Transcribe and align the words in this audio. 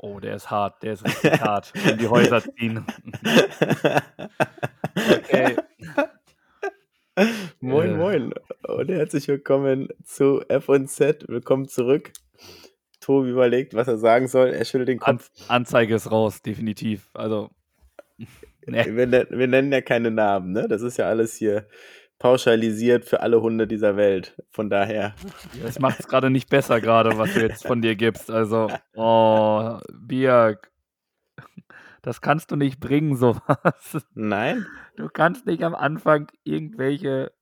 Oh, 0.00 0.20
der 0.20 0.36
ist 0.36 0.48
hart, 0.48 0.82
der 0.84 0.92
ist 0.92 1.04
richtig 1.04 1.40
hart. 1.40 1.72
In 1.90 1.98
die 1.98 2.06
Häuser 2.06 2.40
ziehen. 2.40 2.84
okay. 4.96 5.56
Moin, 7.60 7.90
Äh. 7.90 7.96
moin 7.96 8.34
und 8.68 8.88
herzlich 8.90 9.26
willkommen 9.26 9.88
zu 10.04 10.40
F&Z. 10.48 11.26
Willkommen 11.28 11.66
zurück. 11.66 12.12
Tobi 13.00 13.30
überlegt, 13.30 13.74
was 13.74 13.88
er 13.88 13.98
sagen 13.98 14.28
soll. 14.28 14.50
Er 14.50 14.64
schüttelt 14.64 14.88
den 14.88 15.00
Kopf. 15.00 15.30
Anzeige 15.48 15.96
ist 15.96 16.12
raus, 16.12 16.42
definitiv. 16.42 17.10
Also, 17.14 17.50
nee. 18.66 18.84
Wir, 18.94 19.26
wir 19.30 19.46
nennen 19.48 19.72
ja 19.72 19.80
keine 19.80 20.12
Namen, 20.12 20.52
ne? 20.52 20.68
Das 20.68 20.82
ist 20.82 20.96
ja 20.96 21.06
alles 21.08 21.34
hier 21.34 21.66
pauschalisiert 22.18 23.04
für 23.04 23.20
alle 23.20 23.40
Hunde 23.40 23.66
dieser 23.66 23.96
Welt. 23.96 24.40
Von 24.50 24.70
daher, 24.70 25.14
das 25.62 25.78
macht 25.78 26.00
es 26.00 26.08
gerade 26.08 26.30
nicht 26.30 26.50
besser, 26.50 26.80
gerade, 26.80 27.16
was 27.18 27.34
du 27.34 27.40
jetzt 27.40 27.66
von 27.66 27.80
dir 27.82 27.96
gibst. 27.96 28.30
Also, 28.30 28.68
oh, 28.94 29.78
Birg, 29.92 30.70
das 32.02 32.20
kannst 32.20 32.50
du 32.50 32.56
nicht 32.56 32.80
bringen, 32.80 33.16
sowas. 33.16 34.06
nein? 34.14 34.66
Du 34.96 35.08
kannst 35.08 35.46
nicht 35.46 35.62
am 35.62 35.74
Anfang 35.74 36.30
irgendwelche 36.44 37.32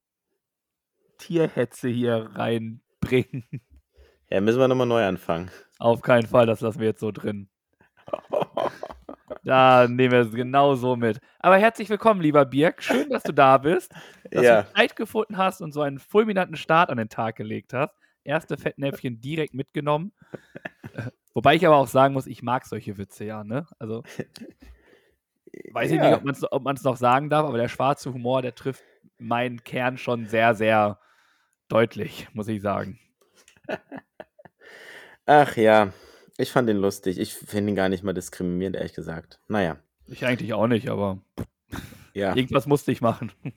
Tierhetze 1.19 1.89
hier 1.89 2.31
reinbringen. 2.35 3.45
Ja, 4.29 4.41
müssen 4.41 4.59
wir 4.59 4.69
nochmal 4.69 4.87
neu 4.87 5.05
anfangen. 5.05 5.51
Auf 5.79 6.03
keinen 6.03 6.27
Fall, 6.27 6.47
das 6.47 6.61
lassen 6.61 6.81
wir 6.81 6.89
jetzt 6.89 7.01
so 7.01 7.13
drin. 7.13 7.49
Da 9.47 9.87
nehmen 9.87 10.11
wir 10.11 10.21
es 10.23 10.33
genau 10.33 10.75
so 10.75 10.97
mit. 10.97 11.21
Aber 11.39 11.57
herzlich 11.57 11.89
willkommen, 11.89 12.21
lieber 12.21 12.45
Birk. 12.45 12.83
Schön, 12.83 13.09
dass 13.11 13.23
du 13.23 13.31
da 13.33 13.59
bist, 13.59 13.93
dass 14.33 14.43
Ja. 14.45 14.63
du 14.63 14.73
Zeit 14.73 14.97
gefunden 14.97 15.37
hast 15.37 15.61
und 15.63 15.71
so 15.71 15.83
einen 15.83 16.01
fulminanten 16.01 16.57
Start 16.57 16.91
an 16.91 16.97
den 16.97 17.09
Tag 17.09 17.37
gelegt 17.37 17.73
hast. 17.73 17.95
Erste 18.25 18.57
Fettnäpfchen 18.57 19.21
direkt 19.21 19.55
mitgenommen. 19.55 20.13
Äh, 20.95 21.11
Wobei 21.33 21.55
ich 21.55 21.65
aber 21.65 21.77
auch 21.77 21.87
sagen 21.87 22.13
muss, 22.13 22.27
ich 22.27 22.43
mag 22.43 22.67
solche 22.67 22.99
Witze 22.99 23.25
ja, 23.25 23.45
ne? 23.45 23.69
Also, 23.79 24.03
weiß 25.71 25.93
ich 25.93 25.99
Ja. 25.99 26.19
nicht, 26.21 26.43
ob 26.51 26.65
man 26.65 26.75
es 26.75 26.83
noch 26.83 26.97
sagen 26.97 27.31
darf, 27.31 27.47
aber 27.47 27.59
der 27.59 27.69
schwarze 27.69 28.13
Humor, 28.13 28.43
der 28.43 28.57
trifft 28.57 28.83
meinen 29.19 29.63
Kern 29.63 29.97
schon 29.97 30.27
sehr, 30.27 30.57
sehr 30.57 30.99
deutlich, 31.69 32.27
muss 32.33 32.49
ich 32.49 32.61
sagen. 32.61 32.99
Ach 35.27 35.57
ja, 35.57 35.93
ich 36.39 36.51
fand 36.51 36.69
ihn 36.69 36.77
lustig. 36.77 37.19
Ich 37.19 37.35
finde 37.35 37.73
ihn 37.73 37.77
gar 37.77 37.89
nicht 37.89 38.03
mal 38.03 38.13
diskriminierend, 38.13 38.77
ehrlich 38.77 38.95
gesagt. 38.95 39.41
Naja, 39.49 39.79
Ich 40.07 40.25
eigentlich 40.25 40.53
auch 40.55 40.67
nicht, 40.67 40.89
aber 40.89 41.21
ja. 42.15 42.35
irgendwas 42.37 42.67
musste 42.67 42.93
ich 42.93 43.01
machen. 43.01 43.33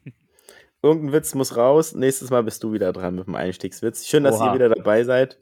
Irgendein 0.82 1.12
Witz 1.12 1.36
muss 1.36 1.58
raus. 1.58 1.94
Nächstes 1.94 2.30
Mal 2.30 2.44
bist 2.44 2.64
du 2.64 2.72
wieder 2.72 2.94
dran 2.94 3.16
mit 3.16 3.28
dem 3.28 3.36
Einstiegswitz. 3.36 4.08
Schön, 4.08 4.24
dass 4.24 4.36
Oha. 4.36 4.48
ihr 4.48 4.54
wieder 4.54 4.70
dabei 4.70 5.04
seid 5.04 5.38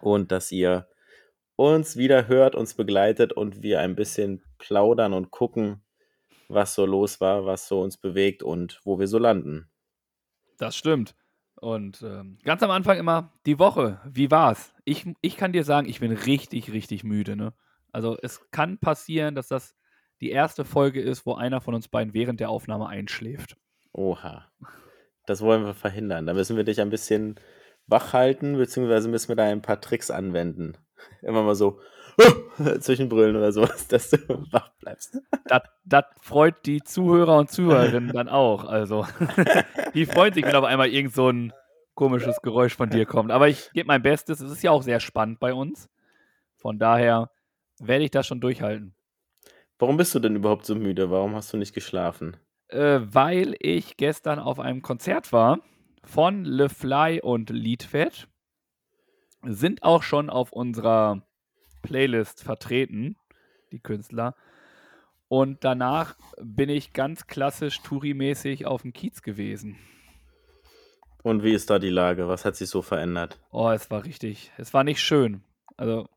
und 0.00 0.32
dass 0.32 0.52
ihr 0.52 0.86
uns 1.56 1.96
wieder 1.96 2.28
hört, 2.28 2.54
uns 2.54 2.74
begleitet 2.74 3.32
und 3.32 3.62
wir 3.62 3.80
ein 3.80 3.96
bisschen 3.96 4.42
plaudern 4.58 5.14
und 5.14 5.30
gucken, 5.30 5.82
was 6.48 6.74
so 6.74 6.84
los 6.84 7.20
war, 7.20 7.46
was 7.46 7.68
so 7.68 7.80
uns 7.80 7.96
bewegt 7.96 8.42
und 8.42 8.80
wo 8.84 8.98
wir 8.98 9.06
so 9.06 9.18
landen. 9.18 9.70
Das 10.58 10.76
stimmt. 10.76 11.14
Und 11.60 12.02
ähm, 12.02 12.38
ganz 12.42 12.62
am 12.62 12.70
Anfang 12.70 12.98
immer 12.98 13.32
die 13.44 13.58
Woche. 13.58 14.00
Wie 14.04 14.30
war's? 14.30 14.72
Ich, 14.84 15.06
ich 15.20 15.36
kann 15.36 15.52
dir 15.52 15.64
sagen, 15.64 15.88
ich 15.88 16.00
bin 16.00 16.12
richtig, 16.12 16.72
richtig 16.72 17.04
müde. 17.04 17.36
Ne? 17.36 17.52
Also 17.92 18.16
es 18.22 18.50
kann 18.50 18.78
passieren, 18.78 19.34
dass 19.34 19.48
das 19.48 19.74
die 20.20 20.30
erste 20.30 20.64
Folge 20.64 21.02
ist, 21.02 21.26
wo 21.26 21.34
einer 21.34 21.60
von 21.60 21.74
uns 21.74 21.88
beiden 21.88 22.14
während 22.14 22.40
der 22.40 22.50
Aufnahme 22.50 22.88
einschläft. 22.88 23.56
Oha. 23.92 24.50
Das 25.26 25.42
wollen 25.42 25.64
wir 25.64 25.74
verhindern. 25.74 26.26
Da 26.26 26.34
müssen 26.34 26.56
wir 26.56 26.64
dich 26.64 26.80
ein 26.80 26.90
bisschen 26.90 27.38
wach 27.86 28.12
halten, 28.14 28.56
beziehungsweise 28.56 29.08
müssen 29.08 29.28
wir 29.28 29.36
da 29.36 29.44
ein 29.44 29.62
paar 29.62 29.80
Tricks 29.80 30.10
anwenden. 30.10 30.78
Immer 31.22 31.42
mal 31.42 31.54
so 31.54 31.80
zwischenbrüllen 32.80 33.36
oder 33.36 33.52
sowas, 33.52 33.86
dass 33.88 34.10
du 34.10 34.18
wach 34.52 34.70
bleibst. 34.80 35.18
Das, 35.46 35.62
das 35.84 36.04
freut 36.20 36.66
die 36.66 36.82
Zuhörer 36.82 37.38
und 37.38 37.50
Zuhörerinnen 37.50 38.12
dann 38.12 38.28
auch. 38.28 38.64
Also 38.64 39.06
die 39.94 40.06
freuen 40.06 40.34
sich, 40.34 40.44
wenn 40.44 40.54
auf 40.54 40.64
einmal 40.64 40.88
irgend 40.88 41.14
so 41.14 41.28
ein 41.28 41.52
komisches 41.94 42.40
Geräusch 42.42 42.74
von 42.74 42.90
dir 42.90 43.06
kommt. 43.06 43.30
Aber 43.30 43.48
ich 43.48 43.70
gebe 43.72 43.86
mein 43.86 44.02
Bestes. 44.02 44.40
Es 44.40 44.50
ist 44.50 44.62
ja 44.62 44.70
auch 44.70 44.82
sehr 44.82 45.00
spannend 45.00 45.40
bei 45.40 45.52
uns. 45.52 45.88
Von 46.56 46.78
daher 46.78 47.30
werde 47.78 48.04
ich 48.04 48.10
das 48.10 48.26
schon 48.26 48.40
durchhalten. 48.40 48.94
Warum 49.78 49.96
bist 49.96 50.14
du 50.14 50.18
denn 50.18 50.36
überhaupt 50.36 50.66
so 50.66 50.74
müde? 50.74 51.10
Warum 51.10 51.34
hast 51.34 51.52
du 51.52 51.56
nicht 51.56 51.74
geschlafen? 51.74 52.36
Äh, 52.68 53.00
weil 53.02 53.56
ich 53.58 53.96
gestern 53.96 54.38
auf 54.38 54.60
einem 54.60 54.82
Konzert 54.82 55.32
war 55.32 55.60
von 56.04 56.44
Le 56.44 56.68
Fly 56.68 57.20
und 57.22 57.50
Liedfett. 57.50 58.28
Sind 59.42 59.82
auch 59.82 60.02
schon 60.02 60.28
auf 60.28 60.52
unserer 60.52 61.22
Playlist 61.82 62.42
vertreten, 62.42 63.16
die 63.72 63.80
Künstler. 63.80 64.34
Und 65.28 65.64
danach 65.64 66.16
bin 66.42 66.68
ich 66.68 66.92
ganz 66.92 67.26
klassisch 67.26 67.80
Touri-mäßig 67.82 68.66
auf 68.66 68.82
dem 68.82 68.92
Kiez 68.92 69.22
gewesen. 69.22 69.78
Und 71.22 71.44
wie 71.44 71.52
ist 71.52 71.70
da 71.70 71.78
die 71.78 71.90
Lage? 71.90 72.28
Was 72.28 72.44
hat 72.44 72.56
sich 72.56 72.68
so 72.68 72.82
verändert? 72.82 73.38
Oh, 73.50 73.70
es 73.70 73.90
war 73.90 74.04
richtig, 74.04 74.52
es 74.56 74.72
war 74.74 74.84
nicht 74.84 75.00
schön. 75.00 75.42
Also, 75.76 76.08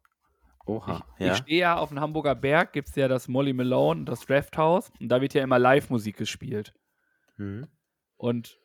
Oha, 0.65 1.05
ich, 1.17 1.25
ja. 1.25 1.31
ich 1.33 1.37
stehe 1.39 1.59
ja 1.59 1.77
auf 1.77 1.89
dem 1.89 1.99
Hamburger 1.99 2.35
Berg, 2.35 2.73
gibt 2.73 2.89
es 2.89 2.95
ja 2.95 3.07
das 3.07 3.27
Molly 3.27 3.53
Malone, 3.53 4.01
und 4.01 4.05
das 4.05 4.25
Draft 4.25 4.57
House. 4.57 4.91
Und 4.99 5.09
da 5.09 5.21
wird 5.21 5.33
ja 5.33 5.43
immer 5.43 5.59
Live-Musik 5.59 6.17
gespielt. 6.17 6.73
Hm. 7.35 7.67
Und 8.17 8.57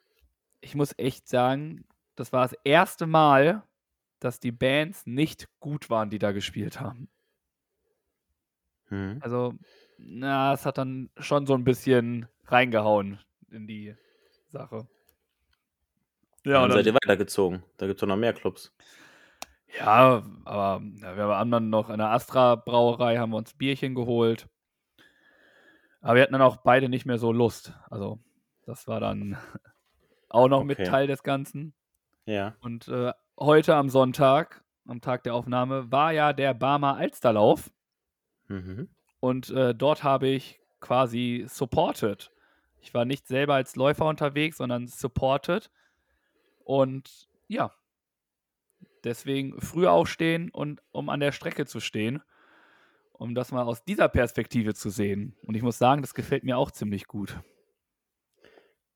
ich 0.61 0.75
muss 0.75 0.95
echt 0.97 1.29
sagen, 1.29 1.85
das 2.15 2.33
war 2.33 2.43
das 2.43 2.57
erste 2.65 3.07
Mal, 3.07 3.63
dass 4.21 4.41
die 4.41 4.53
Bands 4.53 5.07
nicht 5.07 5.49
gut 5.61 5.91
waren, 5.91 6.11
die 6.11 6.19
da 6.19 6.33
gespielt 6.33 6.81
haben. 6.81 7.09
Hm. 8.89 9.19
Also, 9.21 9.55
na, 9.99 10.55
es 10.55 10.65
hat 10.65 10.79
dann 10.79 11.11
schon 11.19 11.47
so 11.47 11.55
ein 11.55 11.65
bisschen 11.65 12.27
reingehauen 12.47 13.21
in 13.51 13.67
die 13.67 13.95
Sache. 14.51 14.89
Ja, 16.45 16.55
Dann 16.55 16.65
und 16.65 16.73
seid 16.73 16.87
ihr 16.87 16.93
dann, 16.93 17.01
weitergezogen. 17.05 17.63
Da 17.77 17.87
gibt 17.87 17.99
es 17.99 18.01
doch 18.01 18.07
noch 18.07 18.17
mehr 18.17 18.33
Clubs. 18.33 18.73
ja 19.79 20.23
aber 20.45 20.83
ja, 20.97 21.17
wir 21.17 21.25
haben 21.25 21.51
dann 21.51 21.69
noch 21.69 21.91
in 21.91 21.99
der 21.99 22.11
Astra 22.11 22.55
Brauerei 22.57 23.19
haben 23.19 23.31
wir 23.31 23.37
uns 23.37 23.55
Bierchen 23.55 23.95
geholt. 23.95 24.49
Aber 26.01 26.15
wir 26.15 26.23
hatten 26.23 26.33
dann 26.33 26.43
auch 26.43 26.59
beide 26.59 26.89
nicht 26.89 27.07
mehr 27.07 27.19
so 27.19 27.33
Lust. 27.33 27.73
Also, 27.91 28.21
das 28.65 28.87
war 28.87 29.01
dann 29.01 29.37
auch 30.29 30.49
noch 30.49 30.65
mit 30.65 30.79
Okay. 30.79 30.89
Teil 30.89 31.07
des 31.07 31.23
Ganzen. 31.23 31.75
Ja. 32.25 32.55
Und 32.61 32.89
äh, 32.89 33.13
heute 33.39 33.75
am 33.75 33.89
Sonntag, 33.89 34.63
am 34.87 35.01
Tag 35.01 35.23
der 35.23 35.35
Aufnahme, 35.35 35.91
war 35.91 36.13
ja 36.13 36.33
der 36.33 36.55
Barmer 36.55 36.97
Alsterlauf. 36.97 37.71
Mhm. 38.49 38.89
Und 39.21 39.51
äh, 39.51 39.75
dort 39.75 40.05
habe 40.05 40.29
ich 40.29 40.61
quasi 40.81 41.47
supported. 41.49 42.31
Ich 42.81 42.95
war 42.95 43.05
nicht 43.05 43.27
selber 43.27 43.55
als 43.55 43.77
Läufer 43.77 44.07
unterwegs, 44.07 44.59
sondern 44.59 44.87
supported. 44.87 45.71
Und 46.65 47.29
ja, 47.49 47.73
deswegen 49.05 49.61
früh 49.61 49.87
aufstehen 49.87 50.51
und 50.51 50.83
um 50.91 51.09
an 51.09 51.21
der 51.21 51.33
Strecke 51.33 51.67
zu 51.67 51.81
stehen, 51.81 52.23
um 53.13 53.35
das 53.35 53.51
mal 53.51 53.63
aus 53.63 53.85
dieser 53.85 54.09
Perspektive 54.09 54.75
zu 54.75 54.91
sehen. 54.91 55.35
Und 55.43 55.57
ich 55.57 55.63
muss 55.63 55.79
sagen, 55.79 56.03
das 56.03 56.15
gefällt 56.15 56.45
mir 56.45 56.57
auch 56.57 56.71
ziemlich 56.71 57.07
gut. 57.07 57.39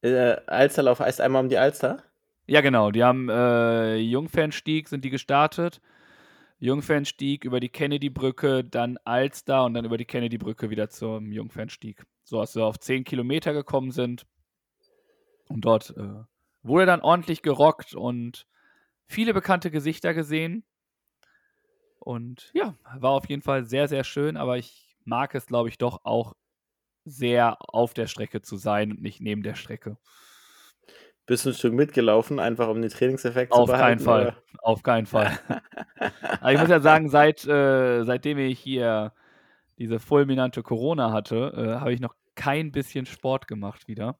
Äh, 0.02 0.36
Alsterlauf 0.46 1.00
heißt 1.00 1.20
einmal 1.20 1.42
um 1.42 1.48
die 1.48 1.58
Alster? 1.58 2.02
Ja, 2.46 2.60
genau. 2.60 2.90
Die 2.90 3.04
haben 3.04 3.28
äh, 3.28 3.96
Jungfernstieg, 3.96 4.88
sind 4.88 5.04
die 5.04 5.10
gestartet. 5.10 5.80
Jungfernstieg 6.58 7.44
über 7.44 7.58
die 7.58 7.68
Kennedy-Brücke, 7.68 8.62
dann 8.64 8.96
Alster 9.04 9.64
und 9.64 9.74
dann 9.74 9.84
über 9.84 9.96
die 9.96 10.04
Kennedy-Brücke 10.04 10.70
wieder 10.70 10.88
zum 10.88 11.32
Jungfernstieg. 11.32 12.04
So, 12.24 12.40
dass 12.40 12.52
sie 12.52 12.62
auf 12.62 12.78
10 12.78 13.04
Kilometer 13.04 13.52
gekommen 13.52 13.90
sind. 13.90 14.26
Und 15.48 15.64
dort 15.64 15.90
äh, 15.96 16.24
wurde 16.62 16.86
dann 16.86 17.00
ordentlich 17.00 17.42
gerockt 17.42 17.94
und 17.94 18.46
viele 19.06 19.34
bekannte 19.34 19.70
Gesichter 19.70 20.14
gesehen. 20.14 20.64
Und 21.98 22.50
ja, 22.54 22.74
war 22.98 23.10
auf 23.10 23.28
jeden 23.28 23.42
Fall 23.42 23.64
sehr, 23.64 23.88
sehr 23.88 24.04
schön, 24.04 24.36
aber 24.36 24.56
ich 24.56 24.96
mag 25.04 25.34
es, 25.34 25.46
glaube 25.46 25.68
ich, 25.68 25.78
doch 25.78 26.04
auch 26.04 26.34
sehr 27.04 27.58
auf 27.60 27.94
der 27.94 28.06
Strecke 28.06 28.40
zu 28.42 28.56
sein 28.56 28.92
und 28.92 29.02
nicht 29.02 29.20
neben 29.20 29.42
der 29.42 29.54
Strecke. 29.54 29.98
Bist 31.26 31.46
du 31.46 31.50
ein 31.50 31.54
Stück 31.54 31.72
mitgelaufen, 31.72 32.40
einfach 32.40 32.68
um 32.68 32.82
den 32.82 32.90
Trainingseffekt 32.90 33.52
Auf 33.52 33.66
zu 33.66 33.72
behalten? 33.72 33.98
keinen 33.98 34.04
Fall. 34.04 34.36
Auf 34.58 34.82
keinen 34.82 35.06
Fall. 35.06 35.38
Aber 36.40 36.52
ich 36.52 36.58
muss 36.58 36.68
ja 36.68 36.80
sagen, 36.80 37.08
seit, 37.08 37.46
äh, 37.46 38.02
seitdem 38.02 38.38
ich 38.38 38.58
hier 38.58 39.12
diese 39.78 40.00
fulminante 40.00 40.62
Corona 40.62 41.12
hatte, 41.12 41.52
äh, 41.56 41.80
habe 41.80 41.92
ich 41.92 42.00
noch 42.00 42.14
kein 42.34 42.72
bisschen 42.72 43.06
Sport 43.06 43.46
gemacht 43.46 43.88
wieder. 43.88 44.16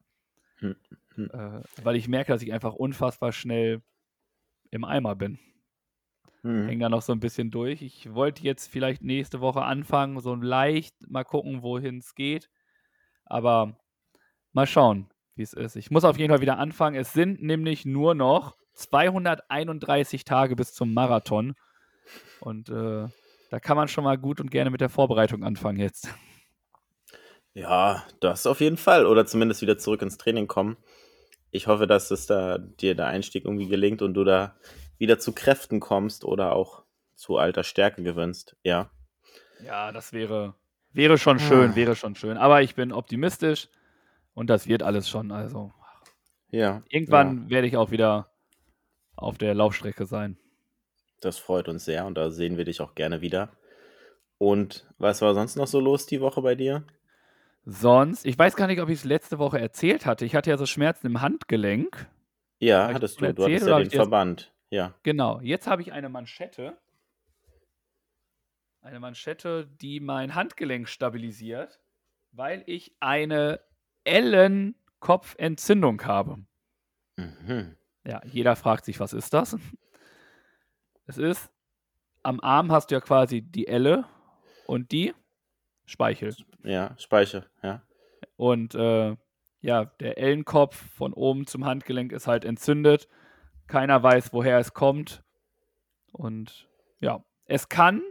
Hm, 0.58 0.76
hm. 1.14 1.30
Äh, 1.32 1.84
weil 1.84 1.96
ich 1.96 2.08
merke, 2.08 2.32
dass 2.32 2.42
ich 2.42 2.52
einfach 2.52 2.74
unfassbar 2.74 3.32
schnell 3.32 3.82
im 4.70 4.84
Eimer 4.84 5.16
bin. 5.16 5.38
Hm. 6.42 6.66
Hänge 6.66 6.82
da 6.82 6.88
noch 6.88 7.02
so 7.02 7.12
ein 7.12 7.20
bisschen 7.20 7.50
durch. 7.50 7.82
Ich 7.82 8.14
wollte 8.14 8.42
jetzt 8.42 8.70
vielleicht 8.70 9.02
nächste 9.02 9.40
Woche 9.40 9.62
anfangen, 9.62 10.20
so 10.20 10.34
leicht 10.34 10.94
mal 11.08 11.24
gucken, 11.24 11.62
wohin 11.62 11.98
es 11.98 12.14
geht. 12.14 12.48
Aber 13.24 13.76
mal 14.52 14.66
schauen, 14.66 15.11
wie 15.34 15.42
es 15.42 15.52
ist. 15.52 15.76
Ich 15.76 15.90
muss 15.90 16.04
auf 16.04 16.18
jeden 16.18 16.30
Fall 16.30 16.40
wieder 16.40 16.58
anfangen. 16.58 16.96
Es 16.96 17.12
sind 17.12 17.42
nämlich 17.42 17.84
nur 17.84 18.14
noch 18.14 18.56
231 18.74 20.24
Tage 20.24 20.56
bis 20.56 20.74
zum 20.74 20.92
Marathon. 20.94 21.54
Und 22.40 22.68
äh, 22.68 23.06
da 23.50 23.60
kann 23.60 23.76
man 23.76 23.88
schon 23.88 24.04
mal 24.04 24.18
gut 24.18 24.40
und 24.40 24.50
gerne 24.50 24.70
mit 24.70 24.80
der 24.80 24.88
Vorbereitung 24.88 25.44
anfangen 25.44 25.78
jetzt. 25.78 26.08
Ja, 27.54 28.04
das 28.20 28.46
auf 28.46 28.60
jeden 28.60 28.76
Fall. 28.76 29.06
Oder 29.06 29.26
zumindest 29.26 29.62
wieder 29.62 29.78
zurück 29.78 30.02
ins 30.02 30.18
Training 30.18 30.46
kommen. 30.48 30.76
Ich 31.50 31.66
hoffe, 31.66 31.86
dass 31.86 32.10
es 32.10 32.26
da 32.26 32.58
dir 32.58 32.94
der 32.94 33.06
Einstieg 33.08 33.44
irgendwie 33.44 33.68
gelingt 33.68 34.00
und 34.00 34.14
du 34.14 34.24
da 34.24 34.56
wieder 34.98 35.18
zu 35.18 35.32
Kräften 35.34 35.80
kommst 35.80 36.24
oder 36.24 36.52
auch 36.54 36.82
zu 37.14 37.36
alter 37.36 37.62
Stärke 37.62 38.02
gewinnst. 38.02 38.56
Ja. 38.62 38.90
Ja, 39.62 39.92
das 39.92 40.12
wäre, 40.12 40.54
wäre 40.92 41.18
schon 41.18 41.38
schön, 41.38 41.72
Ah. 41.72 41.76
wäre 41.76 41.94
schon 41.94 42.14
schön. 42.16 42.36
Aber 42.38 42.62
ich 42.62 42.74
bin 42.74 42.90
optimistisch 42.90 43.68
und 44.34 44.48
das 44.50 44.66
wird 44.66 44.82
alles 44.82 45.08
schon. 45.08 45.30
Also 45.32 45.72
Ja. 46.50 46.82
irgendwann 46.88 47.50
werde 47.50 47.66
ich 47.66 47.76
auch 47.76 47.90
wieder 47.90 48.30
auf 49.16 49.38
der 49.38 49.54
Laufstrecke 49.54 50.06
sein. 50.06 50.38
Das 51.20 51.38
freut 51.38 51.68
uns 51.68 51.84
sehr 51.84 52.06
und 52.06 52.16
da 52.16 52.30
sehen 52.30 52.56
wir 52.56 52.64
dich 52.64 52.80
auch 52.80 52.94
gerne 52.94 53.20
wieder. 53.20 53.56
Und 54.38 54.88
was 54.98 55.22
war 55.22 55.34
sonst 55.34 55.56
noch 55.56 55.68
so 55.68 55.78
los 55.78 56.06
die 56.06 56.20
Woche 56.20 56.42
bei 56.42 56.54
dir? 56.56 56.84
Sonst, 57.64 58.26
ich 58.26 58.36
weiß 58.36 58.56
gar 58.56 58.66
nicht, 58.66 58.80
ob 58.80 58.88
ich 58.88 58.98
es 58.98 59.04
letzte 59.04 59.38
Woche 59.38 59.60
erzählt 59.60 60.04
hatte. 60.04 60.24
Ich 60.24 60.34
hatte 60.34 60.50
ja 60.50 60.56
so 60.56 60.66
Schmerzen 60.66 61.06
im 61.06 61.20
Handgelenk. 61.20 62.08
Ja, 62.58 62.88
Hab 62.88 62.94
hattest 62.94 63.20
du. 63.20 63.32
Du 63.32 63.44
hattest 63.44 63.66
ja 63.68 63.78
den 63.78 63.90
Verband. 63.90 64.52
Ja. 64.70 64.94
Genau, 65.04 65.40
jetzt 65.40 65.68
habe 65.68 65.82
ich 65.82 65.92
eine 65.92 66.08
Manschette. 66.08 66.76
Eine 68.80 68.98
Manschette, 68.98 69.68
die 69.80 70.00
mein 70.00 70.34
Handgelenk 70.34 70.88
stabilisiert, 70.88 71.78
weil 72.32 72.64
ich 72.66 72.96
eine 72.98 73.60
Ellenkopfentzündung 74.04 76.04
habe. 76.04 76.44
Mhm. 77.16 77.76
Ja, 78.04 78.20
jeder 78.24 78.56
fragt 78.56 78.84
sich, 78.84 79.00
was 79.00 79.12
ist 79.12 79.32
das? 79.32 79.56
Es 81.06 81.18
ist, 81.18 81.50
am 82.22 82.40
Arm 82.40 82.72
hast 82.72 82.90
du 82.90 82.94
ja 82.94 83.00
quasi 83.00 83.42
die 83.42 83.66
Elle 83.66 84.04
und 84.66 84.92
die 84.92 85.14
Speichel. 85.86 86.34
Ja, 86.64 86.96
Speicher, 86.98 87.46
ja. 87.62 87.82
Und 88.36 88.74
äh, 88.74 89.16
ja, 89.60 89.84
der 89.84 90.18
Ellenkopf 90.18 90.76
von 90.94 91.12
oben 91.12 91.46
zum 91.46 91.64
Handgelenk 91.64 92.12
ist 92.12 92.26
halt 92.26 92.44
entzündet. 92.44 93.08
Keiner 93.66 94.02
weiß, 94.02 94.32
woher 94.32 94.58
es 94.58 94.74
kommt. 94.74 95.22
Und 96.12 96.68
ja, 97.00 97.24
es 97.46 97.68
kann 97.68 98.02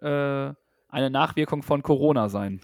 äh, 0.00 0.52
eine 0.88 1.10
Nachwirkung 1.10 1.62
von 1.62 1.82
Corona 1.82 2.28
sein. 2.28 2.60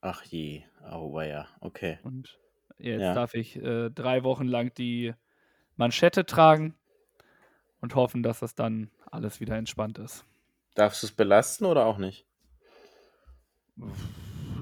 Ach 0.00 0.22
je, 0.24 0.64
auweia, 0.82 1.48
okay. 1.60 1.98
Und 2.02 2.38
jetzt 2.78 3.02
Ja. 3.02 3.14
darf 3.14 3.34
ich 3.34 3.56
äh, 3.56 3.90
drei 3.90 4.24
Wochen 4.24 4.46
lang 4.46 4.72
die 4.74 5.14
Manschette 5.76 6.26
tragen 6.26 6.74
und 7.80 7.94
hoffen, 7.94 8.22
dass 8.22 8.40
das 8.40 8.54
dann 8.54 8.90
alles 9.10 9.40
wieder 9.40 9.56
entspannt 9.56 9.98
ist. 9.98 10.24
Darfst 10.74 11.02
du 11.02 11.06
es 11.06 11.12
belasten 11.12 11.64
oder 11.66 11.86
auch 11.86 11.98
nicht? 11.98 12.26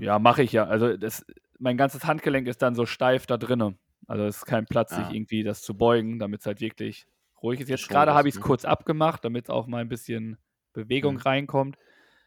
Ja, 0.01 0.19
mache 0.19 0.43
ich 0.43 0.53
ja. 0.53 0.65
Also 0.65 0.97
das, 0.97 1.25
mein 1.59 1.77
ganzes 1.77 2.05
Handgelenk 2.05 2.47
ist 2.49 2.63
dann 2.63 2.75
so 2.75 2.87
steif 2.87 3.27
da 3.27 3.37
drinne. 3.37 3.77
Also 4.07 4.25
es 4.25 4.39
ist 4.39 4.47
kein 4.47 4.67
Platz, 4.67 4.91
sich 4.95 5.05
Ah. 5.07 5.11
irgendwie 5.11 5.43
das 5.43 5.63
zu 5.63 5.77
beugen, 5.77 6.19
damit 6.19 6.41
es 6.41 6.47
halt 6.47 6.61
wirklich 6.61 7.07
ruhig 7.43 7.61
ist. 7.61 7.69
Jetzt 7.69 7.89
gerade 7.89 8.15
habe 8.15 8.29
ich 8.29 8.35
es 8.35 8.41
ne? 8.41 8.45
kurz 8.47 8.65
abgemacht, 8.65 9.25
damit 9.25 9.51
auch 9.51 9.67
mal 9.67 9.79
ein 9.83 9.89
bisschen 9.89 10.39
Bewegung 10.73 11.15
Mhm. 11.17 11.21
reinkommt. 11.21 11.77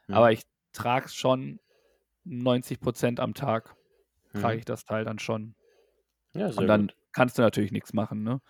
Hm. 0.07 0.15
Aber 0.15 0.31
ich 0.31 0.43
trage 0.71 1.05
es 1.07 1.15
schon 1.15 1.59
90 2.25 2.79
Prozent 2.79 3.19
am 3.19 3.33
Tag, 3.33 3.75
trage 4.33 4.55
Mhm. 4.55 4.59
ich 4.59 4.65
das 4.65 4.85
Teil 4.85 5.05
dann 5.05 5.19
schon. 5.19 5.55
Ja, 6.35 6.51
sehr 6.51 6.61
Und 6.61 6.67
dann 6.67 6.87
gut. 6.87 6.97
kannst 7.11 7.37
du 7.37 7.41
natürlich 7.41 7.71
nichts 7.71 7.93
machen. 7.93 8.23
Ne? 8.23 8.41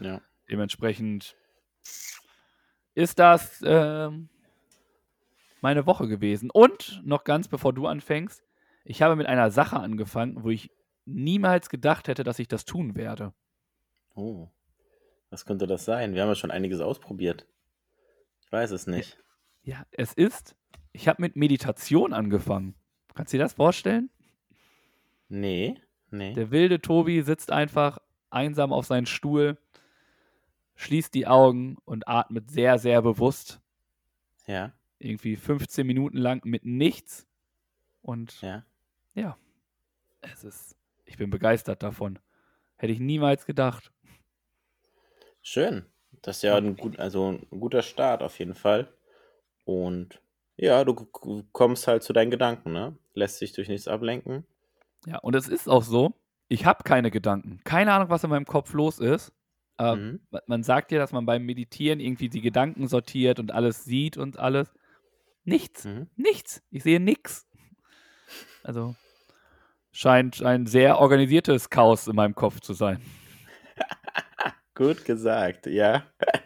Ja. 0.00 0.20
Dementsprechend 0.50 1.36
ist 2.94 3.18
das 3.18 3.62
ähm, 3.64 4.28
meine 5.60 5.86
Woche 5.86 6.08
gewesen. 6.08 6.50
Und 6.50 7.00
noch 7.04 7.24
ganz 7.24 7.48
bevor 7.48 7.72
du 7.72 7.86
anfängst, 7.86 8.42
ich 8.84 9.02
habe 9.02 9.16
mit 9.16 9.26
einer 9.26 9.50
Sache 9.50 9.78
angefangen, 9.78 10.42
wo 10.42 10.50
ich 10.50 10.70
niemals 11.04 11.68
gedacht 11.68 12.08
hätte, 12.08 12.24
dass 12.24 12.38
ich 12.38 12.48
das 12.48 12.64
tun 12.64 12.96
werde. 12.96 13.32
Oh. 14.14 14.48
Was 15.30 15.46
könnte 15.46 15.66
das 15.66 15.84
sein? 15.84 16.14
Wir 16.14 16.22
haben 16.22 16.28
ja 16.28 16.34
schon 16.34 16.50
einiges 16.50 16.80
ausprobiert. 16.80 17.46
Ich 18.44 18.52
weiß 18.52 18.72
es 18.72 18.86
nicht. 18.86 19.18
Ja, 19.62 19.86
es 19.92 20.12
ist, 20.12 20.54
ich 20.92 21.08
habe 21.08 21.22
mit 21.22 21.36
Meditation 21.36 22.12
angefangen. 22.12 22.74
Kannst 23.14 23.32
du 23.32 23.36
dir 23.38 23.44
das 23.44 23.54
vorstellen? 23.54 24.10
Nee, 25.34 25.80
nee. 26.10 26.34
Der 26.34 26.50
wilde 26.50 26.82
Tobi 26.82 27.22
sitzt 27.22 27.50
einfach 27.50 28.00
einsam 28.28 28.70
auf 28.70 28.84
seinem 28.84 29.06
Stuhl, 29.06 29.56
schließt 30.74 31.14
die 31.14 31.26
Augen 31.26 31.78
und 31.86 32.06
atmet 32.06 32.50
sehr, 32.50 32.76
sehr 32.76 33.00
bewusst. 33.00 33.58
Ja, 34.46 34.74
Irgendwie 34.98 35.36
15 35.36 35.86
Minuten 35.86 36.18
lang 36.18 36.44
mit 36.44 36.66
nichts. 36.66 37.26
Und 38.02 38.42
ja. 39.14 39.38
es 40.20 40.44
ist, 40.44 40.76
ich 41.06 41.16
bin 41.16 41.30
begeistert 41.30 41.82
davon. 41.82 42.18
Hätte 42.76 42.92
ich 42.92 43.00
niemals 43.00 43.46
gedacht. 43.46 43.90
Schön. 45.40 45.86
Das 46.20 46.36
ist 46.36 46.42
ja 46.42 46.56
ein, 46.56 46.76
gut, 46.76 46.98
also 46.98 47.30
ein 47.30 47.58
guter 47.58 47.80
Start 47.80 48.22
auf 48.22 48.38
jeden 48.38 48.54
Fall. 48.54 48.92
Und 49.64 50.20
ja, 50.56 50.84
du 50.84 50.94
kommst 51.52 51.86
halt 51.86 52.02
zu 52.02 52.12
deinen 52.12 52.30
Gedanken, 52.30 52.72
ne? 52.72 52.98
Lässt 53.14 53.38
sich 53.38 53.54
durch 53.54 53.68
nichts 53.68 53.88
ablenken. 53.88 54.46
Ja, 55.06 55.18
und 55.18 55.34
es 55.34 55.48
ist 55.48 55.68
auch 55.68 55.82
so, 55.82 56.14
ich 56.48 56.64
habe 56.66 56.84
keine 56.84 57.10
Gedanken. 57.10 57.60
Keine 57.64 57.92
Ahnung, 57.92 58.08
was 58.10 58.24
in 58.24 58.30
meinem 58.30 58.44
Kopf 58.46 58.72
los 58.72 58.98
ist. 58.98 59.32
Aber 59.76 59.96
Mhm. 59.96 60.20
ma- 60.30 60.42
man 60.46 60.62
sagt 60.62 60.92
ja, 60.92 60.98
dass 60.98 61.12
man 61.12 61.26
beim 61.26 61.44
Meditieren 61.44 61.98
irgendwie 61.98 62.28
die 62.28 62.40
Gedanken 62.42 62.86
sortiert 62.88 63.38
und 63.38 63.52
alles 63.52 63.84
sieht 63.84 64.16
und 64.16 64.38
alles. 64.38 64.72
Nichts. 65.44 65.84
Mhm. 65.84 66.08
Nichts. 66.16 66.62
Ich 66.70 66.82
sehe 66.84 67.00
nichts. 67.00 67.46
Also 68.62 68.94
scheint 69.90 70.42
ein 70.42 70.66
sehr 70.66 70.98
organisiertes 70.98 71.68
Chaos 71.68 72.06
in 72.06 72.14
meinem 72.16 72.34
Kopf 72.34 72.60
zu 72.60 72.74
sein. 72.74 73.00
Gut 74.74 75.04
gesagt, 75.04 75.66
ja. 75.66 76.04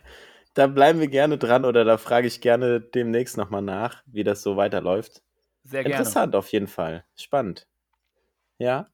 Da 0.54 0.66
bleiben 0.66 1.00
wir 1.00 1.08
gerne 1.08 1.36
dran 1.36 1.66
oder 1.66 1.84
da 1.84 1.98
frage 1.98 2.26
ich 2.26 2.40
gerne 2.40 2.80
demnächst 2.80 3.36
nochmal 3.36 3.60
nach, 3.60 4.02
wie 4.06 4.24
das 4.24 4.40
so 4.42 4.56
weiterläuft. 4.56 5.22
Sehr 5.64 5.82
gerne. 5.84 5.96
Interessant 5.96 6.34
auf 6.34 6.48
jeden 6.50 6.66
Fall. 6.66 7.04
Spannend. 7.14 7.66
Ja, 8.58 8.86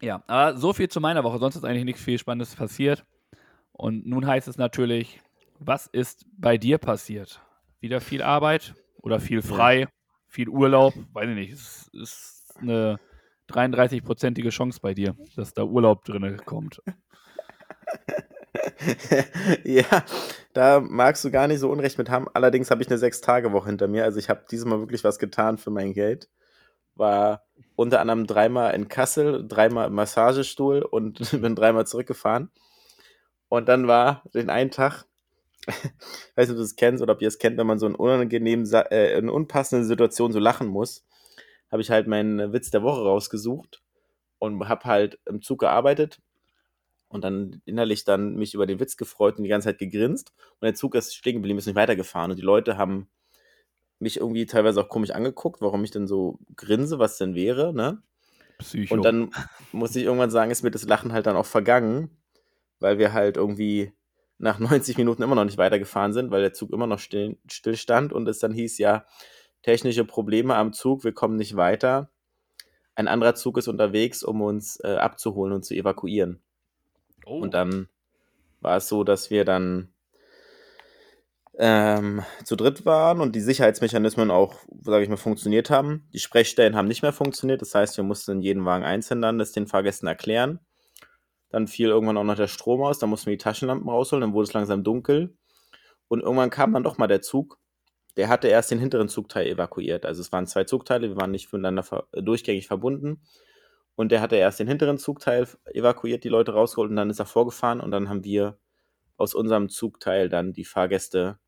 Ja, 0.00 0.22
aber 0.26 0.56
so 0.56 0.72
viel 0.72 0.88
zu 0.88 1.00
meiner 1.00 1.22
Woche. 1.22 1.38
Sonst 1.38 1.56
ist 1.56 1.64
eigentlich 1.64 1.84
nichts 1.84 2.02
viel 2.02 2.18
Spannendes 2.18 2.56
passiert. 2.56 3.04
Und 3.72 4.06
nun 4.06 4.26
heißt 4.26 4.48
es 4.48 4.58
natürlich, 4.58 5.20
was 5.58 5.86
ist 5.86 6.26
bei 6.36 6.58
dir 6.58 6.78
passiert? 6.78 7.40
Wieder 7.80 8.00
viel 8.00 8.22
Arbeit 8.22 8.74
oder 9.00 9.20
viel 9.20 9.42
frei, 9.42 9.88
viel 10.26 10.48
Urlaub? 10.48 10.94
Weiß 11.12 11.28
ich 11.28 11.34
nicht. 11.34 11.52
Es 11.52 11.88
ist 11.92 12.54
eine 12.60 12.98
33-prozentige 13.48 14.50
Chance 14.50 14.80
bei 14.82 14.94
dir, 14.94 15.16
dass 15.36 15.54
da 15.54 15.62
Urlaub 15.62 16.04
drin 16.04 16.40
kommt. 16.44 16.82
ja, 19.64 20.04
da 20.52 20.80
magst 20.80 21.24
du 21.24 21.30
gar 21.30 21.46
nicht 21.46 21.60
so 21.60 21.70
Unrecht 21.70 21.98
mit 21.98 22.10
haben. 22.10 22.26
Allerdings 22.34 22.70
habe 22.70 22.82
ich 22.82 22.88
eine 22.88 22.98
Sechs-Tage-Woche 22.98 23.68
hinter 23.68 23.88
mir. 23.88 24.04
Also 24.04 24.18
ich 24.18 24.28
habe 24.28 24.44
dieses 24.50 24.66
Mal 24.66 24.80
wirklich 24.80 25.04
was 25.04 25.18
getan 25.18 25.58
für 25.58 25.70
mein 25.70 25.92
Geld. 25.92 26.28
War 26.94 27.42
unter 27.76 28.00
anderem 28.00 28.26
dreimal 28.26 28.74
in 28.74 28.88
Kassel, 28.88 29.46
dreimal 29.46 29.88
im 29.88 29.94
Massagestuhl 29.94 30.82
und 30.82 31.30
bin 31.40 31.54
dreimal 31.54 31.86
zurückgefahren. 31.86 32.50
Und 33.48 33.68
dann 33.68 33.86
war 33.86 34.22
den 34.34 34.50
einen 34.50 34.70
Tag, 34.70 35.04
weiß 35.66 36.48
nicht, 36.48 36.50
ob 36.50 36.56
du 36.56 36.62
es 36.62 36.76
kennst 36.76 37.02
oder 37.02 37.12
ob 37.14 37.22
ihr 37.22 37.28
es 37.28 37.38
kennt, 37.38 37.58
wenn 37.58 37.66
man 37.66 37.78
so 37.78 37.86
in 37.86 37.94
unangenehmen, 37.94 38.70
äh, 38.72 39.16
in 39.18 39.28
unpassenden 39.28 39.86
Situationen 39.86 40.32
so 40.32 40.38
lachen 40.38 40.68
muss, 40.68 41.04
habe 41.70 41.82
ich 41.82 41.90
halt 41.90 42.06
meinen 42.06 42.52
Witz 42.52 42.70
der 42.70 42.82
Woche 42.82 43.02
rausgesucht 43.02 43.82
und 44.38 44.68
habe 44.68 44.84
halt 44.84 45.18
im 45.26 45.42
Zug 45.42 45.60
gearbeitet 45.60 46.20
und 47.08 47.24
dann 47.24 47.60
innerlich 47.64 48.04
dann 48.04 48.34
mich 48.34 48.54
über 48.54 48.66
den 48.66 48.80
Witz 48.80 48.96
gefreut 48.96 49.36
und 49.36 49.44
die 49.44 49.50
ganze 49.50 49.68
Zeit 49.68 49.78
gegrinst. 49.78 50.32
Und 50.60 50.62
der 50.62 50.74
Zug 50.74 50.94
ist 50.94 51.14
stehen 51.14 51.34
geblieben, 51.34 51.58
ist 51.58 51.66
nicht 51.66 51.76
weitergefahren. 51.76 52.30
Und 52.30 52.38
die 52.38 52.42
Leute 52.42 52.76
haben 52.76 53.08
mich 54.02 54.18
irgendwie 54.18 54.46
teilweise 54.46 54.80
auch 54.80 54.88
komisch 54.88 55.12
angeguckt, 55.12 55.62
warum 55.62 55.84
ich 55.84 55.92
denn 55.92 56.08
so 56.08 56.38
grinse, 56.56 56.98
was 56.98 57.18
denn 57.18 57.34
wäre, 57.34 57.72
ne? 57.72 58.02
Psycho. 58.58 58.94
Und 58.94 59.04
dann 59.04 59.30
musste 59.70 60.00
ich 60.00 60.04
irgendwann 60.04 60.30
sagen, 60.30 60.50
ist 60.50 60.62
mir 60.62 60.70
das 60.70 60.84
Lachen 60.84 61.12
halt 61.12 61.26
dann 61.26 61.36
auch 61.36 61.46
vergangen, 61.46 62.10
weil 62.80 62.98
wir 62.98 63.12
halt 63.12 63.36
irgendwie 63.36 63.92
nach 64.38 64.58
90 64.58 64.98
Minuten 64.98 65.22
immer 65.22 65.36
noch 65.36 65.44
nicht 65.44 65.58
weitergefahren 65.58 66.12
sind, 66.12 66.32
weil 66.32 66.42
der 66.42 66.52
Zug 66.52 66.72
immer 66.72 66.88
noch 66.88 66.98
still, 66.98 67.38
still 67.48 67.76
stand 67.76 68.12
und 68.12 68.28
es 68.28 68.40
dann 68.40 68.52
hieß 68.52 68.78
ja, 68.78 69.06
technische 69.62 70.04
Probleme 70.04 70.56
am 70.56 70.72
Zug, 70.72 71.04
wir 71.04 71.12
kommen 71.12 71.36
nicht 71.36 71.56
weiter. 71.56 72.10
ein 72.96 73.08
anderer 73.08 73.36
Zug 73.36 73.56
ist 73.56 73.68
unterwegs, 73.68 74.22
um 74.24 74.42
uns 74.42 74.78
äh, 74.82 74.96
abzuholen 74.96 75.52
und 75.52 75.64
zu 75.64 75.74
evakuieren. 75.74 76.42
Oh. 77.24 77.40
Und 77.40 77.54
dann 77.54 77.88
war 78.60 78.78
es 78.78 78.88
so, 78.88 79.04
dass 79.04 79.30
wir 79.30 79.44
dann 79.44 79.91
ähm, 81.64 82.24
zu 82.42 82.56
dritt 82.56 82.84
waren 82.84 83.20
und 83.20 83.36
die 83.36 83.40
Sicherheitsmechanismen 83.40 84.32
auch, 84.32 84.56
sage 84.80 85.04
ich 85.04 85.08
mal, 85.08 85.16
funktioniert 85.16 85.70
haben. 85.70 86.08
Die 86.12 86.18
Sprechstellen 86.18 86.74
haben 86.74 86.88
nicht 86.88 87.02
mehr 87.02 87.12
funktioniert, 87.12 87.62
das 87.62 87.72
heißt, 87.72 87.96
wir 87.96 88.02
mussten 88.02 88.40
jeden 88.42 88.64
Wagen 88.64 88.82
einzeln 88.82 89.22
dann 89.22 89.38
das 89.38 89.52
den 89.52 89.68
Fahrgästen 89.68 90.08
erklären. 90.08 90.58
Dann 91.50 91.68
fiel 91.68 91.88
irgendwann 91.88 92.16
auch 92.16 92.24
noch 92.24 92.34
der 92.34 92.48
Strom 92.48 92.82
aus, 92.82 92.98
dann 92.98 93.10
mussten 93.10 93.26
wir 93.26 93.36
die 93.36 93.44
Taschenlampen 93.44 93.88
rausholen, 93.88 94.22
dann 94.22 94.32
wurde 94.32 94.48
es 94.48 94.52
langsam 94.52 94.82
dunkel. 94.82 95.36
Und 96.08 96.20
irgendwann 96.20 96.50
kam 96.50 96.72
dann 96.72 96.82
doch 96.82 96.98
mal 96.98 97.06
der 97.06 97.22
Zug. 97.22 97.58
Der 98.16 98.28
hatte 98.28 98.48
erst 98.48 98.72
den 98.72 98.80
hinteren 98.80 99.08
Zugteil 99.08 99.46
evakuiert. 99.46 100.04
Also 100.04 100.20
es 100.20 100.32
waren 100.32 100.48
zwei 100.48 100.64
Zugteile, 100.64 101.10
wir 101.10 101.16
waren 101.16 101.30
nicht 101.30 101.52
miteinander 101.52 101.84
ver 101.84 102.08
durchgängig 102.12 102.66
verbunden. 102.66 103.22
Und 103.94 104.10
der 104.10 104.20
hatte 104.20 104.34
erst 104.34 104.58
den 104.58 104.66
hinteren 104.66 104.98
Zugteil 104.98 105.46
evakuiert, 105.72 106.24
die 106.24 106.28
Leute 106.28 106.54
rausgeholt 106.54 106.90
und 106.90 106.96
dann 106.96 107.10
ist 107.10 107.20
er 107.20 107.26
vorgefahren 107.26 107.80
und 107.80 107.92
dann 107.92 108.08
haben 108.08 108.24
wir 108.24 108.58
aus 109.16 109.32
unserem 109.32 109.68
Zugteil 109.68 110.28
dann 110.28 110.52
die 110.52 110.64
Fahrgäste 110.64 111.38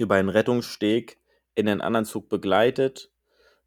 über 0.00 0.16
einen 0.16 0.28
Rettungssteg 0.28 1.18
in 1.54 1.66
den 1.66 1.80
anderen 1.80 2.04
Zug 2.04 2.28
begleitet, 2.28 3.10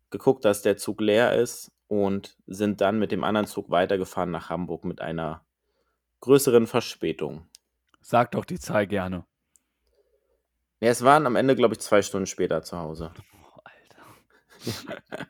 geguckt, 0.10 0.46
dass 0.46 0.62
der 0.62 0.78
Zug 0.78 1.02
leer 1.02 1.36
ist 1.36 1.72
und 1.88 2.38
sind 2.48 2.82
dann 2.82 3.00
mit 3.00 3.12
dem 3.12 3.24
anderen 3.24 3.48
Zug 3.48 3.70
weitergefahren 3.70 4.32
nach 4.32 4.50
Hamburg 4.50 4.86
mit 4.86 5.02
einer 5.02 5.46
größeren 6.22 6.68
Verspätung. 6.68 7.48
Sag 8.02 8.32
doch 8.32 8.46
die 8.46 8.60
Zahl 8.60 8.88
gerne. 8.88 9.26
Ja, 10.80 10.90
es 10.90 11.04
waren 11.04 11.28
am 11.28 11.36
Ende, 11.36 11.56
glaube 11.56 11.76
ich, 11.76 11.80
zwei 11.80 12.02
Stunden 12.02 12.26
später 12.26 12.64
zu 12.64 12.78
Hause. 12.78 13.12
Oh, 13.34 13.60
Alter. 13.64 15.28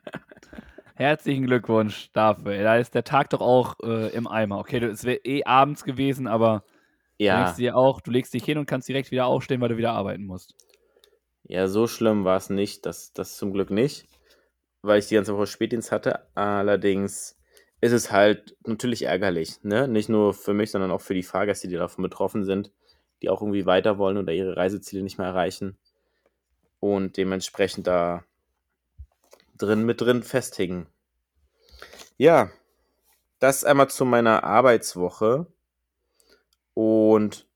Herzlichen 0.94 1.46
Glückwunsch 1.46 2.10
dafür. 2.12 2.62
Da 2.62 2.76
ist 2.76 2.94
der 2.94 3.04
Tag 3.04 3.30
doch 3.30 3.40
auch 3.40 3.76
äh, 3.82 4.08
im 4.14 4.26
Eimer. 4.26 4.58
Okay, 4.58 4.78
es 4.84 5.04
wäre 5.04 5.18
eh 5.24 5.44
abends 5.44 5.84
gewesen, 5.84 6.26
aber 6.26 6.64
Ja, 7.18 7.36
denkst 7.36 7.56
dir 7.56 7.76
auch, 7.76 8.00
du 8.00 8.10
legst 8.10 8.32
dich 8.34 8.44
hin 8.44 8.58
und 8.58 8.66
kannst 8.66 8.88
direkt 8.88 9.10
wieder 9.10 9.26
aufstehen, 9.26 9.60
weil 9.60 9.70
du 9.70 9.76
wieder 9.76 9.92
arbeiten 9.92 10.24
musst. 10.24 10.54
Ja, 11.44 11.68
so 11.68 11.86
schlimm 11.86 12.24
war 12.24 12.36
es 12.36 12.50
nicht. 12.50 12.86
Das, 12.86 13.12
das 13.12 13.36
zum 13.36 13.52
Glück 13.52 13.70
nicht, 13.70 14.06
weil 14.82 14.98
ich 14.98 15.08
die 15.08 15.14
ganze 15.14 15.36
Woche 15.36 15.46
Spätdienst 15.46 15.92
hatte. 15.92 16.26
Allerdings 16.34 17.38
ist 17.80 17.92
es 17.92 18.12
halt 18.12 18.56
natürlich 18.66 19.02
ärgerlich. 19.02 19.62
Ne? 19.62 19.88
Nicht 19.88 20.08
nur 20.08 20.34
für 20.34 20.54
mich, 20.54 20.70
sondern 20.70 20.90
auch 20.90 21.00
für 21.00 21.14
die 21.14 21.22
Fahrgäste, 21.22 21.68
die 21.68 21.76
davon 21.76 22.02
betroffen 22.02 22.44
sind, 22.44 22.70
die 23.20 23.28
auch 23.28 23.42
irgendwie 23.42 23.66
weiter 23.66 23.98
wollen 23.98 24.18
oder 24.18 24.32
ihre 24.32 24.56
Reiseziele 24.56 25.02
nicht 25.02 25.18
mehr 25.18 25.26
erreichen 25.26 25.76
und 26.80 27.16
dementsprechend 27.16 27.86
da 27.86 28.24
drin 29.56 29.84
mit 29.84 30.00
drin 30.00 30.22
festhängen. 30.22 30.86
Ja, 32.16 32.50
das 33.38 33.64
einmal 33.64 33.90
zu 33.90 34.04
meiner 34.04 34.44
Arbeitswoche. 34.44 35.46
Und 36.74 37.46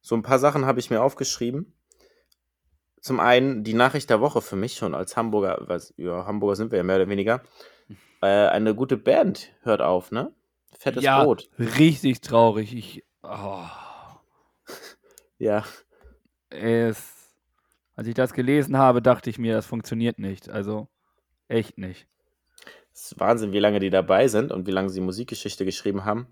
so 0.00 0.16
ein 0.16 0.22
paar 0.22 0.38
Sachen 0.38 0.66
habe 0.66 0.80
ich 0.80 0.90
mir 0.90 1.02
aufgeschrieben. 1.02 1.72
Zum 3.08 3.20
einen 3.20 3.64
die 3.64 3.72
Nachricht 3.72 4.10
der 4.10 4.20
Woche 4.20 4.42
für 4.42 4.54
mich 4.54 4.74
schon 4.74 4.94
als 4.94 5.16
Hamburger, 5.16 5.62
was, 5.62 5.94
ja, 5.96 6.26
Hamburger 6.26 6.56
sind 6.56 6.70
wir 6.72 6.76
ja 6.76 6.84
mehr 6.84 6.96
oder 6.96 7.08
weniger. 7.08 7.40
Äh, 8.20 8.48
eine 8.48 8.74
gute 8.74 8.96
Band 8.96 9.52
hört 9.62 9.80
auf, 9.80 10.10
ne? 10.10 10.32
Fettes 10.76 11.04
ja, 11.04 11.22
Brot. 11.22 11.48
richtig 11.56 12.20
traurig. 12.20 12.74
Ich, 12.74 13.04
oh, 13.22 13.62
Ja, 15.38 15.62
es, 16.50 17.30
als 17.94 18.08
ich 18.08 18.14
das 18.14 18.32
gelesen 18.32 18.76
habe, 18.76 19.00
dachte 19.00 19.30
ich 19.30 19.38
mir, 19.38 19.54
das 19.54 19.66
funktioniert 19.66 20.18
nicht. 20.18 20.50
Also 20.50 20.88
echt 21.46 21.78
nicht. 21.78 22.08
es 22.92 23.12
ist 23.12 23.20
Wahnsinn, 23.20 23.52
wie 23.52 23.60
lange 23.60 23.78
die 23.78 23.90
dabei 23.90 24.26
sind 24.26 24.50
und 24.50 24.66
wie 24.66 24.72
lange 24.72 24.90
sie 24.90 25.00
Musikgeschichte 25.00 25.64
geschrieben 25.64 26.04
haben. 26.04 26.26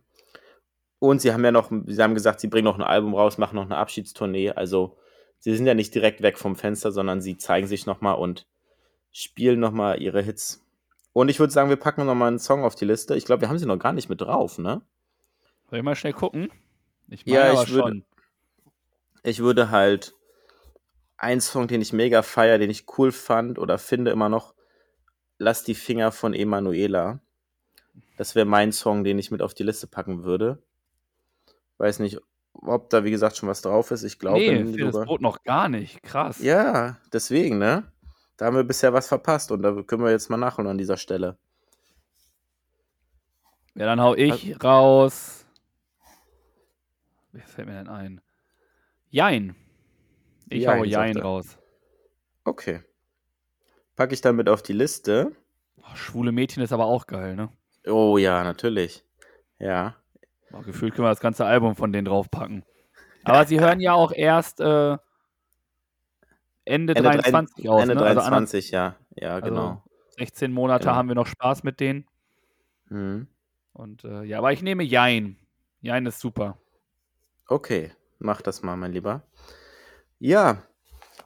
Und 0.99 1.21
sie 1.21 1.33
haben 1.33 1.45
ja 1.45 1.53
noch, 1.53 1.71
sie 1.87 2.03
haben 2.03 2.15
gesagt, 2.15 2.41
sie 2.41 2.49
bringen 2.49 2.65
noch 2.65 2.79
ein 2.79 2.83
Album 2.83 3.15
raus, 3.15 3.39
machen 3.39 3.55
noch 3.55 3.65
eine 3.65 3.77
Abschiedstournee. 3.77 4.51
Also 4.51 4.99
sie 5.47 5.57
sind 5.57 5.67
ja 5.67 5.75
nicht 5.75 5.95
direkt 5.95 6.23
weg 6.23 6.39
vom 6.39 6.57
Fenster, 6.57 6.91
sondern 6.91 7.21
sie 7.21 7.37
zeigen 7.37 7.69
sich 7.69 7.87
nochmal 7.87 8.17
und 8.17 8.49
spielen 9.13 9.61
nochmal 9.61 10.03
ihre 10.03 10.21
Hits. 10.21 10.67
Und 11.13 11.29
ich 11.29 11.39
würde 11.39 11.53
sagen, 11.53 11.69
wir 11.69 11.77
packen 11.77 12.05
nochmal 12.05 12.27
einen 12.29 12.41
Song 12.41 12.65
auf 12.65 12.75
die 12.75 12.85
Liste. 12.85 13.15
Ich 13.15 13.25
glaube, 13.25 13.43
wir 13.43 13.49
haben 13.49 13.59
sie 13.61 13.65
noch 13.65 13.79
gar 13.79 13.93
nicht 13.93 14.09
mit 14.09 14.21
drauf, 14.21 14.59
ne? 14.59 14.83
Soll 15.71 15.79
ich 15.79 15.85
mal 15.85 15.95
schnell 15.95 16.15
gucken? 16.15 16.51
Ich 17.09 17.25
Ja, 17.27 17.53
ich 17.53 17.71
würde- 17.71 17.81
schon. 17.81 18.05
Ich 19.23 19.39
würde 19.39 19.71
halt 19.71 20.15
einen 21.17 21.41
Song, 21.41 21.69
den 21.69 21.81
ich 21.81 21.93
mega 21.93 22.23
feier, 22.23 22.59
den 22.59 22.69
ich 22.71 22.87
cool 22.99 23.13
fand 23.13 23.61
oder 23.61 23.79
finde 23.79 24.11
immer 24.11 24.29
noch, 24.29 24.53
Lass 25.39 25.63
die 25.63 25.75
Finger 25.75 26.13
von 26.13 26.33
Emanuela. 26.35 27.21
Das 28.17 28.35
wäre 28.35 28.47
mein 28.47 28.73
Song, 28.73 29.05
den 29.05 29.19
ich 29.19 29.31
mit 29.31 29.43
auf 29.43 29.53
die 29.55 29.65
Liste 29.65 29.87
packen 29.87 30.25
würde. 30.25 30.61
Weiß 31.77 31.99
nicht, 31.99 32.19
ob 32.63 32.91
da, 32.91 33.05
wie 33.05 33.11
gesagt, 33.11 33.37
schon 33.37 33.49
was 33.49 33.63
drauf 33.63 33.91
ist. 33.91 34.03
Ich 34.03 34.19
glaube 34.19 34.39
Nee, 34.39 34.77
das. 34.77 35.05
Brot 35.05 35.21
noch 35.21 35.43
gar 35.43 35.69
nicht. 35.69 36.03
Krass. 36.03 36.41
Ja, 36.43 36.97
deswegen, 37.13 37.59
ne? 37.59 37.85
Da 38.37 38.47
haben 38.47 38.57
wir 38.57 38.65
bisher 38.65 38.93
was 38.93 39.09
verpasst 39.09 39.51
und 39.51 39.63
da 39.63 39.83
können 39.83 40.05
wir 40.05 40.11
jetzt 40.11 40.29
mal 40.29 40.37
nachholen 40.37 40.71
an 40.71 40.79
dieser 40.79 40.97
Stelle. 40.97 41.39
Ja, 43.75 43.87
dann 43.87 44.01
hau 44.01 44.15
ich 44.15 44.63
raus. 44.63 45.47
Wer 47.33 47.45
fällt 47.45 47.69
mir 47.69 47.75
denn 47.75 47.89
ein? 47.89 48.21
Jein. 49.11 49.55
Ich 50.49 50.63
Jein, 50.63 50.79
hau 50.79 50.85
Jein 50.85 51.17
raus. 51.19 51.59
Okay. 52.45 52.83
Packe 53.97 54.15
ich 54.15 54.21
dann 54.21 54.37
mit 54.37 54.49
auf 54.49 54.63
die 54.63 54.73
Liste. 54.73 55.33
Oh, 55.79 55.95
schwule 55.95 56.33
Mädchen 56.33 56.63
ist 56.63 56.73
aber 56.73 56.87
auch 56.87 57.07
geil, 57.07 57.37
ne? 57.37 57.51
Oh 57.87 58.19
ja, 58.19 58.45
natürlich. 58.45 59.05
Ja. 59.59 59.97
Oh, 60.53 60.61
gefühlt 60.63 60.95
können 60.95 61.07
wir 61.07 61.11
das 61.11 61.21
ganze 61.21 61.45
Album 61.45 61.75
von 61.77 61.93
denen 61.93 62.05
draufpacken. 62.07 62.65
Aber 63.25 63.45
sie 63.47 63.61
hören 63.61 63.81
ja 63.81 63.93
auch 63.95 64.13
erst 64.13 64.61
äh, 64.61 64.97
Ende, 66.65 66.95
Ende, 66.95 67.03
23 67.03 67.65
drei- 67.65 67.71
aus. 67.71 67.83
Ende 67.83 67.95
ne? 67.95 68.03
Also 68.03 68.21
23, 68.21 68.71
ja. 68.71 68.97
Ja, 69.17 69.35
also 69.37 69.49
genau. 69.49 69.83
16 70.19 70.53
Monate 70.53 70.85
Genau. 70.85 70.95
haben 70.97 71.09
wir 71.09 71.15
noch 71.15 71.27
Spaß 71.27 71.63
mit 71.63 71.81
denen. 71.81 72.07
Mhm. 72.89 73.29
Und 73.73 74.05
äh, 74.05 74.23
ja, 74.23 74.39
aber 74.39 74.53
ich 74.53 74.63
nehme 74.63 74.83
Jein. 74.83 75.37
Jein 75.81 76.07
ist 76.07 76.21
super. 76.21 76.57
Okay, 77.49 77.93
mach 78.19 78.41
das 78.43 78.63
mal, 78.63 78.77
mein 78.77 78.93
Lieber. 78.93 79.23
Ja, 80.19 80.63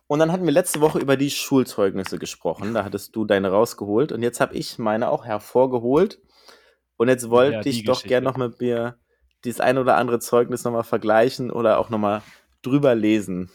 und 0.07 0.19
dann 0.19 0.33
hatten 0.33 0.45
wir 0.45 0.53
letzte 0.53 0.81
Woche 0.81 0.99
über 0.99 1.17
die 1.17 1.31
Schulzeugnisse 1.31 2.19
gesprochen. 2.19 2.75
Da 2.75 2.85
hattest 2.85 3.15
du 3.15 3.25
deine 3.25 3.51
rausgeholt 3.51 4.11
und 4.13 4.23
jetzt 4.23 4.41
habe 4.41 4.55
ich 4.57 4.79
meine 4.79 5.09
auch 5.11 5.25
hervorgeholt. 5.25 6.21
Und 6.97 7.09
jetzt 7.09 7.31
wollte 7.31 7.55
Ja, 7.55 7.61
ich 7.65 7.85
doch 7.85 7.93
Geschichte. 7.95 8.09
gern 8.09 8.25
noch 8.25 8.37
mit 8.37 8.61
mir 8.61 8.99
dieses 9.45 9.61
ein 9.61 9.79
oder 9.79 9.97
andere 9.97 10.19
Zeugnis 10.19 10.65
nochmal 10.65 10.85
vergleichen 10.85 11.51
oder 11.51 11.79
auch 11.79 11.91
nochmal 11.91 12.23
drüber 12.63 12.95
lesen. 12.95 13.51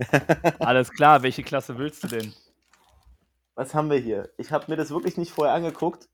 Alles 0.58 0.90
klar, 0.90 1.22
welche 1.22 1.42
Klasse 1.42 1.78
willst 1.78 2.04
du 2.04 2.08
denn? 2.08 2.32
Was 3.54 3.74
haben 3.74 3.90
wir 3.90 3.98
hier? 3.98 4.30
Ich 4.38 4.52
habe 4.52 4.66
mir 4.68 4.76
das 4.76 4.90
wirklich 4.90 5.16
nicht 5.16 5.32
vorher 5.32 5.54
angeguckt. 5.54 6.08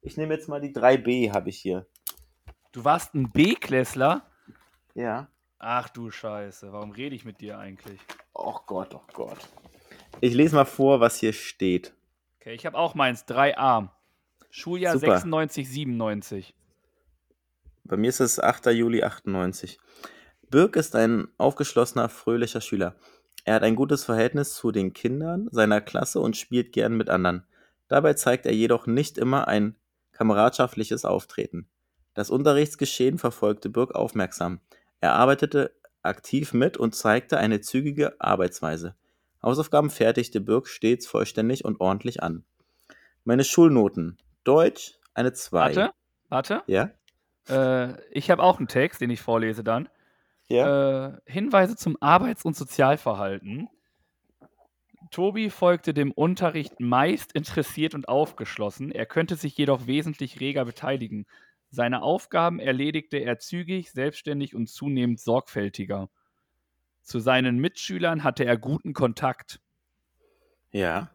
Ich 0.00 0.16
nehme 0.16 0.34
jetzt 0.34 0.48
mal 0.48 0.60
die 0.60 0.72
3b, 0.72 1.32
habe 1.32 1.50
ich 1.50 1.58
hier. 1.58 1.86
Du 2.72 2.84
warst 2.84 3.14
ein 3.14 3.30
B-Klässler? 3.30 4.22
Ja. 4.94 5.28
Ach 5.58 5.88
du 5.88 6.10
Scheiße, 6.10 6.72
warum 6.72 6.92
rede 6.92 7.16
ich 7.16 7.24
mit 7.24 7.40
dir 7.40 7.58
eigentlich? 7.58 8.00
Oh 8.32 8.56
Gott, 8.66 8.94
oh 8.94 9.02
Gott. 9.12 9.38
Ich 10.20 10.34
lese 10.34 10.54
mal 10.54 10.64
vor, 10.64 11.00
was 11.00 11.18
hier 11.18 11.32
steht. 11.32 11.94
Okay, 12.40 12.54
ich 12.54 12.64
habe 12.64 12.78
auch 12.78 12.94
meins, 12.94 13.26
3a. 13.26 13.88
Schuljahr 14.50 14.94
Super. 14.94 15.18
96, 15.18 15.68
97. 15.68 16.54
Bei 17.88 17.96
mir 17.96 18.10
ist 18.10 18.20
es 18.20 18.38
8. 18.38 18.66
Juli 18.66 19.02
98. 19.02 19.78
Birk 20.50 20.76
ist 20.76 20.94
ein 20.94 21.28
aufgeschlossener, 21.38 22.10
fröhlicher 22.10 22.60
Schüler. 22.60 22.96
Er 23.44 23.54
hat 23.54 23.62
ein 23.62 23.76
gutes 23.76 24.04
Verhältnis 24.04 24.54
zu 24.54 24.70
den 24.72 24.92
Kindern 24.92 25.48
seiner 25.50 25.80
Klasse 25.80 26.20
und 26.20 26.36
spielt 26.36 26.72
gern 26.72 26.98
mit 26.98 27.08
anderen. 27.08 27.46
Dabei 27.88 28.12
zeigt 28.12 28.44
er 28.44 28.52
jedoch 28.52 28.86
nicht 28.86 29.16
immer 29.16 29.48
ein 29.48 29.74
kameradschaftliches 30.12 31.06
Auftreten. 31.06 31.66
Das 32.12 32.28
Unterrichtsgeschehen 32.28 33.16
verfolgte 33.16 33.70
Birk 33.70 33.94
aufmerksam. 33.94 34.60
Er 35.00 35.14
arbeitete 35.14 35.74
aktiv 36.02 36.52
mit 36.52 36.76
und 36.76 36.94
zeigte 36.94 37.38
eine 37.38 37.62
zügige 37.62 38.20
Arbeitsweise. 38.20 38.96
Hausaufgaben 39.42 39.88
fertigte 39.88 40.42
Birk 40.42 40.68
stets 40.68 41.06
vollständig 41.06 41.64
und 41.64 41.80
ordentlich 41.80 42.22
an. 42.22 42.44
Meine 43.24 43.44
Schulnoten. 43.44 44.18
Deutsch 44.44 44.98
eine 45.14 45.32
2. 45.32 45.76
Warte, 45.76 45.90
warte. 46.28 46.62
Ja? 46.66 46.90
Äh, 47.48 48.00
ich 48.10 48.30
habe 48.30 48.42
auch 48.42 48.58
einen 48.58 48.68
Text, 48.68 49.00
den 49.00 49.10
ich 49.10 49.20
vorlese 49.20 49.64
dann. 49.64 49.88
Ja? 50.48 51.08
Äh, 51.08 51.18
Hinweise 51.26 51.76
zum 51.76 51.96
Arbeits- 52.00 52.44
und 52.44 52.56
Sozialverhalten. 52.56 53.68
Tobi 55.10 55.50
folgte 55.50 55.94
dem 55.94 56.12
Unterricht 56.12 56.80
meist 56.80 57.32
interessiert 57.32 57.94
und 57.94 58.08
aufgeschlossen. 58.08 58.92
Er 58.92 59.06
könnte 59.06 59.36
sich 59.36 59.56
jedoch 59.56 59.86
wesentlich 59.86 60.40
reger 60.40 60.64
beteiligen. 60.64 61.26
Seine 61.70 62.02
Aufgaben 62.02 62.60
erledigte 62.60 63.18
er 63.18 63.38
zügig, 63.38 63.90
selbstständig 63.90 64.54
und 64.54 64.68
zunehmend 64.68 65.20
sorgfältiger. 65.20 66.08
Zu 67.02 67.20
seinen 67.20 67.58
Mitschülern 67.58 68.24
hatte 68.24 68.44
er 68.44 68.56
guten 68.58 68.92
Kontakt. 68.92 69.60
ja. 70.72 71.10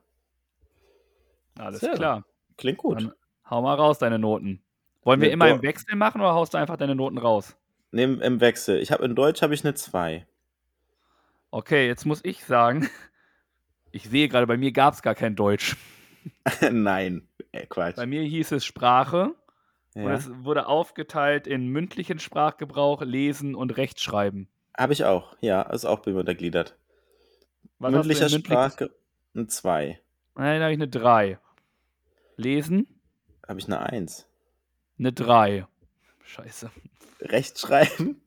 Alles 1.55 1.81
Sehr. 1.81 1.93
klar. 1.93 2.25
Klingt 2.57 2.79
gut. 2.79 2.99
Dann 2.99 3.13
Hau 3.47 3.61
mal 3.61 3.75
raus, 3.75 3.99
deine 3.99 4.17
Noten. 4.17 4.62
Wollen 5.03 5.21
wir 5.21 5.31
immer 5.31 5.49
im 5.49 5.61
Wechsel 5.61 5.95
machen 5.95 6.21
oder 6.21 6.33
haust 6.33 6.53
du 6.53 6.57
einfach 6.57 6.77
deine 6.77 6.95
Noten 6.95 7.17
raus? 7.17 7.55
Nehmen 7.91 8.21
im 8.21 8.39
Wechsel. 8.41 8.79
Ich 8.79 8.91
habe 8.91 9.05
in 9.05 9.15
Deutsch 9.15 9.41
habe 9.41 9.53
ich 9.53 9.63
eine 9.63 9.73
2. 9.73 10.25
Okay, 11.51 11.87
jetzt 11.87 12.05
muss 12.05 12.21
ich 12.23 12.43
sagen, 12.45 12.89
ich 13.91 14.09
sehe 14.09 14.27
gerade, 14.29 14.47
bei 14.47 14.57
mir 14.57 14.71
gab 14.71 14.93
es 14.93 15.01
gar 15.01 15.15
kein 15.15 15.35
Deutsch. 15.35 15.75
Nein, 16.71 17.27
äh, 17.51 17.65
Quatsch. 17.67 17.97
Bei 17.97 18.05
mir 18.05 18.23
hieß 18.23 18.53
es 18.53 18.65
Sprache 18.65 19.35
und 19.93 20.03
Ja. 20.03 20.13
es 20.13 20.29
wurde 20.43 20.67
aufgeteilt 20.67 21.45
in 21.45 21.67
mündlichen 21.67 22.17
Sprachgebrauch, 22.19 23.01
Lesen 23.03 23.53
und 23.55 23.77
Rechtschreiben. 23.77 24.47
Habe 24.75 24.93
ich 24.93 25.05
auch. 25.05 25.35
Ja, 25.41 25.61
ist 25.63 25.85
auch 25.85 25.99
bei 25.99 26.11
mir 26.11 26.19
untergliedert. 26.21 26.75
Was 27.77 27.91
Mündlicher 27.91 28.29
Sprache 28.29 28.89
eine 29.35 29.47
2. 29.47 29.99
Nein, 30.35 30.59
da 30.59 30.63
habe 30.63 30.73
ich 30.73 30.77
eine 30.79 30.87
3. 30.87 31.37
Lesen? 32.37 32.87
Habe 33.47 33.59
ich 33.59 33.67
eine 33.67 33.79
1. 33.81 34.27
Eine 34.99 35.11
3. 35.11 35.65
Scheiße. 36.25 36.71
Rechtschreiben 37.21 38.21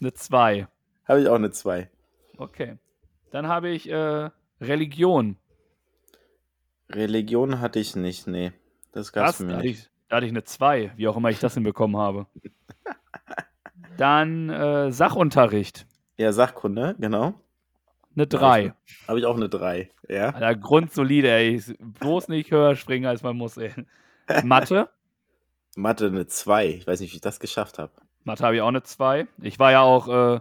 Eine 0.00 0.12
2. 0.12 0.66
habe 1.06 1.20
ich 1.20 1.28
auch 1.28 1.34
eine 1.34 1.50
2. 1.50 1.88
Okay. 2.36 2.78
Dann 3.30 3.48
habe 3.48 3.68
ich 3.70 3.88
äh, 3.88 4.30
Religion. 4.60 5.36
Religion 6.90 7.60
hatte 7.60 7.78
ich 7.80 7.96
nicht, 7.96 8.26
nee. 8.26 8.52
Das 8.92 9.12
gab 9.12 9.28
es 9.28 9.40
hatte, 9.40 9.56
nicht. 9.56 9.64
ich, 9.64 9.90
da 10.08 10.16
hatte 10.16 10.26
ich 10.26 10.32
eine 10.32 10.44
2, 10.44 10.92
wie 10.96 11.08
auch 11.08 11.16
immer 11.16 11.30
ich 11.30 11.40
das 11.40 11.54
hinbekommen 11.54 11.96
habe. 11.96 12.26
Dann 13.96 14.50
äh, 14.50 14.92
Sachunterricht. 14.92 15.86
Ja, 16.16 16.32
Sachkunde, 16.32 16.94
genau. 16.98 17.34
Eine 18.14 18.26
3. 18.26 18.74
Habe 19.08 19.18
ich 19.18 19.26
auch 19.26 19.36
eine 19.36 19.48
3. 19.48 19.90
Ja. 20.08 20.30
Alter, 20.30 20.54
grundsolide, 20.56 21.30
ey. 21.30 21.56
Ich- 21.56 21.76
Bloß 21.78 22.28
nicht 22.28 22.50
höher 22.50 22.76
springen, 22.76 23.06
als 23.06 23.22
man 23.22 23.36
muss, 23.36 23.56
ey. 23.56 23.72
Mathe. 24.44 24.88
Mathe 25.76 26.06
eine 26.06 26.26
2. 26.26 26.66
Ich 26.68 26.86
weiß 26.86 27.00
nicht, 27.00 27.12
wie 27.12 27.16
ich 27.16 27.20
das 27.22 27.40
geschafft 27.40 27.78
habe. 27.78 27.92
Mathe 28.24 28.44
habe 28.44 28.56
ich 28.56 28.62
auch 28.62 28.68
eine 28.68 28.82
2. 28.82 29.26
Ich 29.42 29.58
war 29.58 29.72
ja 29.72 29.80
auch 29.82 30.08
äh, 30.36 30.40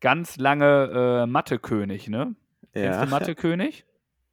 ganz 0.00 0.36
lange 0.36 1.22
äh, 1.22 1.26
Mathe-König, 1.26 2.08
ne? 2.08 2.34
Kennst 2.72 2.98
Ja. 2.98 3.04
du 3.04 3.10
Mathe-König? 3.10 3.84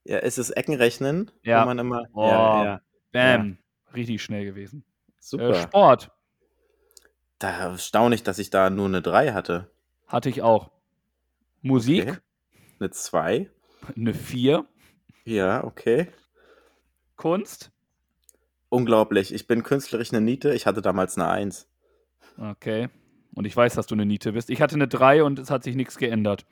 ja, 0.06 0.18
ist 0.18 0.38
es 0.38 0.50
Eckenrechnen? 0.50 1.32
Ja. 1.44 1.62
Wo 1.62 1.68
man 1.68 1.80
immer. 1.80 2.04
Oh. 2.14 2.28
Ja, 2.28 2.64
ja. 2.66 2.82
Bam. 3.12 3.58
Richtig 3.96 4.22
schnell 4.24 4.44
gewesen. 4.46 4.84
Super. 5.20 5.50
Äh, 5.52 5.56
Sport 5.56 6.12
da 7.40 7.78
staune 7.78 8.16
ich, 8.16 8.24
dass 8.24 8.40
ich 8.40 8.52
da 8.52 8.70
nur 8.70 8.86
eine 8.86 9.02
3 9.02 9.34
hatte. 9.34 9.70
hatte 10.08 10.30
ich 10.30 10.42
auch. 10.42 10.72
Musik, 11.62 12.04
Okay. 12.04 12.18
Eine 12.80 12.90
2. 12.92 13.50
eine 13.98 14.14
4. 14.14 14.66
Ja, 15.26 15.62
okay. 15.66 16.08
Kunst, 17.18 17.73
Unglaublich. 18.74 19.32
Ich 19.32 19.46
bin 19.46 19.62
künstlerisch 19.62 20.12
eine 20.12 20.22
Niete. 20.22 20.52
Ich 20.56 20.66
hatte 20.66 20.82
damals 20.82 21.16
eine 21.16 21.28
1. 21.30 21.68
okay. 22.40 22.90
Und 23.36 23.46
ich 23.46 23.56
weiß, 23.56 23.76
dass 23.76 23.86
du 23.86 23.94
eine 23.94 24.04
Niete 24.04 24.32
bist. 24.34 24.50
Ich 24.50 24.62
hatte 24.64 24.74
eine 24.74 24.88
3 24.88 25.24
und 25.24 25.38
es 25.38 25.52
hat 25.52 25.64
sich 25.64 25.76
nichts 25.76 25.96
geändert. 26.00 26.48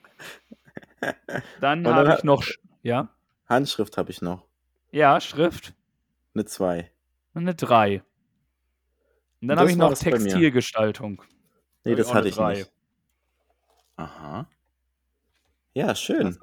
Dann 1.60 1.84
habe 1.84 2.14
ich 2.16 2.22
noch, 2.22 2.44
ja, 2.84 3.08
Handschrift 3.48 3.98
habe 3.98 4.12
ich 4.12 4.22
noch. 4.22 4.44
ja, 4.92 5.20
Schrift, 5.20 5.74
Eine 6.32 6.44
2. 6.44 6.92
eine 7.34 7.56
3. 7.56 8.04
Und 9.40 9.48
dann 9.48 9.58
habe 9.58 9.70
ich 9.72 9.76
noch. 9.76 9.92
Textilgestaltung. 9.92 11.22
Nee, 11.82 11.96
das 11.96 12.14
hatte 12.14 12.28
ich 12.28 12.36
drei. 12.36 12.54
nicht. 12.54 12.72
Aha. 13.96 14.46
Ja, 15.74 15.92
schön. 15.96 16.38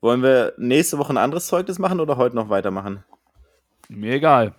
Wollen 0.00 0.22
wir 0.22 0.54
nächste 0.56 0.96
Woche 0.96 1.12
ein 1.12 1.18
anderes 1.18 1.48
Zeugnis 1.48 1.78
machen 1.78 2.00
oder 2.00 2.16
heute 2.16 2.34
noch 2.34 2.48
weitermachen? 2.48 3.04
Mir 3.96 4.14
egal. 4.14 4.54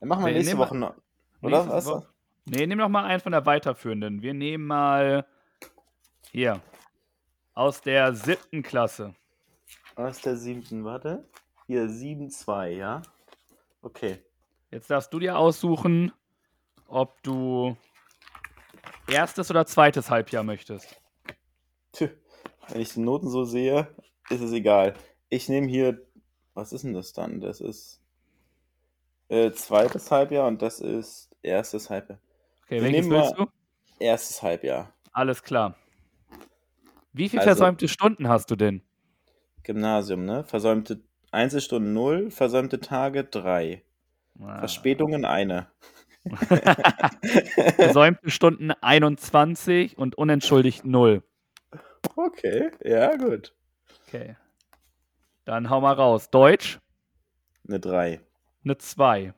Dann 0.00 0.08
machen 0.08 0.24
wir 0.24 0.32
Nee, 0.32 0.38
nächste 0.38 0.54
nehmen 0.54 0.60
wir- 0.60 0.66
Woche 0.66 0.76
noch. 0.76 0.94
Oder 1.42 1.58
Nächste 1.64 1.72
was? 1.74 1.86
Woche- 1.86 2.06
Nee, 2.46 2.66
nimm 2.66 2.78
doch 2.78 2.88
mal 2.88 3.04
einen 3.04 3.20
von 3.20 3.32
der 3.32 3.46
weiterführenden. 3.46 4.22
Wir 4.22 4.34
nehmen 4.34 4.66
mal 4.66 5.26
hier 6.32 6.60
aus 7.54 7.80
der 7.80 8.14
siebten 8.14 8.62
Klasse. 8.62 9.14
Aus 9.94 10.20
der 10.20 10.36
siebten, 10.36 10.84
warte. 10.84 11.28
Hier, 11.66 11.88
7-2, 11.88 12.70
ja? 12.70 13.02
Okay. 13.82 14.18
Jetzt 14.70 14.90
darfst 14.90 15.12
du 15.12 15.18
dir 15.18 15.36
aussuchen, 15.38 16.12
ob 16.88 17.22
du 17.22 17.76
erstes 19.06 19.50
oder 19.50 19.66
zweites 19.66 20.10
Halbjahr 20.10 20.42
möchtest. 20.42 21.00
Tja, 21.92 22.08
wenn 22.68 22.80
ich 22.80 22.94
die 22.94 23.00
Noten 23.00 23.28
so 23.28 23.44
sehe, 23.44 23.94
ist 24.30 24.40
es 24.40 24.52
egal. 24.52 24.94
Ich 25.28 25.48
nehme 25.48 25.68
hier, 25.68 26.04
was 26.60 26.72
ist 26.74 26.84
denn 26.84 26.92
das 26.92 27.12
dann? 27.14 27.40
Das 27.40 27.60
ist 27.60 28.00
äh, 29.28 29.50
zweites 29.52 30.10
Halbjahr 30.10 30.46
und 30.46 30.60
das 30.60 30.80
ist 30.80 31.30
erstes 31.42 31.88
Halbjahr. 31.88 32.18
Okay, 32.64 32.76
Wir 32.82 32.92
welches 32.92 33.08
willst 33.10 33.38
du? 33.38 33.46
Erstes 33.98 34.42
Halbjahr. 34.42 34.92
Alles 35.12 35.42
klar. 35.42 35.74
Wie 37.12 37.28
viele 37.28 37.42
Also- 37.42 37.48
versäumte 37.56 37.88
Stunden 37.88 38.28
hast 38.28 38.50
du 38.50 38.56
denn? 38.56 38.82
Gymnasium, 39.62 40.24
ne? 40.24 40.44
Versäumte 40.44 41.00
Einzelstunden 41.32 41.92
0, 41.92 42.30
versäumte 42.30 42.80
Tage 42.80 43.24
3. 43.24 43.82
Ah. 44.40 44.58
Verspätungen 44.58 45.24
eine. 45.24 45.68
Versäumte 47.76 48.30
Stunden 48.30 48.70
21 48.72 49.96
und 49.96 50.16
unentschuldigt 50.16 50.84
0. 50.84 51.22
Okay, 52.16 52.70
ja, 52.84 53.16
gut. 53.16 53.54
Okay. 54.06 54.36
Dann 55.50 55.68
hau 55.68 55.80
mal 55.80 55.94
raus. 55.94 56.30
Deutsch, 56.30 56.78
Eine 57.66 57.80
3. 57.80 58.20
eine 58.64 58.78
2. 58.78 59.34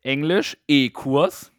Englisch, 0.00 0.58
E-Kurs. 0.66 1.52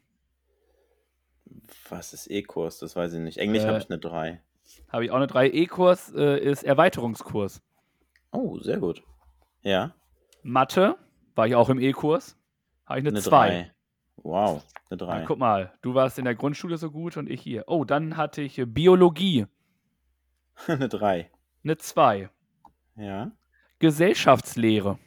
Was 1.88 2.12
ist 2.12 2.28
E-Kurs? 2.30 2.80
Das 2.80 2.98
weiß 2.98 3.14
ich 3.14 3.22
nicht. 3.22 3.38
Englisch 3.38 3.64
Äh, 3.64 3.68
habe 3.68 3.78
ich 3.78 3.90
eine 3.90 4.00
3. 4.00 4.42
Habe 4.90 5.06
ich 5.06 5.12
auch 5.12 5.16
eine 5.16 5.28
3. 5.28 5.48
E-Kurs 5.52 6.12
äh, 6.14 6.38
ist 6.38 6.64
Erweiterungskurs. 6.64 7.62
Oh, 8.34 8.60
sehr 8.60 8.80
gut. 8.80 9.04
Ja, 9.62 9.96
Mathe, 10.42 10.98
war 11.36 11.48
ich 11.48 11.56
auch 11.56 11.70
im 11.70 11.80
E-Kurs. 11.80 12.36
Habe 12.86 13.00
ich 13.00 13.04
eine 13.04 13.12
eine 13.16 13.22
2. 13.22 13.48
3. 13.48 13.72
Wow, 14.18 14.66
eine 14.90 15.00
Ja, 15.00 15.08
3. 15.20 15.26
guck 15.28 15.40
mal, 15.40 15.72
du 15.82 15.94
warst 15.94 16.20
in 16.20 16.26
der 16.26 16.36
Grundschule 16.36 16.76
so 16.76 16.92
gut 16.92 17.16
und 17.16 17.30
ich 17.30 17.40
hier. 17.42 17.64
Oh, 17.68 17.86
dann 17.86 18.18
hatte 18.18 18.42
ich 18.42 18.62
Biologie, 18.68 19.46
eine 20.68 20.90
3. 20.90 21.32
eine 21.64 21.78
2. 21.78 22.30
Ja, 22.98 23.32
Gesellschaftslehre. 23.80 24.98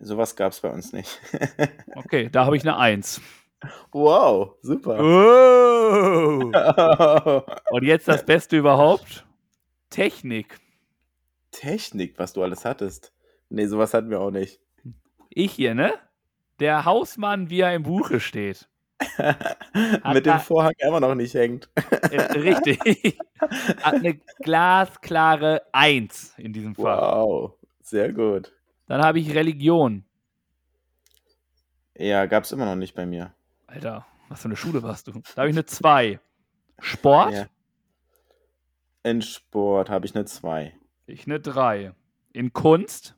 sowas 0.00 0.34
gab 0.36 0.52
es 0.52 0.60
bei 0.60 0.70
uns 0.70 0.92
nicht. 0.92 1.20
Okay, 1.94 2.28
da 2.30 2.44
habe 2.46 2.56
ich 2.56 2.62
eine 2.62 2.76
1. 2.76 3.20
wow, 3.90 4.54
super. 4.62 4.98
Oh. 5.00 6.52
Und 7.74 7.82
jetzt 7.82 8.06
das 8.06 8.24
Beste 8.24 8.56
überhaupt. 8.56 9.26
Technik. 9.90 10.58
Technik, 11.50 12.18
was 12.18 12.32
du 12.32 12.42
alles 12.42 12.64
hattest. 12.64 13.12
Nee, 13.48 13.66
sowas 13.66 13.94
hatten 13.94 14.10
wir 14.10 14.20
auch 14.20 14.30
nicht. 14.30 14.60
Ich 15.30 15.52
hier, 15.52 15.74
ne? 15.74 15.92
Der 16.60 16.84
Hausmann, 16.84 17.50
wie 17.50 17.60
er 17.60 17.74
im 17.74 17.82
Buche 17.82 18.20
steht. 18.20 18.68
Mit 20.12 20.26
dem 20.26 20.40
Vorhang 20.40 20.72
immer 20.78 21.00
noch 21.00 21.14
nicht 21.14 21.34
hängt. 21.34 21.68
Äh, 22.10 22.20
richtig. 22.38 23.18
Hat 23.82 23.94
eine 23.94 24.18
glasklare 24.40 25.62
1 25.72 26.34
in 26.38 26.52
diesem 26.52 26.74
Fach. 26.74 27.00
Wow, 27.00 27.54
sehr 27.82 28.12
gut. 28.12 28.52
Dann 28.86 29.02
habe 29.02 29.20
ich 29.20 29.34
Religion. 29.34 30.04
Ja, 31.96 32.26
gab 32.26 32.44
es 32.44 32.52
immer 32.52 32.64
noch 32.64 32.76
nicht 32.76 32.94
bei 32.94 33.06
mir. 33.06 33.32
Alter, 33.66 34.06
was 34.28 34.40
für 34.42 34.46
eine 34.46 34.56
Schule 34.56 34.82
warst 34.82 35.08
du? 35.08 35.12
Da 35.12 35.42
habe 35.42 35.50
ich 35.50 35.54
eine 35.54 35.66
2. 35.66 36.18
Sport? 36.80 37.34
Ja. 37.34 37.46
In 39.02 39.22
Sport 39.22 39.90
habe 39.90 40.06
ich 40.06 40.14
eine 40.14 40.24
2. 40.24 40.74
Ich 41.06 41.26
eine 41.26 41.40
3. 41.40 41.92
In 42.32 42.52
Kunst? 42.52 43.14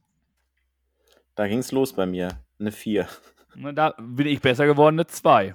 Da 1.35 1.47
ging 1.47 1.59
es 1.59 1.73
los 1.73 1.93
bei 1.93 2.07
mir. 2.07 2.29
Eine 2.59 2.73
4. 2.73 3.07
Na, 3.55 3.73
Da 3.73 3.95
bin 3.99 4.27
ich 4.27 4.41
besser 4.41 4.67
geworden, 4.67 4.97
eine 4.97 5.07
2. 5.07 5.55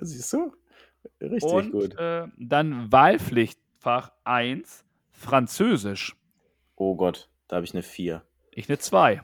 Siehst 0.00 0.32
du? 0.32 0.52
Richtig 1.20 1.42
Und 1.50 1.72
gut. 1.72 1.98
Äh, 1.98 2.26
dann 2.36 2.90
Wahlpflichtfach 2.92 4.12
1, 4.24 4.84
Französisch. 5.12 6.16
Oh 6.76 6.96
Gott, 6.96 7.28
da 7.48 7.56
habe 7.56 7.64
ich 7.64 7.72
eine 7.74 7.82
4. 7.82 8.22
Ich 8.52 8.68
eine 8.68 8.78
2. 8.78 9.22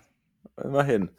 Immerhin. 0.62 1.10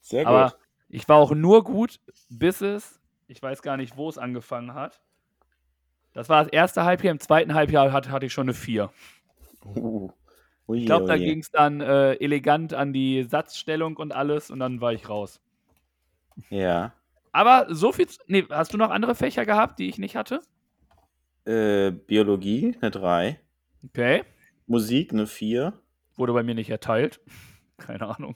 Sehr 0.00 0.26
Aber 0.26 0.50
gut. 0.50 0.58
ich 0.88 1.08
war 1.08 1.16
auch 1.16 1.32
nur 1.32 1.64
gut, 1.64 2.00
bis 2.28 2.60
es, 2.60 3.00
ich 3.26 3.42
weiß 3.42 3.62
gar 3.62 3.76
nicht, 3.76 3.96
wo 3.96 4.08
es 4.08 4.18
angefangen 4.18 4.74
hat. 4.74 5.00
Das 6.14 6.28
war 6.28 6.42
das 6.44 6.52
erste 6.52 6.84
Halbjahr, 6.84 7.12
im 7.12 7.20
zweiten 7.20 7.54
Halbjahr 7.54 7.92
hatte, 7.92 8.10
hatte 8.10 8.26
ich 8.26 8.32
schon 8.32 8.46
eine 8.46 8.54
4. 8.54 8.90
Uh. 9.64 10.10
Ui, 10.66 10.78
Ich 10.80 10.86
glaube, 10.86 11.06
da 11.06 11.14
ui. 11.14 11.18
ging 11.18 11.40
es 11.40 11.50
dann 11.50 11.80
äh, 11.80 12.14
elegant 12.14 12.74
an 12.74 12.92
die 12.92 13.22
Satzstellung 13.24 13.96
und 13.96 14.12
alles 14.12 14.50
und 14.50 14.58
dann 14.60 14.80
war 14.80 14.92
ich 14.92 15.08
raus. 15.08 15.40
Ja. 16.50 16.92
Aber 17.38 17.72
so 17.72 17.92
viel. 17.92 18.08
zu- 18.08 18.18
Nee, 18.26 18.46
hast 18.50 18.72
du 18.74 18.78
noch 18.78 18.90
andere 18.90 19.14
Fächer 19.14 19.46
gehabt, 19.46 19.78
die 19.78 19.88
ich 19.88 19.96
nicht 19.98 20.16
hatte? 20.16 20.42
Äh, 21.44 21.92
Biologie 21.92 22.76
eine 22.80 22.90
3. 22.90 23.38
Okay. 23.86 24.24
Musik 24.66 25.12
eine 25.12 25.28
4. 25.28 25.72
Wurde 26.16 26.32
bei 26.32 26.42
mir 26.42 26.56
nicht 26.56 26.68
erteilt. 26.70 27.20
Keine 27.76 28.08
Ahnung. 28.08 28.34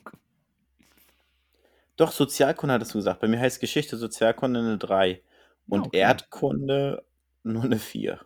Doch, 1.97 2.13
Sozialkunde 2.13 2.75
hattest 2.75 2.95
du 2.95 2.99
gesagt. 2.99 3.19
Bei 3.21 3.27
mir 3.27 3.41
heißt 3.41 3.61
Geschichte 3.61 3.97
Sozialkunde 3.97 4.61
eine 4.61 4.79
3 4.79 5.21
und 5.67 5.87
okay. 5.89 5.99
Erdkunde 5.99 7.05
nur 7.43 7.65
eine 7.65 7.81
4. 7.81 8.21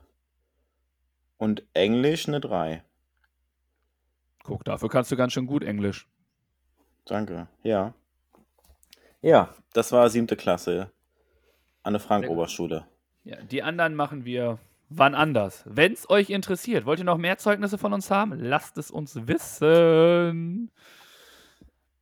Und 1.38 1.64
Englisch 1.72 2.28
eine 2.28 2.40
3. 2.40 2.84
Guck, 4.44 4.62
dafür 4.64 4.90
kannst 4.90 5.10
du 5.10 5.16
ganz 5.16 5.32
schön 5.32 5.46
gut 5.46 5.64
Englisch. 5.64 6.06
Danke, 7.06 7.48
ja. 7.62 7.94
Ja, 9.26 9.48
das 9.72 9.90
war 9.90 10.08
siebte 10.08 10.36
Klasse. 10.36 10.92
Anne 11.82 11.98
Frank. 11.98 12.28
Oberschule. 12.28 12.86
Ja, 13.24 13.36
die 13.42 13.60
anderen 13.60 13.96
machen 13.96 14.24
wir 14.24 14.60
wann 14.88 15.16
anders. 15.16 15.64
Wenn 15.66 15.94
es 15.94 16.08
euch 16.08 16.30
interessiert, 16.30 16.86
wollt 16.86 17.00
ihr 17.00 17.04
noch 17.04 17.18
mehr 17.18 17.36
Zeugnisse 17.36 17.76
von 17.76 17.92
uns 17.92 18.08
haben? 18.08 18.38
Lasst 18.38 18.78
es 18.78 18.88
uns 18.88 19.16
wissen. 19.26 20.70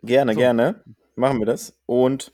Gerne, 0.03 0.35
So. 0.35 0.39
gerne. 0.39 0.85
Machen 1.17 1.39
wir 1.39 1.47
das. 1.47 1.81
Und 1.87 2.31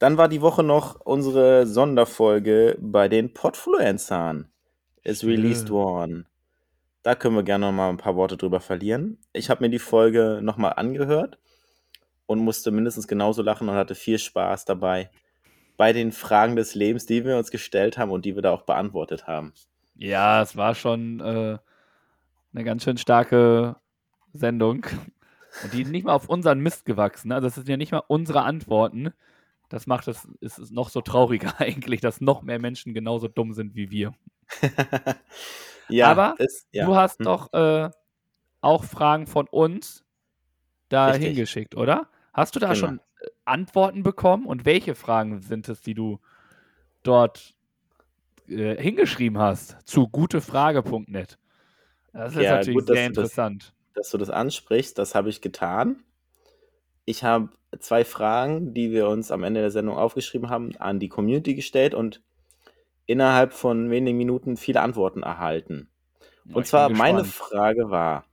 dann 0.00 0.18
war 0.18 0.28
die 0.28 0.42
Woche 0.42 0.62
noch 0.62 1.00
unsere 1.00 1.66
Sonderfolge 1.66 2.76
bei 2.82 3.08
den 3.08 3.32
Podfluencern. 3.32 4.50
Ist 5.02 5.24
released 5.24 5.70
worden. 5.70 6.26
Da 7.02 7.14
können 7.14 7.36
wir 7.36 7.42
gerne 7.42 7.64
noch 7.64 7.72
mal 7.72 7.88
ein 7.88 7.96
paar 7.96 8.16
Worte 8.16 8.36
drüber 8.36 8.60
verlieren. 8.60 9.16
Ich 9.32 9.48
habe 9.48 9.64
mir 9.64 9.70
die 9.70 9.78
Folge 9.78 10.40
noch 10.42 10.58
mal 10.58 10.72
angehört 10.72 11.38
und 12.26 12.38
musste 12.40 12.70
mindestens 12.70 13.08
genauso 13.08 13.42
lachen 13.42 13.68
und 13.68 13.74
hatte 13.74 13.94
viel 13.94 14.18
Spaß 14.18 14.64
dabei 14.64 15.10
bei 15.76 15.92
den 15.92 16.12
Fragen 16.12 16.56
des 16.56 16.74
Lebens, 16.74 17.06
die 17.06 17.24
wir 17.24 17.36
uns 17.36 17.50
gestellt 17.50 17.98
haben 17.98 18.10
und 18.10 18.24
die 18.24 18.34
wir 18.34 18.42
da 18.42 18.52
auch 18.52 18.62
beantwortet 18.62 19.26
haben. 19.26 19.52
Ja, 19.96 20.42
es 20.42 20.56
war 20.56 20.74
schon 20.74 21.20
äh, 21.20 21.58
eine 22.54 22.64
ganz 22.64 22.84
schön 22.84 22.96
starke 22.98 23.76
Sendung. 24.32 24.86
Und 25.62 25.72
die 25.72 25.82
ist 25.82 25.90
nicht 25.90 26.04
mal 26.04 26.14
auf 26.14 26.28
unseren 26.28 26.60
Mist 26.60 26.84
gewachsen. 26.84 27.32
Also 27.32 27.46
das 27.46 27.54
sind 27.54 27.68
ja 27.68 27.76
nicht 27.76 27.92
mal 27.92 28.02
unsere 28.08 28.42
Antworten. 28.42 29.12
Das 29.68 29.86
macht 29.86 30.08
es, 30.08 30.28
ist 30.40 30.70
noch 30.72 30.88
so 30.88 31.00
trauriger 31.00 31.54
eigentlich, 31.60 32.00
dass 32.00 32.20
noch 32.20 32.42
mehr 32.42 32.60
Menschen 32.60 32.94
genauso 32.94 33.28
dumm 33.28 33.52
sind 33.52 33.74
wie 33.74 33.90
wir. 33.90 34.12
ja, 35.88 36.10
Aber 36.10 36.34
es, 36.38 36.66
ja. 36.72 36.86
Du 36.86 36.96
hast 36.96 37.18
Hm. 37.18 37.24
doch 37.24 37.52
äh, 37.52 37.90
auch 38.60 38.84
Fragen 38.84 39.26
von 39.26 39.46
uns 39.48 40.04
da 40.88 41.06
Richtig. 41.08 41.28
hingeschickt, 41.28 41.76
oder? 41.76 42.08
Hast 42.34 42.54
du 42.54 42.60
da 42.60 42.74
Genau. 42.74 42.78
schon 42.86 42.98
äh, 43.20 43.28
Antworten 43.46 44.02
bekommen? 44.02 44.44
Und 44.46 44.66
welche 44.66 44.94
Fragen 44.94 45.40
sind 45.40 45.68
es, 45.68 45.80
die 45.80 45.94
du 45.94 46.20
dort 47.02 47.54
äh, 48.48 48.76
hingeschrieben 48.80 49.38
hast 49.38 49.76
zu 49.86 50.08
gutefrage.net? 50.08 51.38
Das 52.12 52.34
ist 52.36 52.42
Ja, 52.42 52.56
natürlich 52.56 52.78
gut, 52.78 52.86
sehr 52.86 53.08
du 53.08 53.14
das- 53.14 53.30
interessant. 53.30 53.74
dass 53.94 54.10
du 54.10 54.18
das 54.18 54.30
ansprichst. 54.30 54.98
Das 54.98 55.14
habe 55.14 55.28
ich 55.30 55.40
getan. 55.40 56.02
Ich 57.04 57.22
habe 57.22 57.50
zwei 57.78 58.04
Fragen, 58.04 58.74
die 58.74 58.90
wir 58.90 59.08
uns 59.08 59.30
am 59.30 59.42
Ende 59.44 59.60
der 59.60 59.70
Sendung 59.70 59.96
aufgeschrieben 59.96 60.48
haben, 60.50 60.76
an 60.78 60.98
die 61.00 61.08
Community 61.08 61.54
gestellt 61.54 61.94
und 61.94 62.22
innerhalb 63.06 63.52
von 63.52 63.90
wenigen 63.90 64.16
Minuten 64.18 64.56
viele 64.56 64.80
Antworten 64.80 65.22
erhalten. 65.22 65.90
Und 66.52 66.62
ich 66.62 66.68
zwar 66.68 66.88
meine. 66.88 67.24
Frage 67.24 67.90
war: 67.90 68.24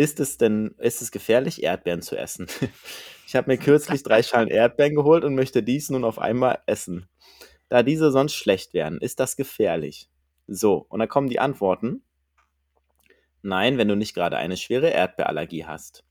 Ist 0.00 0.18
es 0.18 0.38
denn, 0.38 0.74
ist 0.78 1.02
es 1.02 1.10
gefährlich, 1.10 1.62
Erdbeeren 1.62 2.00
zu 2.00 2.16
essen? 2.16 2.46
Ich 3.26 3.36
habe 3.36 3.48
mir 3.48 3.58
kürzlich 3.58 4.02
drei 4.02 4.24
Schalen 4.24 4.48
Erdbeeren 4.48 4.96
geholt 4.96 5.22
und 5.22 5.36
möchte 5.36 5.62
dies 5.62 5.88
nun 5.88 6.02
auf 6.02 6.18
einmal 6.18 6.58
essen. 6.66 7.06
Da 7.68 7.84
diese 7.84 8.10
sonst 8.10 8.34
schlecht 8.34 8.74
wären, 8.74 8.98
ist 8.98 9.20
das 9.20 9.36
gefährlich? 9.36 10.08
So, 10.48 10.84
und 10.88 10.98
dann 10.98 11.08
kommen 11.08 11.28
die 11.28 11.38
Antworten. 11.38 12.02
Nein, 13.42 13.78
wenn 13.78 13.86
du 13.86 13.94
nicht 13.94 14.14
gerade 14.14 14.36
eine 14.36 14.56
schwere 14.56 14.88
Erdbeerallergie 14.88 15.66
hast. 15.66 16.02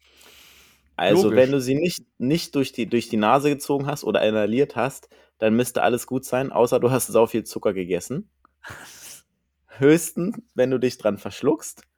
Also, 0.96 1.24
Logisch. 1.24 1.38
wenn 1.38 1.52
du 1.52 1.60
sie 1.60 1.76
nicht, 1.76 2.04
nicht 2.20 2.56
durch, 2.56 2.72
die, 2.72 2.86
durch 2.88 3.10
die 3.10 3.18
Nase 3.18 3.50
gezogen 3.50 3.86
hast 3.88 4.06
oder 4.06 4.26
inhaliert 4.26 4.78
hast, 4.78 5.10
dann 5.40 5.56
müsste 5.56 5.82
alles 5.82 6.08
gut 6.08 6.24
sein, 6.24 6.54
außer 6.54 6.80
du 6.80 6.90
hast 6.92 7.08
sau 7.08 7.26
viel 7.26 7.44
Zucker 7.44 7.74
gegessen. 7.74 8.30
Höchstens, 9.68 10.38
wenn 10.54 10.72
du 10.72 10.78
dich 10.78 10.98
dran 11.00 11.18
verschluckst. 11.18 11.89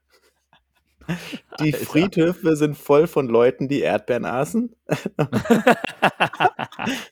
Die 1.59 1.73
Alter. 1.73 1.85
Friedhöfe 1.85 2.55
sind 2.55 2.77
voll 2.77 3.07
von 3.07 3.27
Leuten, 3.27 3.67
die 3.67 3.81
Erdbeeren 3.81 4.25
aßen. 4.25 4.75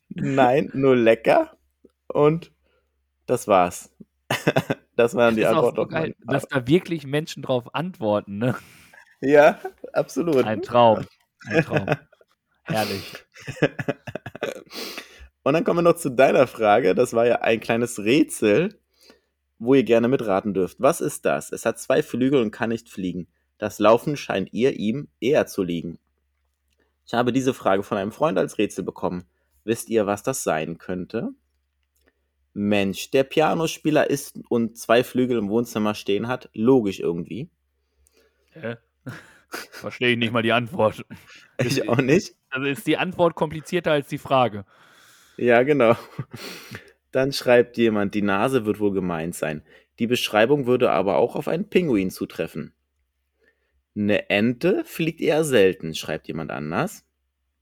Nein, 0.09 0.69
nur 0.73 0.95
lecker. 0.95 1.57
Und 2.07 2.51
das 3.25 3.47
war's. 3.47 3.91
Das 4.95 5.15
waren 5.15 5.37
die 5.37 5.45
Antworten. 5.45 6.13
so 6.19 6.31
dass 6.33 6.45
da 6.49 6.67
wirklich 6.67 7.07
Menschen 7.07 7.41
drauf 7.41 7.73
antworten. 7.73 8.37
Ne? 8.37 8.53
Ja, 9.21 9.57
absolut. 9.93 10.43
Ein 10.43 10.61
Traum. 10.61 11.05
Ein 11.47 11.63
Traum. 11.63 11.85
Herrlich. 12.63 13.13
Und 15.43 15.53
dann 15.53 15.63
kommen 15.63 15.79
wir 15.79 15.83
noch 15.83 15.95
zu 15.95 16.09
deiner 16.09 16.47
Frage. 16.47 16.95
Das 16.95 17.13
war 17.13 17.25
ja 17.25 17.41
ein 17.41 17.61
kleines 17.61 17.99
Rätsel, 17.99 18.77
wo 19.57 19.73
ihr 19.73 19.83
gerne 19.83 20.09
mitraten 20.09 20.53
dürft. 20.53 20.81
Was 20.81 20.99
ist 20.99 21.23
das? 21.23 21.53
Es 21.53 21.65
hat 21.65 21.79
zwei 21.79 22.03
Flügel 22.03 22.41
und 22.41 22.51
kann 22.51 22.69
nicht 22.69 22.89
fliegen. 22.89 23.27
Das 23.59 23.77
Laufen 23.77 24.17
scheint 24.17 24.51
ihr 24.53 24.73
ihm 24.79 25.09
eher 25.19 25.45
zu 25.45 25.61
liegen. 25.61 25.99
Ich 27.05 27.13
habe 27.13 27.33
diese 27.33 27.53
Frage 27.53 27.83
von 27.83 27.97
einem 27.97 28.11
Freund 28.11 28.37
als 28.37 28.57
Rätsel 28.57 28.83
bekommen. 28.83 29.25
Wisst 29.63 29.89
ihr, 29.89 30.07
was 30.07 30.23
das 30.23 30.43
sein 30.43 30.77
könnte? 30.77 31.29
Mensch, 32.53 33.11
der 33.11 33.23
Pianospieler 33.23 34.09
ist 34.09 34.39
und 34.49 34.77
zwei 34.77 35.03
Flügel 35.03 35.37
im 35.37 35.49
Wohnzimmer 35.49 35.93
stehen 35.93 36.27
hat. 36.27 36.49
Logisch 36.53 36.99
irgendwie. 36.99 37.49
Hä? 38.51 38.77
Verstehe 39.49 40.11
ich 40.11 40.17
nicht 40.17 40.31
mal 40.33 40.43
die 40.43 40.53
Antwort. 40.53 41.05
Ich 41.61 41.89
auch 41.89 41.97
nicht. 41.97 42.35
Also 42.49 42.67
ist 42.67 42.87
die 42.87 42.95
Antwort 42.95 43.35
komplizierter 43.35 43.91
als 43.91 44.07
die 44.07 44.17
Frage. 44.17 44.65
Ja, 45.35 45.63
genau. 45.63 45.97
Dann 47.11 47.33
schreibt 47.33 47.75
jemand, 47.75 48.15
die 48.15 48.21
Nase 48.21 48.65
wird 48.65 48.79
wohl 48.79 48.93
gemeint 48.93 49.35
sein. 49.35 49.61
Die 49.99 50.07
Beschreibung 50.07 50.67
würde 50.67 50.89
aber 50.89 51.17
auch 51.17 51.35
auf 51.35 51.49
einen 51.49 51.69
Pinguin 51.69 52.11
zutreffen. 52.11 52.73
Eine 53.99 54.29
Ente 54.29 54.85
fliegt 54.85 55.19
eher 55.19 55.43
selten, 55.43 55.93
schreibt 55.93 56.29
jemand 56.29 56.51
anders. 56.51 57.05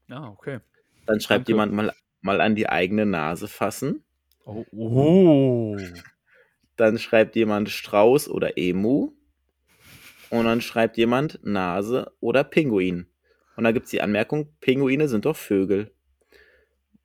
Ah, 0.08 0.28
okay. 0.28 0.60
Dann 1.04 1.18
schreibt 1.20 1.48
Danke. 1.48 1.52
jemand 1.52 1.72
mal, 1.72 1.92
mal 2.20 2.40
an 2.40 2.54
die 2.54 2.68
eigene 2.68 3.06
Nase 3.06 3.48
fassen. 3.48 4.04
Oh. 4.44 4.64
oh. 4.70 5.76
Dann 6.76 6.96
schreibt 7.00 7.34
jemand 7.34 7.70
Strauß 7.70 8.28
oder 8.28 8.56
Emu. 8.56 9.10
Und 10.30 10.44
dann 10.44 10.60
schreibt 10.60 10.96
jemand 10.96 11.40
Nase 11.42 12.12
oder 12.20 12.44
Pinguin. 12.44 13.08
Und 13.56 13.64
da 13.64 13.72
gibt 13.72 13.86
es 13.86 13.90
die 13.90 14.00
Anmerkung, 14.00 14.54
Pinguine 14.60 15.08
sind 15.08 15.24
doch 15.24 15.36
Vögel. 15.36 15.90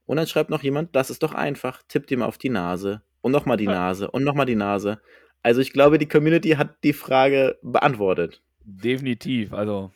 Und 0.06 0.18
dann 0.18 0.28
schreibt 0.28 0.52
noch 0.52 0.62
jemand, 0.62 0.96
das 0.96 1.10
ist 1.10 1.24
doch 1.24 1.34
einfach, 1.34 1.82
tippt 1.88 2.12
ihm 2.12 2.22
auf 2.22 2.38
die 2.38 2.50
Nase. 2.50 3.02
Und 3.22 3.32
nochmal 3.32 3.58
die 3.58 3.64
Ja. 3.64 3.72
Nase 3.72 4.12
und 4.12 4.24
nochmal 4.24 4.46
die 4.46 4.56
Nase. 4.56 5.02
Also 5.42 5.60
ich 5.60 5.74
glaube, 5.74 5.98
die 5.98 6.08
Community 6.08 6.52
hat 6.52 6.84
die 6.84 6.94
Frage 6.94 7.58
beantwortet. 7.64 8.44
Definitiv. 8.66 9.54
Also 9.54 9.92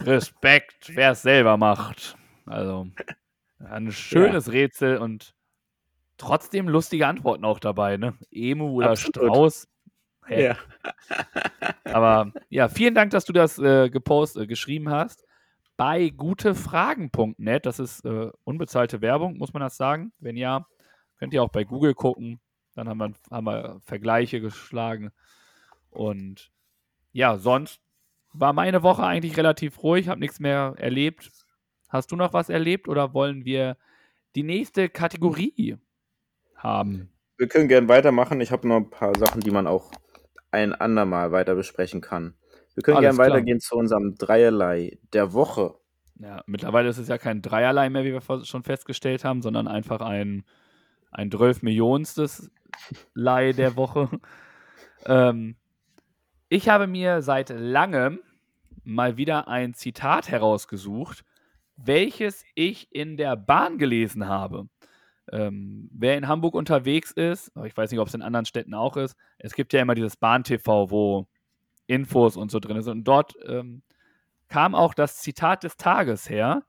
Respekt, 0.00 0.90
wer 0.94 1.12
es 1.12 1.22
selber 1.22 1.56
macht. 1.56 2.16
Also 2.46 2.88
ein 3.58 3.92
schönes 3.92 4.52
Rätsel 4.52 4.98
und 4.98 5.34
trotzdem 6.16 6.68
lustige 6.68 7.06
Antworten 7.06 7.44
auch 7.44 7.58
dabei, 7.58 7.96
ne? 7.96 8.14
Emu 8.30 8.70
oder 8.72 8.90
Absolut. 8.90 9.14
Strauß. 9.16 9.68
Hä? 10.26 10.44
Ja. 10.44 10.56
Aber 11.84 12.32
ja, 12.48 12.68
vielen 12.68 12.94
Dank, 12.94 13.10
dass 13.10 13.24
du 13.24 13.32
das 13.32 13.58
äh, 13.58 13.88
gepostet, 13.90 14.44
äh, 14.44 14.46
geschrieben 14.46 14.90
hast. 14.90 15.24
Bei 15.76 16.10
gutefragen.net, 16.10 17.64
das 17.64 17.78
ist 17.78 18.04
äh, 18.04 18.30
unbezahlte 18.44 19.00
Werbung, 19.00 19.38
muss 19.38 19.52
man 19.52 19.62
das 19.62 19.76
sagen? 19.76 20.12
Wenn 20.18 20.36
ja, 20.36 20.66
könnt 21.18 21.32
ihr 21.32 21.42
auch 21.42 21.50
bei 21.50 21.64
Google 21.64 21.94
gucken. 21.94 22.40
Dann 22.74 22.88
haben 22.88 22.98
wir, 22.98 23.12
haben 23.30 23.46
wir 23.46 23.80
Vergleiche 23.80 24.40
geschlagen. 24.40 25.10
Und 25.90 26.50
ja, 27.12 27.38
sonst 27.38 27.80
war 28.32 28.52
meine 28.52 28.82
Woche 28.82 29.02
eigentlich 29.02 29.36
relativ 29.36 29.82
ruhig, 29.82 30.08
habe 30.08 30.20
nichts 30.20 30.40
mehr 30.40 30.74
erlebt. 30.76 31.30
Hast 31.88 32.12
du 32.12 32.16
noch 32.16 32.32
was 32.32 32.48
erlebt 32.48 32.88
oder 32.88 33.14
wollen 33.14 33.44
wir 33.44 33.76
die 34.36 34.44
nächste 34.44 34.88
Kategorie 34.88 35.76
haben? 36.56 37.10
Wir 37.36 37.48
können 37.48 37.68
gerne 37.68 37.88
weitermachen. 37.88 38.40
Ich 38.40 38.52
habe 38.52 38.68
noch 38.68 38.76
ein 38.76 38.90
paar 38.90 39.16
Sachen, 39.18 39.40
die 39.40 39.50
man 39.50 39.66
auch 39.66 39.90
ein 40.50 40.72
andermal 40.74 41.32
weiter 41.32 41.54
besprechen 41.54 42.00
kann. 42.00 42.34
Wir 42.74 42.82
können 42.82 43.00
gerne 43.00 43.18
weitergehen 43.18 43.60
zu 43.60 43.76
unserem 43.76 44.16
Dreierlei 44.16 44.98
der 45.12 45.32
Woche. 45.32 45.74
Ja, 46.20 46.42
mittlerweile 46.46 46.88
ist 46.88 46.98
es 46.98 47.08
ja 47.08 47.18
kein 47.18 47.42
Dreierlei 47.42 47.88
mehr, 47.90 48.04
wie 48.04 48.12
wir 48.12 48.44
schon 48.44 48.62
festgestellt 48.62 49.24
haben, 49.24 49.42
sondern 49.42 49.66
einfach 49.66 50.00
ein, 50.00 50.44
ein 51.10 51.30
12 51.30 51.62
Millionstes 51.62 52.50
Leih 53.14 53.52
der 53.52 53.76
Woche. 53.76 54.08
ähm, 55.06 55.56
ich 56.50 56.68
habe 56.68 56.86
mir 56.86 57.22
seit 57.22 57.48
langem 57.48 58.20
mal 58.84 59.16
wieder 59.16 59.48
ein 59.48 59.72
Zitat 59.72 60.28
herausgesucht, 60.28 61.24
welches 61.76 62.44
ich 62.54 62.92
in 62.94 63.16
der 63.16 63.36
Bahn 63.36 63.78
gelesen 63.78 64.26
habe. 64.26 64.68
Ähm, 65.32 65.88
wer 65.92 66.18
in 66.18 66.26
Hamburg 66.26 66.54
unterwegs 66.54 67.12
ist, 67.12 67.52
ich 67.64 67.76
weiß 67.76 67.90
nicht, 67.92 68.00
ob 68.00 68.08
es 68.08 68.14
in 68.14 68.22
anderen 68.22 68.46
Städten 68.46 68.74
auch 68.74 68.96
ist, 68.96 69.16
es 69.38 69.54
gibt 69.54 69.72
ja 69.72 69.80
immer 69.80 69.94
dieses 69.94 70.16
Bahn-TV, 70.16 70.90
wo 70.90 71.28
Infos 71.86 72.36
und 72.36 72.50
so 72.50 72.58
drin 72.58 72.82
sind. 72.82 72.98
Und 72.98 73.04
dort 73.04 73.36
ähm, 73.46 73.82
kam 74.48 74.74
auch 74.74 74.92
das 74.92 75.18
Zitat 75.18 75.62
des 75.62 75.76
Tages 75.76 76.28
her. 76.28 76.64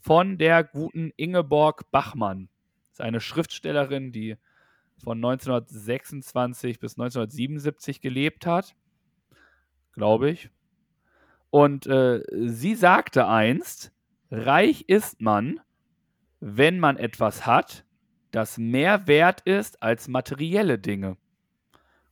von 0.00 0.38
der 0.38 0.62
guten 0.62 1.10
Ingeborg 1.16 1.90
Bachmann. 1.90 2.48
Das 2.90 3.00
ist 3.00 3.00
eine 3.00 3.20
Schriftstellerin, 3.20 4.12
die 4.12 4.36
von 5.02 5.18
1926 5.18 6.78
bis 6.78 6.92
1977 6.92 8.00
gelebt 8.00 8.46
hat, 8.46 8.76
glaube 9.98 10.30
ich. 10.30 10.50
Und 11.50 11.86
äh, 11.86 12.22
sie 12.32 12.74
sagte 12.74 13.26
einst, 13.26 13.92
reich 14.30 14.82
ist 14.88 15.20
man, 15.20 15.60
wenn 16.40 16.78
man 16.78 16.96
etwas 16.96 17.46
hat, 17.46 17.84
das 18.30 18.58
mehr 18.58 19.06
wert 19.06 19.40
ist 19.42 19.82
als 19.82 20.08
materielle 20.08 20.78
Dinge. 20.78 21.16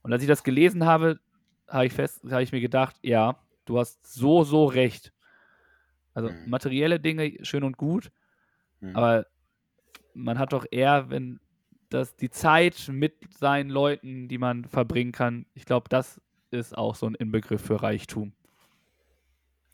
Und 0.01 0.11
als 0.13 0.21
ich 0.21 0.27
das 0.27 0.43
gelesen 0.43 0.85
habe, 0.85 1.19
habe 1.67 1.85
ich, 1.85 1.97
hab 1.97 2.41
ich 2.41 2.51
mir 2.51 2.61
gedacht, 2.61 2.95
ja, 3.01 3.37
du 3.65 3.77
hast 3.79 4.05
so, 4.07 4.43
so 4.43 4.65
recht. 4.65 5.13
Also 6.13 6.29
Mhm. 6.29 6.49
materielle 6.49 6.99
Dinge 6.99 7.33
schön 7.43 7.63
und 7.63 7.77
gut, 7.77 8.11
Mhm. 8.81 8.95
aber 8.95 9.25
man 10.13 10.39
hat 10.39 10.51
doch 10.53 10.65
eher, 10.71 11.09
wenn 11.09 11.39
das 11.89 12.15
die 12.15 12.29
Zeit 12.31 12.89
mit 12.91 13.13
seinen 13.37 13.69
Leuten, 13.69 14.27
die 14.27 14.37
man 14.39 14.65
verbringen 14.65 15.11
kann, 15.11 15.45
ich 15.53 15.65
glaube, 15.65 15.87
das 15.89 16.19
ist 16.51 16.77
auch 16.77 16.95
so 16.95 17.07
ein 17.07 17.15
Inbegriff 17.15 17.61
für 17.61 17.81
Reichtum. 17.81 18.33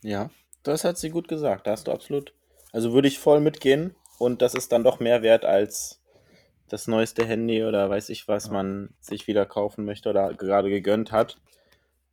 Ja, 0.02 0.30
das 0.62 0.84
hat 0.84 0.98
sie 0.98 1.10
gut 1.10 1.28
gesagt. 1.28 1.66
Da 1.66 1.72
hast 1.72 1.86
du 1.86 1.92
absolut. 1.92 2.34
Also 2.72 2.92
würde 2.92 3.08
ich 3.08 3.18
voll 3.18 3.40
mitgehen. 3.40 3.94
Und 4.18 4.42
das 4.42 4.54
ist 4.54 4.72
dann 4.72 4.84
doch 4.84 5.00
mehr 5.00 5.22
wert 5.22 5.44
als 5.44 6.00
das 6.68 6.86
neueste 6.86 7.26
Handy 7.26 7.64
oder 7.64 7.90
weiß 7.90 8.08
ich 8.08 8.26
was 8.26 8.46
Ja. 8.46 8.52
man 8.52 8.90
sich 9.00 9.26
wieder 9.26 9.44
kaufen 9.46 9.84
möchte 9.84 10.10
oder 10.10 10.32
gerade 10.34 10.70
gegönnt 10.70 11.12
hat. 11.12 11.38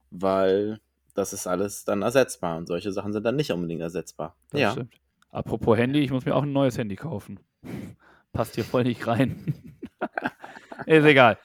Weil 0.10 0.80
das 1.16 1.34
ist 1.34 1.48
alles 1.48 1.86
dann 1.86 2.02
ersetzbar. 2.02 2.58
Und 2.58 2.68
solche 2.68 2.92
Sachen 2.92 3.14
sind 3.14 3.24
dann 3.24 3.36
nicht 3.36 3.52
unbedingt 3.52 3.82
ersetzbar. 3.82 4.36
Das 4.52 4.62
ja. 4.62 4.72
stimmt. 4.72 4.96
Apropos 5.32 5.78
Handy, 5.78 6.00
ich 6.00 6.12
muss 6.12 6.26
mir 6.26 6.36
auch 6.36 6.44
ein 6.44 6.54
neues 6.54 6.78
Handy 6.78 6.96
kaufen. 6.96 7.40
Passt 8.34 8.56
hier 8.56 8.64
voll 8.66 8.84
nicht 8.84 9.06
rein. 9.08 9.74
ist 10.86 11.06
egal. 11.06 11.38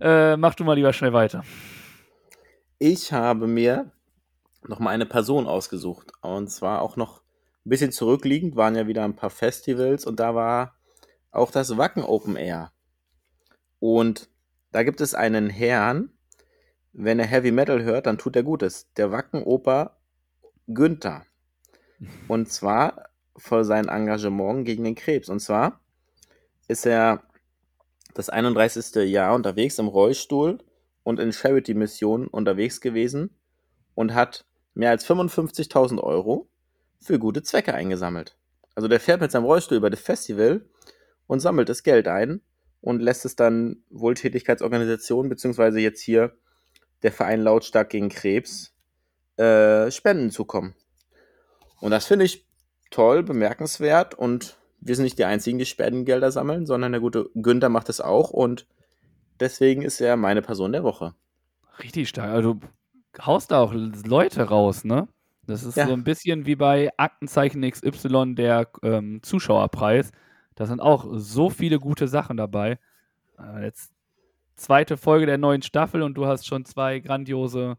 Äh, 0.00 0.36
mach 0.36 0.54
du 0.54 0.64
mal 0.64 0.74
lieber 0.74 0.92
schnell 0.92 1.12
weiter. 1.12 1.44
Ich 2.84 3.12
habe 3.12 3.46
mir 3.46 3.92
noch 4.66 4.80
mal 4.80 4.90
eine 4.90 5.06
Person 5.06 5.46
ausgesucht. 5.46 6.10
Und 6.20 6.48
zwar 6.48 6.82
auch 6.82 6.96
noch 6.96 7.22
ein 7.64 7.70
bisschen 7.70 7.92
zurückliegend, 7.92 8.56
waren 8.56 8.74
ja 8.74 8.88
wieder 8.88 9.04
ein 9.04 9.14
paar 9.14 9.30
Festivals 9.30 10.04
und 10.04 10.18
da 10.18 10.34
war 10.34 10.74
auch 11.30 11.52
das 11.52 11.76
Wacken 11.76 12.02
Open 12.02 12.34
Air. 12.34 12.72
Und 13.78 14.30
da 14.72 14.82
gibt 14.82 15.00
es 15.00 15.14
einen 15.14 15.48
Herrn, 15.48 16.10
wenn 16.92 17.20
er 17.20 17.26
Heavy 17.26 17.52
Metal 17.52 17.84
hört, 17.84 18.06
dann 18.06 18.18
tut 18.18 18.34
er 18.34 18.42
Gutes. 18.42 18.92
Der 18.94 19.12
Wacken-Oper 19.12 19.96
Günther. 20.66 21.24
Und 22.26 22.50
zwar 22.50 23.10
für 23.36 23.64
sein 23.64 23.86
Engagement 23.86 24.64
gegen 24.64 24.82
den 24.82 24.96
Krebs. 24.96 25.28
Und 25.28 25.38
zwar 25.38 25.78
ist 26.66 26.84
er 26.84 27.22
das 28.14 28.28
31. 28.28 29.08
Jahr 29.08 29.36
unterwegs 29.36 29.78
im 29.78 29.86
Rollstuhl 29.86 30.58
und 31.02 31.20
in 31.20 31.32
Charity-Missionen 31.32 32.28
unterwegs 32.28 32.80
gewesen 32.80 33.30
und 33.94 34.14
hat 34.14 34.44
mehr 34.74 34.90
als 34.90 35.06
55.000 35.06 36.00
Euro 36.00 36.48
für 37.00 37.18
gute 37.18 37.42
Zwecke 37.42 37.74
eingesammelt. 37.74 38.36
Also 38.74 38.88
der 38.88 39.00
fährt 39.00 39.20
mit 39.20 39.30
seinem 39.30 39.44
Rollstuhl 39.44 39.78
über 39.78 39.90
das 39.90 40.00
Festival 40.00 40.64
und 41.26 41.40
sammelt 41.40 41.68
das 41.68 41.82
Geld 41.82 42.08
ein 42.08 42.40
und 42.80 43.00
lässt 43.00 43.24
es 43.24 43.36
dann 43.36 43.82
Wohltätigkeitsorganisationen, 43.90 45.28
beziehungsweise 45.28 45.80
jetzt 45.80 46.00
hier 46.00 46.36
der 47.02 47.12
Verein 47.12 47.42
Lautstark 47.42 47.90
gegen 47.90 48.08
Krebs, 48.08 48.74
äh, 49.36 49.90
Spenden 49.90 50.30
zukommen. 50.30 50.74
Und 51.80 51.90
das 51.90 52.06
finde 52.06 52.24
ich 52.24 52.46
toll, 52.90 53.22
bemerkenswert 53.22 54.14
und 54.14 54.56
wir 54.80 54.96
sind 54.96 55.04
nicht 55.04 55.18
die 55.18 55.24
einzigen, 55.24 55.58
die 55.58 55.66
Spendengelder 55.66 56.30
sammeln, 56.32 56.66
sondern 56.66 56.92
der 56.92 57.00
gute 57.00 57.30
Günther 57.34 57.68
macht 57.68 57.88
es 57.88 58.00
auch 58.00 58.30
und 58.30 58.66
deswegen 59.40 59.82
ist 59.82 60.00
er 60.00 60.16
meine 60.16 60.42
Person 60.42 60.72
der 60.72 60.84
Woche. 60.84 61.14
Richtig 61.82 62.08
stark. 62.08 62.30
Also 62.30 62.54
du 62.54 63.26
haust 63.26 63.50
da 63.50 63.60
auch 63.60 63.72
Leute 63.74 64.42
raus, 64.44 64.84
ne? 64.84 65.08
Das 65.46 65.64
ist 65.64 65.76
Ja. 65.76 65.86
so 65.86 65.92
ein 65.92 66.04
bisschen 66.04 66.46
wie 66.46 66.54
bei 66.56 66.90
Aktenzeichen 66.96 67.68
XY 67.68 68.34
der 68.34 68.68
ähm, 68.82 69.20
Zuschauerpreis. 69.22 70.12
Da 70.54 70.66
sind 70.66 70.80
auch 70.80 71.06
so 71.14 71.50
viele 71.50 71.78
gute 71.80 72.06
Sachen 72.08 72.36
dabei. 72.36 72.78
Äh, 73.38 73.64
jetzt 73.64 73.92
zweite 74.54 74.96
Folge 74.96 75.26
der 75.26 75.38
neuen 75.38 75.62
Staffel 75.62 76.02
und 76.02 76.14
du 76.14 76.26
hast 76.26 76.46
schon 76.46 76.64
zwei 76.64 77.00
grandiose 77.00 77.76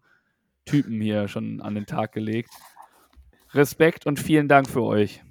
Typen 0.66 1.00
hier 1.00 1.28
schon 1.28 1.62
an 1.62 1.76
den 1.76 1.86
Tag 1.86 2.12
gelegt. 2.12 2.50
Respekt 3.54 4.06
und 4.06 4.20
vielen 4.20 4.48
Dank 4.48 4.70
für 4.70 4.82
euch. 4.84 5.22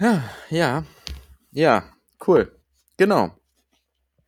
Ja, 0.00 0.22
ja, 0.50 0.84
ja, 1.52 1.84
cool. 2.26 2.50
Genau. 2.96 3.30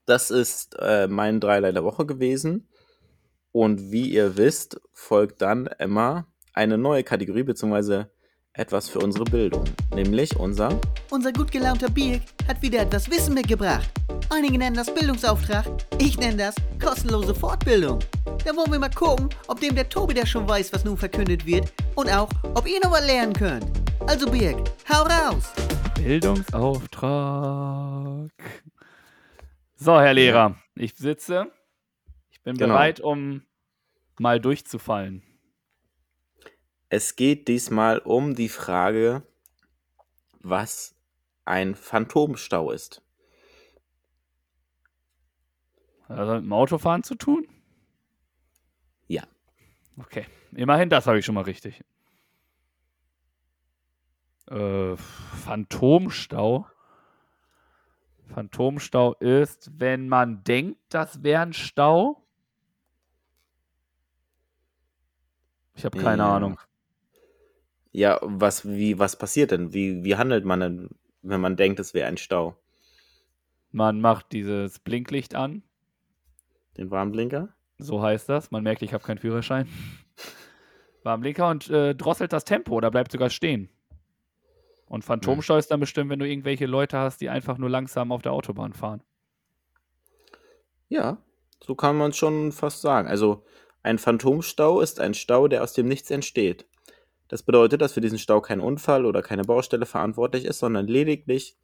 Das 0.07 0.31
ist 0.31 0.75
äh, 0.79 1.09
mein 1.09 1.41
Dreilein 1.41 1.75
der 1.75 1.85
Woche 1.85 2.07
gewesen. 2.07 2.69
Und 3.51 3.91
wie 3.91 4.09
ihr 4.11 4.37
wisst, 4.37 4.81
folgt 4.93 5.43
dann 5.43 5.69
immer 5.79 6.27
eine 6.53 6.79
neue 6.79 7.03
Kategorie, 7.03 7.43
beziehungsweise 7.43 8.09
etwas 8.53 8.89
für 8.89 9.01
unsere 9.01 9.25
Bildung. 9.25 9.65
Nämlich 9.95 10.37
unser 10.37 10.81
Unser 11.11 11.33
gut 11.33 11.51
gelaunter 11.51 11.91
Birk 11.91 12.23
hat 12.47 12.63
wieder 12.63 12.83
etwas 12.83 13.11
Wissen 13.11 13.35
mitgebracht. 13.35 13.91
Einige 14.31 14.59
nennen 14.59 14.77
das 14.77 14.95
Bildungsauftrag, 14.95 15.67
ich 15.99 16.17
nenne 16.19 16.37
das 16.37 16.55
kostenlose 16.83 17.35
Fortbildung. 17.35 17.99
Da 18.45 18.55
wollen 18.55 18.71
wir 18.71 18.79
mal 18.79 18.91
gucken, 18.91 19.29
ob 19.49 19.61
dem 19.61 19.75
der 19.75 19.89
Tobi 19.89 20.15
der 20.15 20.27
schon 20.27 20.49
weiß, 20.49 20.73
was 20.73 20.85
nun 20.85 20.97
verkündet 20.97 21.45
wird 21.45 21.73
und 21.97 22.09
auch, 22.09 22.29
ob 22.55 22.69
ihr 22.69 22.79
noch 22.83 22.93
was 22.93 23.05
lernen 23.07 23.33
könnt. 23.33 23.67
Also 24.07 24.31
Birk, 24.31 24.59
hau 24.89 25.03
raus! 25.03 25.53
Bildungsauftrag. 25.97 28.31
So, 29.79 30.01
Herr 30.01 30.15
Lehrer, 30.15 30.57
ich 30.75 30.95
sitze. 30.97 31.53
Ich 32.31 32.41
bin 32.43 32.57
Genau. 32.57 32.73
bereit, 32.75 33.01
um 33.01 33.43
mal 34.19 34.41
durchzufallen. 34.41 35.23
Es 36.89 37.17
geht 37.17 37.47
diesmal 37.49 37.99
um 37.99 38.35
die 38.35 38.49
Frage, 38.49 39.23
was 40.41 40.95
ein 41.45 41.75
Phantomstau 41.75 42.71
ist. 42.71 43.03
Hat 46.09 46.19
das 46.19 46.29
mit 46.37 46.45
dem 46.45 46.53
Autofahren 46.53 47.03
zu 47.03 47.17
tun? 47.17 47.47
Ja. 49.09 49.25
Okay. 49.99 50.27
Immerhin, 50.53 50.89
das 50.89 51.07
habe 51.07 51.19
ich 51.19 51.25
schon 51.27 51.35
mal 51.35 51.43
richtig. 51.43 51.83
Äh, 54.49 54.97
Phantomstau. 54.97 56.67
Phantomstau 58.27 59.15
ist, 59.15 59.71
wenn 59.79 60.09
man 60.09 60.43
denkt, 60.45 60.79
das 60.89 61.23
wäre 61.23 61.43
ein 61.43 61.53
Stau. 61.53 62.23
Ich 65.75 65.85
habe 65.85 65.99
keine 65.99 66.23
Ja. 66.23 66.37
Ahnung. 66.37 66.59
Ja, 67.93 68.19
was, 68.23 68.67
wie, 68.69 68.99
was 68.99 69.17
passiert 69.17 69.53
denn? 69.53 69.73
Wie, 69.73 70.05
wie 70.05 70.17
handelt 70.17 70.45
man 70.45 70.61
denn, 70.61 70.91
wenn 71.23 71.41
man 71.41 71.57
denkt, 71.57 71.81
es 71.81 71.95
wäre 71.95 72.09
ein 72.09 72.19
Stau? 72.19 72.57
Man 73.73 74.01
macht 74.01 74.33
dieses 74.33 74.79
Blinklicht 74.79 75.35
an. 75.35 75.63
Den 76.77 76.91
Warnblinker? 76.91 77.55
So 77.79 78.03
heißt 78.03 78.29
das. 78.29 78.51
Man 78.51 78.63
merkt, 78.63 78.83
ich 78.83 78.93
habe 78.93 79.05
keinen 79.05 79.19
Führerschein. 79.19 79.69
Warnblinker 81.05 81.49
und 81.49 81.71
äh, 81.71 81.95
drosselt 81.95 82.33
das 82.33 82.45
Tempo 82.45 82.75
oder 82.75 82.91
bleibt 82.91 83.13
sogar 83.13 83.31
stehen. 83.31 83.69
Und 84.87 85.05
Phantomstau 85.05 85.57
ist 85.57 85.71
dann 85.71 85.81
bestimmt, 85.81 86.11
wenn 86.11 86.19
du 86.19 86.29
irgendwelche 86.29 86.67
Leute 86.67 86.99
hast, 86.99 87.21
die 87.21 87.29
einfach 87.29 87.59
nur 87.59 87.69
langsam 87.69 88.13
auf 88.13 88.23
der 88.23 88.33
Autobahn 88.33 88.73
fahren. 88.73 89.03
Ja, 90.89 91.19
so 91.65 91.75
kann 91.75 91.97
man 91.97 92.13
schon 92.13 92.53
fast 92.53 92.81
sagen. 92.81 93.09
Also 93.09 93.45
ein 93.83 93.99
Phantomstau 93.99 94.81
ist 94.81 95.01
ein 95.01 95.15
Stau, 95.15 95.49
der 95.49 95.63
aus 95.63 95.73
dem 95.73 95.87
Nichts 95.87 96.11
entsteht. 96.11 96.67
Das 97.29 97.43
bedeutet, 97.43 97.81
dass 97.81 97.95
für 97.95 98.01
diesen 98.01 98.19
Stau 98.19 98.41
kein 98.41 98.61
Unfall 98.61 99.05
oder 99.05 99.23
keine 99.23 99.43
Baustelle 99.43 99.87
verantwortlich 99.87 100.45
ist, 100.45 100.61
sondern 100.61 100.87
lediglich 100.87 101.57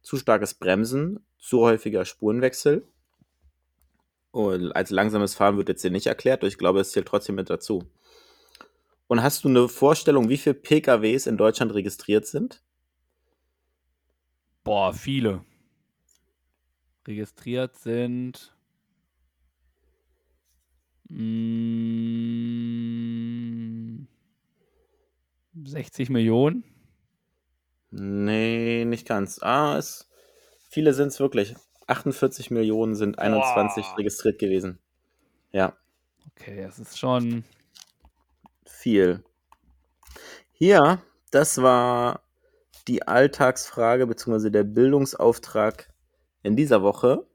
zu 0.00 0.16
starkes 0.16 0.54
Bremsen, 0.54 1.24
zu 1.38 1.60
häufiger 1.60 2.04
Spurenwechsel. 2.04 2.86
Und 4.30 4.72
als 4.72 4.90
langsames 4.90 5.34
Fahren 5.34 5.56
wird 5.56 5.68
jetzt 5.68 5.82
hier 5.82 5.90
nicht 5.90 6.06
erklärt, 6.06 6.42
doch 6.42 6.48
ich 6.48 6.58
glaube, 6.58 6.80
es 6.80 6.92
zählt 6.92 7.08
trotzdem 7.08 7.34
mit 7.34 7.50
dazu. 7.50 7.84
Und 9.08 9.22
hast 9.22 9.42
du 9.42 9.48
eine 9.48 9.68
Vorstellung, 9.68 10.28
wie 10.28 10.36
viele 10.36 10.54
PKWs 10.54 11.26
in 11.26 11.36
Deutschland 11.36 11.74
registriert 11.74 12.26
sind? 12.26 12.62
Boah, 14.68 14.92
viele. 14.92 15.40
Registriert 17.06 17.74
sind. 17.78 18.54
Mm, 23.08 24.06
60 25.64 26.10
Millionen. 26.10 26.64
Nee, 27.90 28.84
nicht 28.84 29.08
ganz. 29.08 29.38
Ah, 29.42 29.78
es, 29.78 30.10
viele 30.68 30.92
sind 30.92 31.08
es 31.08 31.18
wirklich. 31.18 31.54
48 31.86 32.50
Millionen 32.50 32.94
sind 32.94 33.18
21 33.18 33.86
Boah. 33.86 33.96
registriert 33.96 34.38
gewesen. 34.38 34.78
Ja, 35.50 35.78
Okay, 36.36 36.60
das 36.62 36.78
ist 36.78 36.98
schon. 36.98 37.42
viel. 38.66 39.24
Hier, 40.52 41.00
das 41.30 41.62
war 41.62 42.20
die 42.88 43.06
Alltagsfrage 43.06 44.06
bzw. 44.06 44.50
der 44.50 44.64
Bildungsauftrag 44.64 45.92
in 46.42 46.56
dieser 46.56 46.82
Woche 46.82 47.26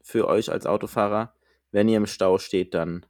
für 0.00 0.26
euch 0.28 0.50
als 0.50 0.66
Autofahrer. 0.66 1.34
Wenn 1.70 1.88
ihr 1.88 1.98
im 1.98 2.06
Stau 2.06 2.38
steht, 2.38 2.74
dann 2.74 3.04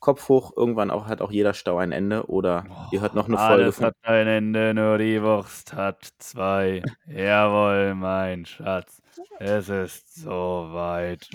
Kopf 0.00 0.28
hoch. 0.28 0.52
Irgendwann 0.56 0.90
auch, 0.90 1.06
hat 1.06 1.20
auch 1.20 1.30
jeder 1.30 1.54
Stau 1.54 1.78
ein 1.78 1.92
Ende. 1.92 2.26
Oder 2.26 2.64
ihr 2.92 3.00
hört 3.00 3.14
noch 3.14 3.26
eine 3.26 3.36
Folge 3.36 3.64
Alles 3.64 3.76
von. 3.76 3.86
hat 3.86 3.94
ein 4.02 4.26
Ende, 4.26 4.74
nur 4.74 4.98
die 4.98 5.22
Wurst 5.22 5.72
hat 5.72 6.08
zwei. 6.18 6.82
Jawohl, 7.06 7.94
mein 7.94 8.46
Schatz. 8.46 9.02
Es 9.38 9.68
ist 9.68 10.14
soweit. 10.14 11.28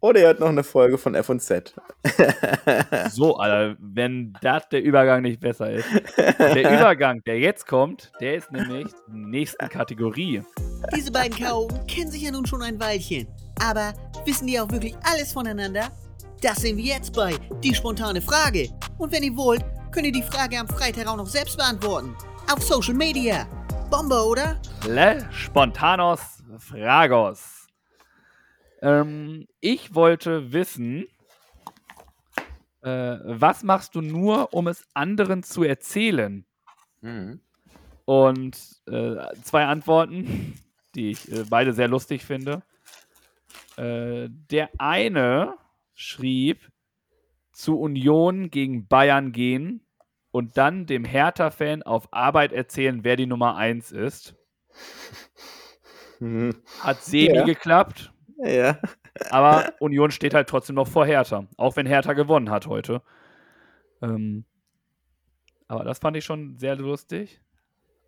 Oder 0.00 0.20
ihr 0.20 0.26
hört 0.26 0.40
noch 0.40 0.48
eine 0.48 0.64
Folge 0.64 0.98
von 0.98 1.14
F&Z. 1.14 1.74
So, 3.10 3.36
Alter, 3.36 3.76
wenn 3.78 4.32
das 4.40 4.68
der 4.68 4.82
Übergang 4.82 5.22
nicht 5.22 5.40
besser 5.40 5.70
ist. 5.70 5.86
Der 6.16 6.58
Übergang, 6.80 7.22
der 7.24 7.38
jetzt 7.38 7.66
kommt, 7.66 8.10
der 8.20 8.36
ist 8.36 8.50
nämlich 8.50 8.88
die 9.08 9.16
nächsten 9.18 9.68
Kategorie. 9.68 10.42
Diese 10.96 11.12
beiden 11.12 11.36
Chaoten 11.36 11.86
kennen 11.86 12.10
sich 12.10 12.22
ja 12.22 12.30
nun 12.30 12.46
schon 12.46 12.62
ein 12.62 12.80
Weilchen. 12.80 13.28
Aber 13.60 13.92
wissen 14.24 14.46
die 14.46 14.58
auch 14.58 14.70
wirklich 14.70 14.96
alles 15.04 15.32
voneinander? 15.32 15.90
Das 16.42 16.56
sehen 16.56 16.76
wir 16.76 16.84
jetzt 16.84 17.14
bei 17.14 17.36
Die 17.62 17.72
spontane 17.72 18.20
Frage. 18.20 18.68
Und 18.98 19.12
wenn 19.12 19.22
ihr 19.22 19.36
wollt, 19.36 19.64
könnt 19.92 20.06
ihr 20.06 20.12
die 20.12 20.24
Frage 20.24 20.58
am 20.58 20.66
Freitag 20.66 21.06
auch 21.06 21.16
noch 21.16 21.28
selbst 21.28 21.56
beantworten. 21.56 22.16
Auf 22.52 22.60
Social 22.64 22.94
Media. 22.94 23.46
Bombe, 23.88 24.20
oder? 24.24 24.60
Le 24.88 25.24
Spontanos 25.30 26.42
Fragos. 26.58 27.68
Ähm, 28.80 29.46
ich 29.60 29.94
wollte 29.94 30.52
wissen, 30.52 31.06
äh, 32.80 32.88
was 33.22 33.62
machst 33.62 33.94
du 33.94 34.00
nur, 34.00 34.52
um 34.52 34.66
es 34.66 34.84
anderen 34.94 35.44
zu 35.44 35.62
erzählen? 35.62 36.44
Mhm. 37.02 37.40
Und 38.04 38.58
äh, 38.88 39.14
zwei 39.44 39.66
Antworten, 39.66 40.58
die 40.96 41.12
ich 41.12 41.30
äh, 41.30 41.44
beide 41.48 41.72
sehr 41.72 41.86
lustig 41.86 42.24
finde. 42.24 42.62
Äh, 43.76 44.26
der 44.28 44.70
eine 44.78 45.54
schrieb, 46.02 46.68
zu 47.52 47.78
Union 47.78 48.50
gegen 48.50 48.86
Bayern 48.88 49.32
gehen 49.32 49.86
und 50.30 50.56
dann 50.56 50.86
dem 50.86 51.04
Hertha-Fan 51.04 51.82
auf 51.82 52.12
Arbeit 52.12 52.52
erzählen, 52.52 53.04
wer 53.04 53.16
die 53.16 53.26
Nummer 53.26 53.56
1 53.56 53.92
ist. 53.92 54.34
Mhm. 56.20 56.54
Hat 56.80 57.02
semi 57.02 57.34
Ja. 57.34 57.44
geklappt, 57.44 58.12
Ja. 58.38 58.78
aber 59.30 59.72
Union 59.80 60.10
steht 60.10 60.34
halt 60.34 60.48
trotzdem 60.48 60.76
noch 60.76 60.88
vor 60.88 61.04
Hertha. 61.06 61.46
Auch 61.56 61.76
wenn 61.76 61.86
Hertha 61.86 62.12
gewonnen 62.12 62.50
hat 62.50 62.66
heute. 62.66 63.02
Ähm, 64.00 64.44
aber 65.68 65.84
das 65.84 65.98
fand 65.98 66.16
ich 66.16 66.24
schon 66.24 66.56
sehr 66.58 66.76
lustig. 66.76 67.40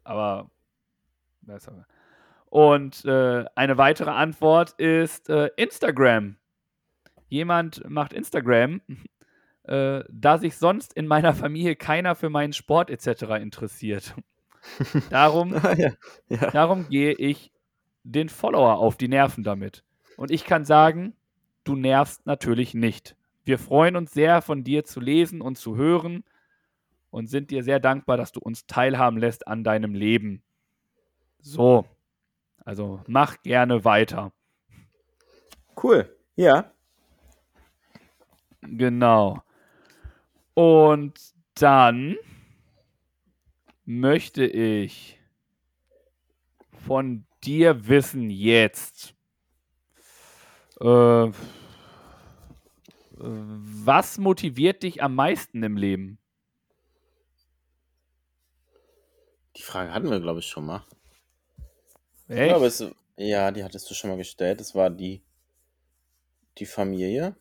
Aber 0.04 0.50
besser. 1.42 1.86
Und 2.46 3.04
äh, 3.04 3.44
eine 3.54 3.78
weitere 3.78 4.10
Antwort 4.10 4.72
ist 4.72 5.28
äh, 5.28 5.50
Instagram. 5.56 6.36
Jemand 7.34 7.82
macht 7.90 8.12
Instagram, 8.12 8.80
äh, 9.64 10.04
da 10.08 10.38
sich 10.38 10.56
sonst 10.56 10.92
in 10.92 11.08
meiner 11.08 11.34
Familie 11.34 11.74
keiner 11.74 12.14
für 12.14 12.30
meinen 12.30 12.52
Sport 12.52 12.90
etc. 12.90 13.22
interessiert. 13.40 14.14
Darum 15.10 15.52
Ah, 15.52 15.74
ja. 15.76 15.90
ja. 16.28 16.50
Darum 16.52 16.88
gehe 16.88 17.12
ich 17.12 17.50
den 18.04 18.28
Follower 18.28 18.78
auf 18.78 18.96
die 18.96 19.08
Nerven 19.08 19.42
damit. 19.42 19.82
Und 20.16 20.30
ich 20.30 20.44
kann 20.44 20.64
sagen, 20.64 21.16
du 21.64 21.74
nervst 21.74 22.24
natürlich 22.24 22.72
nicht. 22.72 23.16
Wir 23.44 23.58
freuen 23.58 23.96
uns 23.96 24.12
sehr, 24.12 24.40
von 24.40 24.62
dir 24.62 24.84
zu 24.84 25.00
lesen 25.00 25.40
und 25.40 25.58
zu 25.58 25.74
hören 25.74 26.22
und 27.10 27.26
sind 27.26 27.50
dir 27.50 27.64
sehr 27.64 27.80
dankbar, 27.80 28.16
dass 28.16 28.30
du 28.30 28.38
uns 28.38 28.66
teilhaben 28.66 29.18
lässt 29.18 29.48
an 29.48 29.64
deinem 29.64 29.94
Leben. 29.94 30.40
So, 31.40 31.84
also 32.64 33.02
mach 33.08 33.42
gerne 33.42 33.84
weiter. 33.84 34.32
Cool. 35.82 36.16
Ja. 36.36 36.73
Genau. 38.66 39.42
Und 40.54 41.20
dann 41.54 42.16
möchte 43.84 44.44
ich 44.44 45.20
von 46.86 47.26
dir 47.42 47.86
wissen 47.88 48.30
jetzt, 48.30 49.14
äh, 50.80 51.30
was 53.16 54.18
motiviert 54.18 54.82
dich 54.82 55.02
am 55.02 55.14
meisten 55.14 55.62
im 55.62 55.76
Leben? 55.76 56.18
Die 59.56 59.62
Frage 59.62 59.92
hatten 59.92 60.10
wir, 60.10 60.20
glaube 60.20 60.40
ich, 60.40 60.46
schon 60.46 60.66
mal. 60.66 60.84
Ich 62.28 62.36
Echt? 62.36 62.48
glaube, 62.48 62.66
es, 62.66 62.84
ja, 63.16 63.50
die 63.50 63.62
hattest 63.62 63.88
du 63.88 63.94
schon 63.94 64.10
mal 64.10 64.16
gestellt. 64.16 64.60
Es 64.60 64.74
war 64.74 64.90
die, 64.90 65.22
die 66.58 66.66
Familie, 66.66 67.36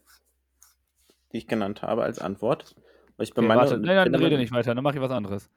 die 1.34 1.38
ich 1.39 1.48
genannt 1.48 1.82
habe 1.82 2.04
als 2.04 2.19
Antwort. 2.19 2.76
Weil 3.17 3.26
ich 3.26 3.34
bin 3.34 3.43
Okay, 3.46 3.48
meine, 3.56 3.62
warte, 3.62 3.78
nein, 3.80 3.96
dann 3.98 4.12
bin 4.12 4.22
rede 4.24 4.38
nicht 4.38 4.52
weiter, 4.54 4.74
dann 4.74 4.84
mache 4.84 4.96
ich 4.96 5.02
was 5.02 5.12
anderes. 5.12 5.50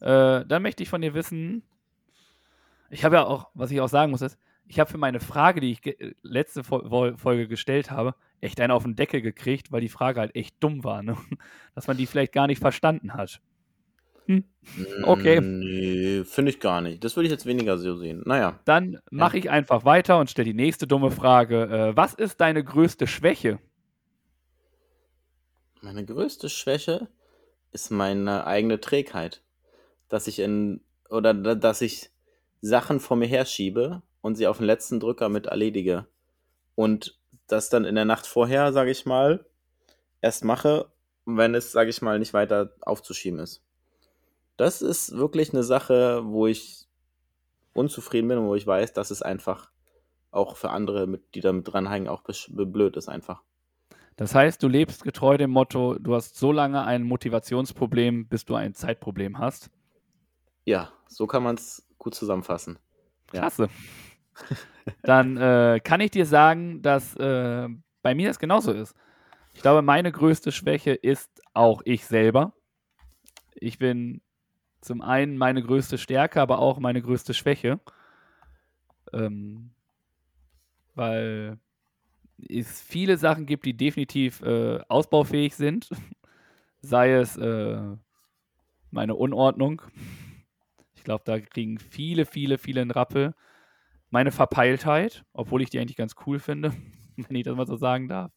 Äh, 0.00 0.44
dann 0.46 0.62
möchte 0.62 0.82
ich 0.82 0.88
von 0.88 1.00
dir 1.00 1.14
wissen, 1.14 1.62
ich 2.90 3.04
habe 3.04 3.16
ja 3.16 3.24
auch, 3.24 3.48
was 3.54 3.70
ich 3.70 3.80
auch 3.80 3.88
sagen 3.88 4.10
muss, 4.12 4.22
ist, 4.22 4.38
ich 4.68 4.80
habe 4.80 4.90
für 4.90 4.98
meine 4.98 5.20
Frage, 5.20 5.60
die 5.60 5.72
ich 5.72 5.80
ge- 5.82 6.14
letzte 6.22 6.62
Vol- 6.62 7.16
Folge 7.16 7.48
gestellt 7.48 7.90
habe, 7.90 8.14
echt 8.40 8.60
eine 8.60 8.74
auf 8.74 8.82
den 8.82 8.96
Deckel 8.96 9.22
gekriegt, 9.22 9.72
weil 9.72 9.80
die 9.80 9.88
Frage 9.88 10.20
halt 10.20 10.34
echt 10.36 10.56
dumm 10.60 10.84
war, 10.84 11.02
ne? 11.02 11.16
dass 11.74 11.86
man 11.86 11.96
die 11.96 12.06
vielleicht 12.06 12.32
gar 12.32 12.46
nicht 12.46 12.60
verstanden 12.60 13.14
hat. 13.14 13.40
okay. 15.04 15.40
Mm, 15.40 15.60
Nee, 15.60 16.24
finde 16.24 16.50
ich 16.50 16.60
gar 16.60 16.80
nicht. 16.80 17.02
Das 17.04 17.16
würde 17.16 17.26
ich 17.26 17.30
jetzt 17.32 17.46
weniger 17.46 17.78
so 17.78 17.96
sehen. 17.96 18.22
Naja, 18.26 18.58
Dann 18.64 18.98
mache 19.10 19.38
ich 19.38 19.50
einfach 19.50 19.84
weiter 19.84 20.18
und 20.18 20.30
stelle 20.30 20.46
die 20.46 20.54
nächste 20.54 20.86
dumme 20.86 21.10
Frage. 21.10 21.62
Äh, 21.92 21.96
was 21.96 22.14
ist 22.14 22.40
deine 22.40 22.62
größte 22.64 23.06
Schwäche? 23.06 23.58
Meine 25.86 26.04
größte 26.04 26.48
Schwäche 26.48 27.06
ist 27.70 27.90
meine 27.90 28.44
eigene 28.44 28.80
Trägheit. 28.80 29.42
Dass 30.08 30.26
ich 30.26 30.40
in, 30.40 30.80
oder 31.08 31.32
da- 31.32 31.54
dass 31.54 31.80
ich 31.80 32.10
Sachen 32.60 32.98
vor 32.98 33.16
mir 33.16 33.28
herschiebe 33.28 34.02
und 34.20 34.34
sie 34.34 34.48
auf 34.48 34.58
den 34.58 34.66
letzten 34.66 34.98
Drücker 34.98 35.28
mit 35.28 35.46
erledige. 35.46 36.08
Und 36.74 37.16
das 37.46 37.68
dann 37.68 37.84
in 37.84 37.94
der 37.94 38.04
Nacht 38.04 38.26
vorher, 38.26 38.72
sage 38.72 38.90
ich 38.90 39.06
mal, 39.06 39.46
erst 40.20 40.44
mache, 40.44 40.90
wenn 41.24 41.54
es, 41.54 41.70
sage 41.70 41.90
ich 41.90 42.02
mal, 42.02 42.18
nicht 42.18 42.34
weiter 42.34 42.72
aufzuschieben 42.80 43.38
ist. 43.38 43.62
Das 44.56 44.82
ist 44.82 45.16
wirklich 45.16 45.52
eine 45.52 45.62
Sache, 45.62 46.22
wo 46.24 46.48
ich 46.48 46.88
unzufrieden 47.74 48.26
bin 48.26 48.38
und 48.38 48.48
wo 48.48 48.56
ich 48.56 48.66
weiß, 48.66 48.92
dass 48.92 49.12
es 49.12 49.22
einfach 49.22 49.70
auch 50.32 50.56
für 50.56 50.70
andere, 50.70 51.20
die 51.34 51.40
da 51.40 51.52
mit 51.52 51.68
dranhängen, 51.72 52.08
auch 52.08 52.24
blöd 52.48 52.96
ist 52.96 53.08
einfach. 53.08 53.44
Das 54.16 54.34
heißt, 54.34 54.62
du 54.62 54.68
lebst 54.68 55.04
getreu 55.04 55.36
dem 55.36 55.50
Motto, 55.50 55.98
du 55.98 56.14
hast 56.14 56.36
so 56.36 56.50
lange 56.50 56.84
ein 56.84 57.02
Motivationsproblem, 57.02 58.26
bis 58.28 58.46
du 58.46 58.54
ein 58.54 58.74
Zeitproblem 58.74 59.38
hast. 59.38 59.70
Ja, 60.64 60.90
so 61.06 61.26
kann 61.26 61.42
man 61.42 61.56
es 61.56 61.86
gut 61.98 62.14
zusammenfassen. 62.14 62.78
Ja. 63.32 63.40
Klasse. 63.40 63.68
Dann 65.02 65.36
äh, 65.36 65.80
kann 65.82 66.00
ich 66.00 66.10
dir 66.10 66.26
sagen, 66.26 66.80
dass 66.80 67.14
äh, 67.16 67.68
bei 68.02 68.14
mir 68.14 68.28
das 68.28 68.38
genauso 68.38 68.72
ist. 68.72 68.94
Ich 69.54 69.62
glaube, 69.62 69.82
meine 69.82 70.12
größte 70.12 70.52
Schwäche 70.52 70.92
ist 70.92 71.42
auch 71.54 71.82
ich 71.84 72.06
selber. 72.06 72.52
Ich 73.54 73.78
bin 73.78 74.20
zum 74.80 75.02
einen 75.02 75.36
meine 75.38 75.62
größte 75.62 75.98
Stärke, 75.98 76.40
aber 76.40 76.58
auch 76.58 76.78
meine 76.78 77.02
größte 77.02 77.34
Schwäche. 77.34 77.80
Ähm, 79.12 79.70
weil 80.94 81.58
es 82.38 82.82
viele 82.82 83.16
Sachen 83.16 83.46
gibt, 83.46 83.64
die 83.64 83.76
definitiv 83.76 84.42
äh, 84.42 84.80
ausbaufähig 84.88 85.54
sind. 85.54 85.88
Sei 86.80 87.12
es 87.12 87.36
äh, 87.36 87.96
meine 88.90 89.14
Unordnung. 89.14 89.82
Ich 90.94 91.04
glaube, 91.04 91.24
da 91.24 91.40
kriegen 91.40 91.78
viele, 91.78 92.26
viele, 92.26 92.58
viele 92.58 92.82
einen 92.82 92.90
Rappel. 92.90 93.34
Meine 94.10 94.32
Verpeiltheit, 94.32 95.24
obwohl 95.32 95.62
ich 95.62 95.70
die 95.70 95.78
eigentlich 95.78 95.96
ganz 95.96 96.14
cool 96.26 96.38
finde, 96.38 96.72
wenn 97.16 97.36
ich 97.36 97.44
das 97.44 97.56
mal 97.56 97.66
so 97.66 97.76
sagen 97.76 98.08
darf. 98.08 98.32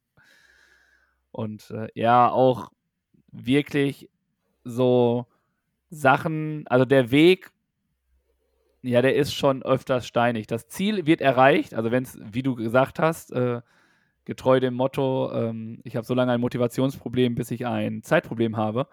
Und 1.31 1.69
äh, 1.71 1.87
ja, 1.93 2.29
auch 2.29 2.71
wirklich 3.31 4.09
so 4.63 5.27
Sachen, 5.89 6.67
also 6.67 6.85
der 6.85 7.11
Weg, 7.11 7.51
ja, 8.81 9.01
der 9.01 9.15
ist 9.15 9.33
schon 9.33 9.61
öfters 9.61 10.07
steinig. 10.07 10.47
Das 10.47 10.67
Ziel 10.67 11.05
wird 11.05 11.21
erreicht, 11.21 11.73
also 11.73 11.91
wenn 11.91 12.03
es, 12.03 12.17
wie 12.21 12.43
du 12.43 12.55
gesagt 12.55 12.99
hast, 12.99 13.31
äh, 13.31 13.61
getreu 14.29 14.59
dem 14.59 14.75
Motto, 14.75 15.31
ähm, 15.33 15.81
ich 15.83 15.95
habe 15.95 16.05
so 16.05 16.13
lange 16.13 16.31
ein 16.31 16.39
Motivationsproblem, 16.41 17.35
bis 17.35 17.51
ich 17.51 17.65
ein 17.65 18.03
Zeitproblem 18.03 18.55
habe. 18.55 18.87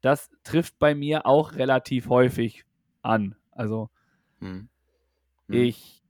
Das 0.00 0.30
trifft 0.44 0.78
bei 0.78 0.94
mir 0.94 1.26
auch 1.26 1.54
relativ 1.56 2.08
häufig 2.08 2.64
an. 3.02 3.34
Also 3.50 3.90
Hm. 4.40 4.68
Hm. 5.48 5.62
ich, 5.62 6.02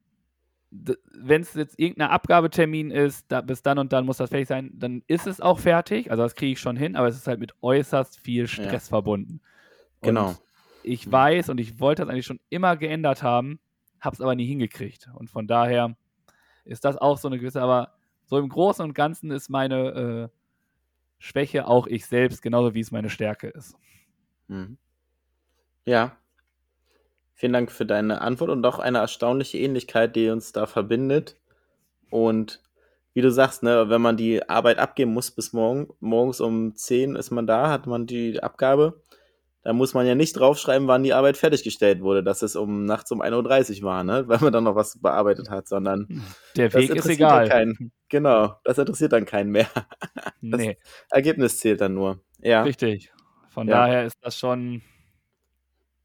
wenn 0.71 1.41
es 1.41 1.55
jetzt 1.55 1.79
irgendein 1.79 2.11
Abgabetermin 2.11 2.91
ist, 2.91 3.25
da, 3.33 3.41
bis 3.41 3.63
dann 3.63 3.79
und 3.79 3.93
dann 3.93 4.05
muss 4.05 4.19
das 4.19 4.29
fertig 4.29 4.49
sein, 4.49 4.71
dann 4.75 5.03
ist 5.07 5.27
es 5.27 5.41
auch 5.41 5.59
fertig. 5.59 6.11
Also 6.11 6.23
das 6.23 6.35
kriege 6.35 6.53
ich 6.53 6.61
schon 6.61 6.77
hin, 6.77 6.95
aber 6.95 7.09
es 7.09 7.17
ist 7.17 7.27
halt 7.27 7.41
mit 7.41 7.55
äußerst 7.63 8.19
viel 8.21 8.47
Stress 8.47 8.89
verbunden. 8.89 9.41
Und 10.01 10.09
Genau. 10.09 10.35
ich 10.83 11.07
Mhm. 11.07 11.13
weiß 11.13 11.49
und 11.49 11.59
ich 11.59 11.81
wollte 11.81 12.03
das 12.03 12.11
eigentlich 12.11 12.27
schon 12.27 12.41
immer 12.51 12.77
geändert 12.77 13.23
haben, 13.23 13.61
habe 14.01 14.15
es 14.15 14.21
aber 14.21 14.35
nie 14.35 14.47
hingekriegt. 14.47 15.09
Und 15.15 15.31
von 15.31 15.47
daher 15.47 15.97
ist 16.65 16.85
das 16.85 16.99
auch 16.99 17.17
so 17.17 17.29
eine 17.29 17.39
gewisse, 17.39 17.63
aber 17.63 17.95
so 18.29 18.39
im 18.39 18.49
Großen 18.49 18.85
und 18.85 18.95
Ganzen 18.95 19.31
ist 19.31 19.49
meine 19.49 20.31
äh, 20.31 20.39
Schwäche 21.19 21.67
auch 21.67 21.87
ich 21.87 22.07
selbst, 22.07 22.43
genauso 22.43 22.75
wie 22.75 22.81
es 22.81 22.93
meine 22.93 23.11
Stärke 23.11 23.49
ist. 23.49 23.75
Mhm. 24.49 24.77
Ja. 25.85 26.17
Vielen 27.33 27.55
Dank 27.55 27.73
für 27.73 27.87
deine 27.87 28.21
Antwort 28.21 28.51
und 28.51 28.65
auch 28.67 28.79
eine 28.79 28.99
erstaunliche 28.99 29.59
Ähnlichkeit, 29.59 30.15
die 30.15 30.29
uns 30.29 30.53
da 30.53 30.67
verbindet. 30.67 31.37
Und 32.11 32.63
wie 33.15 33.23
du 33.23 33.31
sagst, 33.31 33.63
ne, 33.63 33.89
wenn 33.89 34.03
man 34.03 34.17
die 34.17 34.49
Arbeit 34.49 34.79
abgeben 34.79 35.15
muss 35.15 35.31
bis 35.31 35.53
morgen, 35.53 35.89
morgens 36.01 36.41
um 36.41 36.75
10 36.75 37.17
ist 37.17 37.31
man 37.31 37.47
da, 37.47 37.71
hat 37.71 37.87
man 37.87 38.07
die 38.07 38.43
Abgabe. 38.43 39.03
Da 39.63 39.73
muss 39.73 39.93
man 39.93 40.07
ja 40.07 40.15
nicht 40.15 40.35
draufschreiben, 40.35 40.87
wann 40.89 41.03
die 41.03 41.13
Arbeit 41.13 41.37
fertiggestellt 41.37 42.01
wurde, 42.01 42.23
dass 42.23 42.43
es 42.43 42.55
um 42.57 42.85
nachts 42.85 43.11
um 43.11 43.21
1.30 43.21 43.79
Uhr 43.79 43.83
war, 43.89 44.05
ne? 44.05 44.27
weil 44.29 44.39
man 44.41 44.53
dann 44.53 44.65
noch 44.65 44.77
was 44.77 44.99
bearbeitet 45.01 45.51
hat, 45.51 45.67
sondern 45.69 46.23
Der 46.57 46.73
Weg 46.73 46.91
ist 46.95 47.07
egal. 47.07 47.49
keinen. 47.49 47.93
Genau, 48.09 48.55
das 48.65 48.79
interessiert 48.79 49.13
dann 49.13 49.27
keinen 49.27 49.51
mehr. 49.51 49.69
Das 50.41 50.61
Nee, 50.61 50.79
Ergebnis 51.11 51.59
zählt 51.59 51.81
dann 51.81 51.95
nur. 51.95 52.21
Ja. 52.41 52.63
richtig. 52.63 53.11
Von 53.51 53.67
Ja. 53.69 53.79
daher 53.79 54.05
ist 54.05 54.17
das 54.23 54.39
schon 54.39 54.83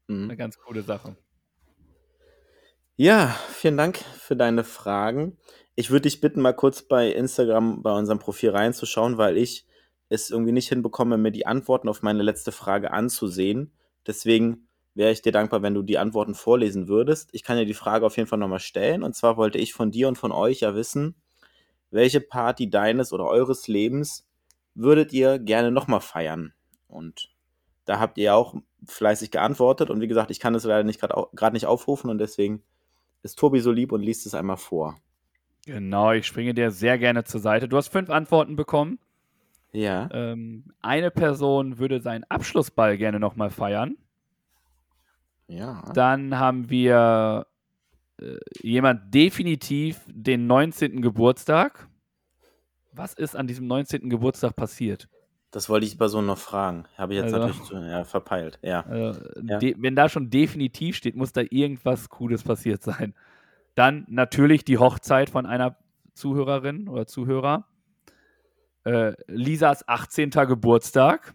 Mhm. 0.08 0.24
eine 0.24 0.36
ganz 0.36 0.58
coole 0.58 0.82
Sache. 0.82 1.16
Ja, 2.96 3.34
vielen 3.52 3.76
Dank 3.76 3.98
für 3.98 4.36
deine 4.36 4.64
Fragen. 4.64 5.38
Ich 5.76 5.90
würde 5.90 6.02
dich 6.02 6.20
bitten, 6.20 6.40
mal 6.40 6.52
kurz 6.52 6.82
bei 6.82 7.10
Instagram 7.10 7.82
bei 7.82 7.90
unserem 7.92 8.18
Profil 8.18 8.50
reinzuschauen, 8.50 9.18
weil 9.18 9.36
ich 9.36 9.66
es 10.08 10.30
irgendwie 10.30 10.52
nicht 10.52 10.68
hinbekomme, 10.68 11.18
mir 11.18 11.32
die 11.32 11.46
Antworten 11.46 11.88
auf 11.88 12.02
meine 12.02 12.22
letzte 12.22 12.52
Frage 12.52 12.92
anzusehen. 12.92 13.72
Deswegen 14.06 14.68
wäre 14.94 15.10
ich 15.10 15.22
dir 15.22 15.32
dankbar, 15.32 15.62
wenn 15.62 15.74
du 15.74 15.82
die 15.82 15.98
Antworten 15.98 16.34
vorlesen 16.34 16.88
würdest. 16.88 17.30
Ich 17.32 17.42
kann 17.42 17.56
dir 17.56 17.66
die 17.66 17.74
Frage 17.74 18.06
auf 18.06 18.16
jeden 18.16 18.28
Fall 18.28 18.38
nochmal 18.38 18.60
stellen. 18.60 19.02
Und 19.02 19.14
zwar 19.14 19.36
wollte 19.36 19.58
ich 19.58 19.72
von 19.72 19.90
dir 19.90 20.08
und 20.08 20.16
von 20.16 20.32
euch 20.32 20.60
ja 20.60 20.74
wissen, 20.74 21.16
welche 21.90 22.20
Party 22.20 22.70
deines 22.70 23.12
oder 23.12 23.24
eures 23.26 23.68
Lebens 23.68 24.26
würdet 24.74 25.12
ihr 25.12 25.38
gerne 25.38 25.70
nochmal 25.70 26.00
feiern? 26.00 26.52
Und 26.88 27.30
da 27.84 27.98
habt 27.98 28.18
ihr 28.18 28.34
auch 28.34 28.54
fleißig 28.86 29.30
geantwortet. 29.30 29.90
Und 29.90 30.00
wie 30.00 30.08
gesagt, 30.08 30.30
ich 30.30 30.40
kann 30.40 30.54
es 30.54 30.64
leider 30.64 30.84
nicht 30.84 31.00
gerade 31.00 31.52
nicht 31.52 31.66
aufrufen 31.66 32.10
und 32.10 32.18
deswegen 32.18 32.62
ist 33.22 33.38
Tobi 33.38 33.60
so 33.60 33.72
lieb 33.72 33.92
und 33.92 34.02
liest 34.02 34.26
es 34.26 34.34
einmal 34.34 34.56
vor. 34.56 34.96
Genau, 35.66 36.12
ich 36.12 36.26
springe 36.26 36.52
dir 36.52 36.70
sehr 36.70 36.98
gerne 36.98 37.24
zur 37.24 37.40
Seite. 37.40 37.68
Du 37.68 37.76
hast 37.76 37.88
fünf 37.88 38.10
Antworten 38.10 38.54
bekommen. 38.54 38.98
Ja. 39.74 40.08
Ähm, 40.12 40.64
eine 40.80 41.10
Person 41.10 41.78
würde 41.78 42.00
seinen 42.00 42.24
Abschlussball 42.30 42.96
gerne 42.96 43.18
nochmal 43.20 43.50
feiern. 43.50 43.96
Ja. 45.48 45.82
Dann 45.94 46.38
haben 46.38 46.70
wir 46.70 47.46
äh, 48.20 48.36
jemand 48.62 49.12
definitiv 49.14 50.00
den 50.08 50.46
19. 50.46 51.02
Geburtstag. 51.02 51.88
Was 52.92 53.12
ist 53.14 53.36
an 53.36 53.46
diesem 53.46 53.66
19. 53.66 54.08
Geburtstag 54.08 54.54
passiert? 54.56 55.08
Das 55.50 55.68
wollte 55.68 55.84
ich 55.86 55.92
die 55.92 55.98
Person 55.98 56.26
noch 56.26 56.38
fragen. 56.38 56.84
Habe 56.96 57.14
ich 57.14 57.20
jetzt 57.20 57.34
Also- 57.34 57.46
natürlich 57.46 57.62
zu, 57.68 57.74
ja, 57.76 58.04
verpeilt. 58.04 58.58
Ja. 58.62 58.80
Also, 58.86 59.20
Ja. 59.42 59.58
de- 59.58 59.74
wenn 59.78 59.94
da 59.96 60.08
schon 60.08 60.30
definitiv 60.30 60.96
steht, 60.96 61.14
muss 61.16 61.32
da 61.32 61.42
irgendwas 61.50 62.08
Cooles 62.08 62.42
passiert 62.42 62.82
sein. 62.82 63.14
Dann 63.74 64.04
natürlich 64.08 64.64
die 64.64 64.78
Hochzeit 64.78 65.30
von 65.30 65.46
einer 65.46 65.76
Zuhörerin 66.14 66.88
oder 66.88 67.06
Zuhörer. 67.06 67.66
Äh, 68.84 69.12
Lisas 69.26 69.86
18. 69.88 70.30
Geburtstag 70.30 71.34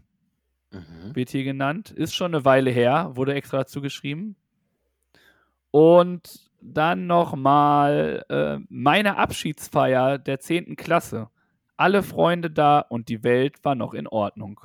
Mhm. 0.72 1.16
wird 1.16 1.30
hier 1.32 1.44
genannt. 1.44 1.90
Ist 1.90 2.14
schon 2.14 2.34
eine 2.36 2.46
Weile 2.46 2.70
her, 2.70 3.12
wurde 3.16 3.34
extra 3.34 3.58
dazu 3.58 3.82
geschrieben. 3.82 4.36
Und 5.72 6.50
dann 6.62 7.08
nochmal 7.08 8.24
äh, 8.30 8.60
meine 8.70 9.18
Abschiedsfeier 9.18 10.18
der 10.20 10.40
10. 10.40 10.76
Klasse. 10.76 11.30
Alle 11.78 12.04
Freunde 12.04 12.52
da 12.52 12.82
und 12.82 13.10
die 13.10 13.24
Welt 13.24 13.64
war 13.64 13.74
noch 13.76 13.94
in 13.94 14.06
Ordnung. 14.08 14.60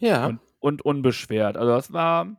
Ja. 0.00 0.26
Und, 0.26 0.40
und 0.60 0.82
unbeschwert. 0.82 1.56
Also 1.56 1.72
das 1.72 1.92
war. 1.92 2.36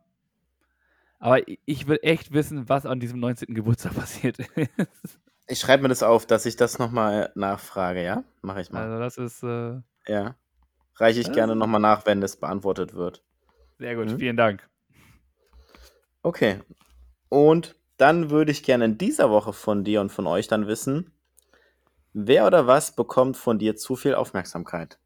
Aber 1.20 1.48
ich- 1.48 1.60
ich 1.66 1.88
will 1.88 2.00
echt 2.04 2.32
wissen, 2.32 2.70
was 2.70 2.86
an 2.86 3.00
diesem 3.00 3.20
19. 3.20 3.54
Geburtstag 3.54 3.94
passiert 3.96 4.40
ist. 4.40 5.20
Ich 5.48 5.60
schreibe 5.60 5.84
mir 5.84 5.90
das 5.90 6.04
auf, 6.04 6.26
dass 6.26 6.46
ich 6.46 6.58
das 6.58 6.78
nochmal 6.78 7.32
nachfrage, 7.36 8.04
ja? 8.04 8.24
Mache 8.42 8.62
ich 8.62 8.72
mal. 8.72 8.84
Also 8.84 9.00
das 9.00 9.18
ist 9.18 9.44
äh, 9.44 9.82
Ja. 10.12 10.36
Reiche 10.96 11.22
ich 11.22 11.32
gerne 11.32 11.56
nochmal 11.56 11.80
nach, 11.80 12.06
wenn 12.06 12.22
das 12.22 12.38
beantwortet 12.38 12.94
wird. 12.96 13.24
sehr 13.78 13.96
gut. 13.96 14.08
Mhm. 14.12 14.18
Vielen 14.18 14.38
Dank. 14.38 14.68
Okay. 16.24 16.60
Und 17.30 17.76
dann 17.98 18.30
würde 18.30 18.52
ich 18.52 18.64
gerne 18.64 18.86
in 18.86 18.98
dieser 18.98 19.30
Woche 19.30 19.54
von 19.54 19.84
dir 19.84 20.02
und 20.02 20.12
von 20.12 20.28
euch 20.28 20.48
dann 20.48 20.68
wissen, 20.68 21.12
wer 22.14 22.46
oder 22.48 22.68
was 22.68 22.96
bekommt 22.96 23.38
von 23.38 23.60
dir 23.60 23.76
zu 23.76 23.96
viel 23.96 24.16
Aufmerksamkeit? 24.16 25.00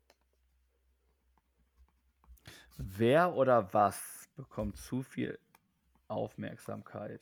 Wer 2.77 3.35
oder 3.35 3.73
was 3.73 4.27
bekommt 4.35 4.77
zu 4.77 5.03
viel 5.03 5.37
Aufmerksamkeit? 6.07 7.21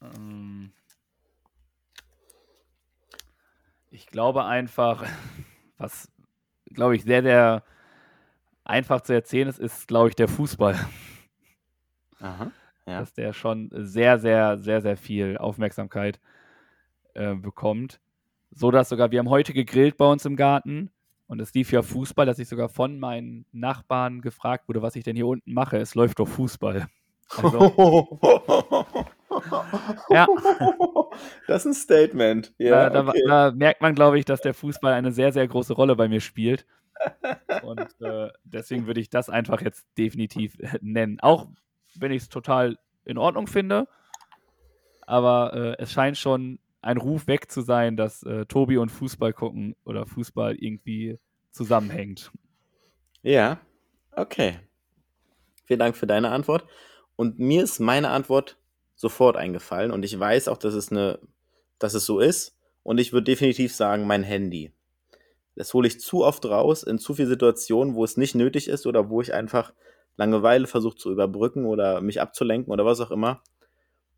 Ähm, 0.00 0.72
ich 3.92 4.06
glaube 4.06 4.44
einfach, 4.44 5.04
was, 5.78 6.10
glaube 6.72 6.96
ich, 6.96 7.04
sehr, 7.04 7.22
sehr 7.22 7.62
einfach 8.64 9.02
zu 9.02 9.12
erzählen 9.12 9.48
ist, 9.48 9.58
ist, 9.58 9.86
glaube 9.86 10.08
ich, 10.08 10.16
der 10.16 10.28
Fußball. 10.28 10.78
Aha. 12.20 12.52
Ja. 12.84 12.98
dass 12.98 13.12
der 13.12 13.32
schon 13.32 13.70
sehr, 13.72 14.18
sehr, 14.18 14.58
sehr, 14.58 14.80
sehr 14.80 14.96
viel 14.96 15.36
Aufmerksamkeit 15.38 16.18
äh, 17.14 17.34
bekommt. 17.34 18.00
So 18.50 18.72
dass 18.72 18.88
sogar, 18.88 19.12
wir 19.12 19.20
haben 19.20 19.30
heute 19.30 19.52
gegrillt 19.52 19.96
bei 19.96 20.04
uns 20.04 20.24
im 20.24 20.34
Garten 20.34 20.90
und 21.28 21.40
es 21.40 21.54
lief 21.54 21.70
ja 21.70 21.82
Fußball, 21.82 22.26
dass 22.26 22.40
ich 22.40 22.48
sogar 22.48 22.68
von 22.68 22.98
meinen 22.98 23.46
Nachbarn 23.52 24.20
gefragt 24.20 24.68
wurde, 24.68 24.82
was 24.82 24.96
ich 24.96 25.04
denn 25.04 25.14
hier 25.14 25.28
unten 25.28 25.52
mache. 25.52 25.76
Es 25.78 25.94
läuft 25.94 26.18
doch 26.18 26.28
Fußball. 26.28 26.88
Also, 27.34 28.18
ja, 30.10 30.26
Das 31.46 31.64
ist 31.64 31.66
ein 31.66 31.74
Statement. 31.74 32.54
Ja, 32.58 32.88
da, 32.88 33.02
da, 33.02 33.08
okay. 33.08 33.22
da 33.26 33.50
merkt 33.52 33.82
man, 33.82 33.94
glaube 33.94 34.18
ich, 34.18 34.24
dass 34.24 34.40
der 34.40 34.54
Fußball 34.54 34.92
eine 34.92 35.12
sehr, 35.12 35.32
sehr 35.32 35.46
große 35.46 35.74
Rolle 35.74 35.96
bei 35.96 36.08
mir 36.08 36.20
spielt. 36.20 36.66
Und 37.62 37.80
äh, 38.00 38.30
deswegen 38.44 38.86
würde 38.86 39.00
ich 39.00 39.10
das 39.10 39.28
einfach 39.28 39.60
jetzt 39.60 39.86
definitiv 39.98 40.58
äh, 40.58 40.78
nennen. 40.80 41.18
Auch 41.20 41.48
wenn 41.94 42.12
ich 42.12 42.22
es 42.22 42.28
total 42.28 42.78
in 43.04 43.18
Ordnung 43.18 43.46
finde. 43.46 43.88
Aber 45.06 45.52
äh, 45.54 45.82
es 45.82 45.92
scheint 45.92 46.16
schon 46.16 46.58
ein 46.80 46.96
Ruf 46.96 47.26
weg 47.26 47.50
zu 47.50 47.60
sein, 47.60 47.96
dass 47.96 48.22
äh, 48.22 48.46
Tobi 48.46 48.78
und 48.78 48.90
Fußball 48.90 49.32
gucken 49.32 49.76
oder 49.84 50.06
Fußball 50.06 50.54
irgendwie 50.56 51.18
zusammenhängt. 51.50 52.32
Ja, 53.22 53.60
okay. 54.12 54.58
Vielen 55.64 55.80
Dank 55.80 55.96
für 55.96 56.06
deine 56.06 56.30
Antwort. 56.30 56.66
Und 57.16 57.38
mir 57.38 57.62
ist 57.62 57.78
meine 57.78 58.10
Antwort 58.10 58.58
sofort 59.02 59.36
eingefallen 59.36 59.90
und 59.90 60.04
ich 60.04 60.18
weiß 60.18 60.46
auch, 60.46 60.56
dass 60.56 60.74
es 60.74 60.92
eine, 60.92 61.18
dass 61.80 61.94
es 61.94 62.06
so 62.06 62.20
ist. 62.20 62.56
Und 62.84 62.98
ich 62.98 63.12
würde 63.12 63.24
definitiv 63.24 63.74
sagen, 63.74 64.06
mein 64.06 64.22
Handy. 64.22 64.72
Das 65.56 65.74
hole 65.74 65.88
ich 65.88 66.00
zu 66.00 66.24
oft 66.24 66.44
raus 66.46 66.84
in 66.84 66.98
zu 66.98 67.14
vielen 67.14 67.28
Situationen, 67.28 67.94
wo 67.94 68.04
es 68.04 68.16
nicht 68.16 68.34
nötig 68.36 68.68
ist 68.68 68.86
oder 68.86 69.10
wo 69.10 69.20
ich 69.20 69.34
einfach 69.34 69.72
Langeweile 70.16 70.66
versuche 70.68 70.96
zu 70.96 71.10
überbrücken 71.10 71.66
oder 71.66 72.00
mich 72.00 72.20
abzulenken 72.20 72.72
oder 72.72 72.84
was 72.84 73.00
auch 73.00 73.10
immer. 73.10 73.42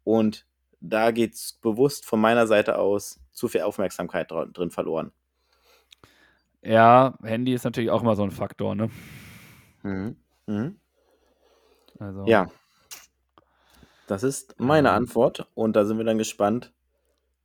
Und 0.04 0.46
da 0.80 1.12
geht 1.12 1.32
es 1.34 1.58
bewusst 1.62 2.04
von 2.04 2.20
meiner 2.20 2.46
Seite 2.46 2.78
aus 2.78 3.20
zu 3.32 3.48
viel 3.48 3.62
Aufmerksamkeit 3.62 4.30
drin 4.30 4.70
verloren. 4.70 5.12
Ja, 6.62 7.16
Handy 7.22 7.54
ist 7.54 7.64
natürlich 7.64 7.90
auch 7.90 8.02
immer 8.02 8.16
so 8.16 8.22
ein 8.22 8.30
Faktor, 8.30 8.74
ne? 8.74 8.90
Mhm. 9.82 10.16
Mhm. 10.46 10.76
Also, 11.98 12.26
Ja. 12.26 12.48
Das 14.06 14.22
ist 14.22 14.58
meine 14.60 14.88
Ähm. 14.90 14.94
Antwort 14.94 15.48
und 15.54 15.74
da 15.76 15.84
sind 15.84 15.98
wir 15.98 16.04
dann 16.04 16.18
gespannt, 16.18 16.72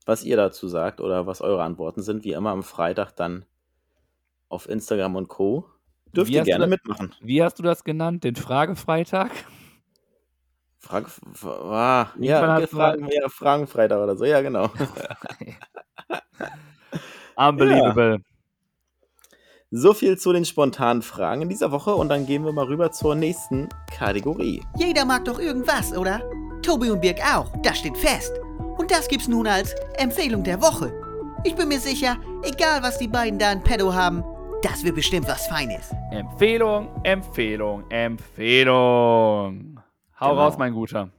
was 0.05 0.23
ihr 0.23 0.37
dazu 0.37 0.67
sagt 0.67 1.01
oder 1.01 1.27
was 1.27 1.41
eure 1.41 1.63
Antworten 1.63 2.01
sind. 2.01 2.23
Wie 2.23 2.33
immer 2.33 2.51
am 2.51 2.63
Freitag 2.63 3.11
dann 3.15 3.45
auf 4.49 4.67
Instagram 4.67 5.15
und 5.15 5.27
Co. 5.27 5.65
Dürft 6.15 6.29
Wie 6.31 6.35
ihr 6.35 6.39
hast 6.41 6.47
du 6.47 6.51
gerne 6.51 6.65
da- 6.65 6.69
mitmachen. 6.69 7.15
Wie 7.21 7.43
hast 7.43 7.59
du 7.59 7.63
das 7.63 7.83
genannt? 7.83 8.23
Den 8.23 8.35
Fragefreitag? 8.35 9.29
Frage, 10.79 11.05
f- 11.07 11.21
f- 11.33 11.45
ah, 11.45 12.09
Irgendwann 12.15 12.23
ja, 12.23 12.47
hast 12.53 12.61
du 12.71 12.77
Fragen, 12.77 13.09
ja, 13.11 13.29
Fragenfreitag 13.29 13.99
oder 13.99 14.15
so, 14.17 14.25
ja, 14.25 14.41
genau. 14.41 14.71
Unbelievable. 17.35 18.21
So 19.71 19.93
viel 19.93 20.17
zu 20.17 20.33
den 20.33 20.45
spontanen 20.45 21.03
Fragen 21.03 21.43
in 21.43 21.49
dieser 21.49 21.71
Woche 21.71 21.93
und 21.93 22.09
dann 22.09 22.25
gehen 22.25 22.43
wir 22.43 22.51
mal 22.53 22.65
rüber 22.65 22.91
zur 22.91 23.13
nächsten 23.15 23.69
Kategorie. 23.95 24.63
Jeder 24.77 25.05
mag 25.05 25.25
doch 25.25 25.37
irgendwas, 25.39 25.95
oder? 25.95 26.21
Tobi 26.61 26.89
und 26.91 27.01
Birg 27.01 27.19
auch, 27.35 27.51
das 27.63 27.79
steht 27.79 27.97
fest. 27.97 28.31
Und 28.77 28.91
das 28.91 29.07
gibt's 29.07 29.27
nun 29.27 29.47
als 29.47 29.73
Empfehlung 29.97 30.43
der 30.43 30.61
Woche. 30.61 30.93
Ich 31.43 31.55
bin 31.55 31.67
mir 31.69 31.79
sicher, 31.79 32.17
egal 32.43 32.81
was 32.83 32.97
die 32.97 33.07
beiden 33.07 33.39
da 33.39 33.51
in 33.51 33.61
Pedo 33.63 33.93
haben, 33.93 34.23
Das 34.61 34.83
wird 34.83 34.95
bestimmt 34.95 35.25
was 35.25 35.47
Feines. 35.47 35.89
Empfehlung, 36.11 36.89
Empfehlung, 37.05 37.89
Empfehlung. 37.89 39.79
Hau 40.19 40.29
Genau. 40.31 40.41
raus, 40.41 40.57
mein 40.57 40.73
Guter. 40.73 41.09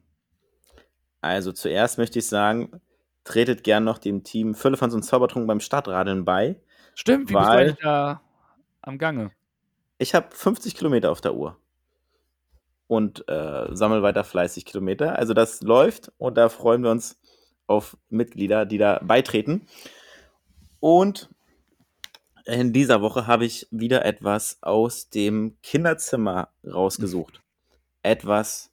Also 1.22 1.52
zuerst 1.52 1.96
möchte 1.96 2.18
ich 2.18 2.26
sagen, 2.28 2.80
tretet 3.24 3.64
gern 3.64 3.84
noch 3.84 3.96
dem 3.96 4.24
Team 4.24 4.54
Füllefans 4.54 4.92
und 4.94 5.04
Zaubertrunk 5.04 5.46
beim 5.46 5.60
Stadtradeln 5.60 6.26
bei. 6.26 6.56
Stimmt, 6.94 7.30
wie 7.30 7.34
bist 7.34 7.46
du 7.46 7.50
Weil- 7.50 7.58
eigentlich 7.68 7.78
da 7.82 8.20
am 8.82 8.98
Gange? 8.98 9.30
Ich 9.96 10.14
habe 10.14 10.28
50 10.32 10.74
Kilometer 10.74 11.10
auf 11.10 11.22
der 11.22 11.34
Uhr 11.34 11.56
und 12.90 13.28
äh, 13.28 13.68
sammle 13.70 14.02
weiter 14.02 14.24
fleißig 14.24 14.64
Kilometer. 14.64 15.16
Also 15.16 15.32
das 15.32 15.62
läuft 15.62 16.10
und 16.18 16.36
da 16.36 16.48
freuen 16.48 16.82
wir 16.82 16.90
uns 16.90 17.20
auf 17.68 17.96
Mitglieder, 18.08 18.66
die 18.66 18.78
da 18.78 18.98
beitreten. 19.00 19.68
Und 20.80 21.30
in 22.46 22.72
dieser 22.72 23.00
Woche 23.00 23.28
habe 23.28 23.44
ich 23.44 23.68
wieder 23.70 24.04
etwas 24.04 24.58
aus 24.60 25.08
dem 25.08 25.56
Kinderzimmer 25.62 26.48
rausgesucht. 26.66 27.40
Etwas, 28.02 28.72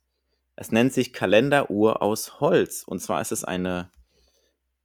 es 0.56 0.72
nennt 0.72 0.94
sich 0.94 1.14
Kalenderuhr 1.14 2.02
aus 2.02 2.40
Holz. 2.40 2.86
Und 2.88 3.00
zwar 3.04 3.22
ist 3.22 3.32
es 3.32 3.44
eine, 3.44 3.92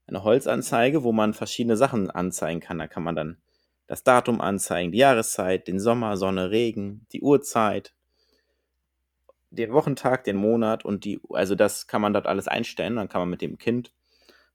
eine 0.07 0.24
Holzanzeige, 0.24 1.05
wo 1.05 1.12
man 1.12 1.33
verschiedene 1.33 1.78
Sachen 1.78 2.11
anzeigen 2.11 2.61
kann. 2.61 2.78
Da 2.78 2.87
kann 2.87 3.03
man 3.03 3.16
dann 3.16 3.39
das 3.87 4.05
Datum 4.05 4.43
anzeigen, 4.43 4.93
die 4.93 4.99
Jahreszeit, 4.99 5.68
den 5.68 5.80
Sommer, 5.80 6.18
Sonne, 6.18 6.51
Regen, 6.51 7.07
die 7.12 7.22
Uhrzeit, 7.22 7.95
den 9.53 9.73
Wochentag, 9.73 10.25
den 10.25 10.37
Monat 10.37 10.85
und 10.85 11.05
die, 11.05 11.21
also 11.31 11.55
das 11.55 11.87
kann 11.87 12.01
man 12.01 12.13
dort 12.13 12.27
alles 12.27 12.49
einstellen. 12.49 12.97
Dann 12.97 13.09
kann 13.09 13.21
man 13.21 13.31
mit 13.31 13.43
dem 13.43 13.59
Kind, 13.59 13.93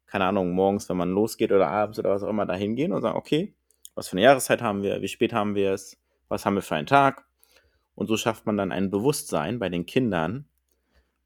keine 0.07 0.25
Ahnung, 0.25 0.51
morgens, 0.51 0.89
wenn 0.89 0.97
man 0.97 1.11
losgeht 1.11 1.51
oder 1.51 1.67
abends 1.67 1.99
oder 1.99 2.09
was 2.09 2.23
auch 2.23 2.29
immer, 2.29 2.45
da 2.45 2.55
hingehen 2.55 2.91
und 2.91 3.01
sagen, 3.01 3.17
okay, 3.17 3.53
was 3.95 4.07
für 4.07 4.13
eine 4.13 4.23
Jahreszeit 4.23 4.61
haben 4.61 4.81
wir, 4.83 5.01
wie 5.01 5.07
spät 5.07 5.33
haben 5.33 5.55
wir 5.55 5.71
es, 5.71 5.97
was 6.29 6.45
haben 6.45 6.55
wir 6.55 6.61
für 6.61 6.75
einen 6.75 6.87
Tag. 6.87 7.25
Und 7.95 8.07
so 8.07 8.17
schafft 8.17 8.45
man 8.45 8.57
dann 8.57 8.71
ein 8.71 8.89
Bewusstsein 8.89 9.59
bei 9.59 9.69
den 9.69 9.85
Kindern, 9.85 10.47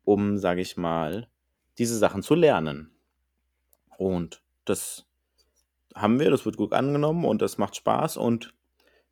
um, 0.03 0.37
sage 0.37 0.61
ich 0.61 0.77
mal, 0.77 1.27
diese 1.77 1.97
Sachen 1.97 2.23
zu 2.23 2.35
lernen. 2.35 2.91
Und 3.97 4.41
das 4.65 5.07
haben 5.95 6.19
wir, 6.19 6.29
das 6.29 6.45
wird 6.45 6.57
gut 6.57 6.73
angenommen 6.73 7.25
und 7.25 7.41
das 7.41 7.57
macht 7.57 7.75
Spaß 7.75 8.17
und 8.17 8.53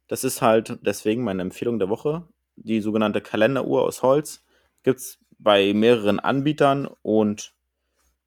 das 0.07 0.23
ist 0.23 0.41
halt 0.41 0.79
deswegen 0.81 1.23
meine 1.23 1.41
Empfehlung 1.41 1.79
der 1.79 1.89
Woche. 1.89 2.27
Die 2.55 2.81
sogenannte 2.81 3.21
Kalenderuhr 3.21 3.83
aus 3.83 4.01
Holz 4.01 4.43
gibt 4.83 4.99
es 4.99 5.19
bei 5.37 5.73
mehreren 5.73 6.19
Anbietern 6.19 6.87
und 7.01 7.53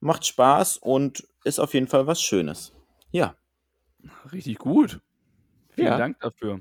macht 0.00 0.26
Spaß 0.26 0.78
und 0.78 1.26
ist 1.44 1.58
auf 1.58 1.74
jeden 1.74 1.88
Fall 1.88 2.06
was 2.06 2.22
Schönes. 2.22 2.72
Ja, 3.10 3.34
Richtig 4.32 4.58
gut. 4.58 5.00
Vielen 5.70 5.86
Ja. 5.88 5.96
Dank 5.98 6.18
dafür. 6.20 6.60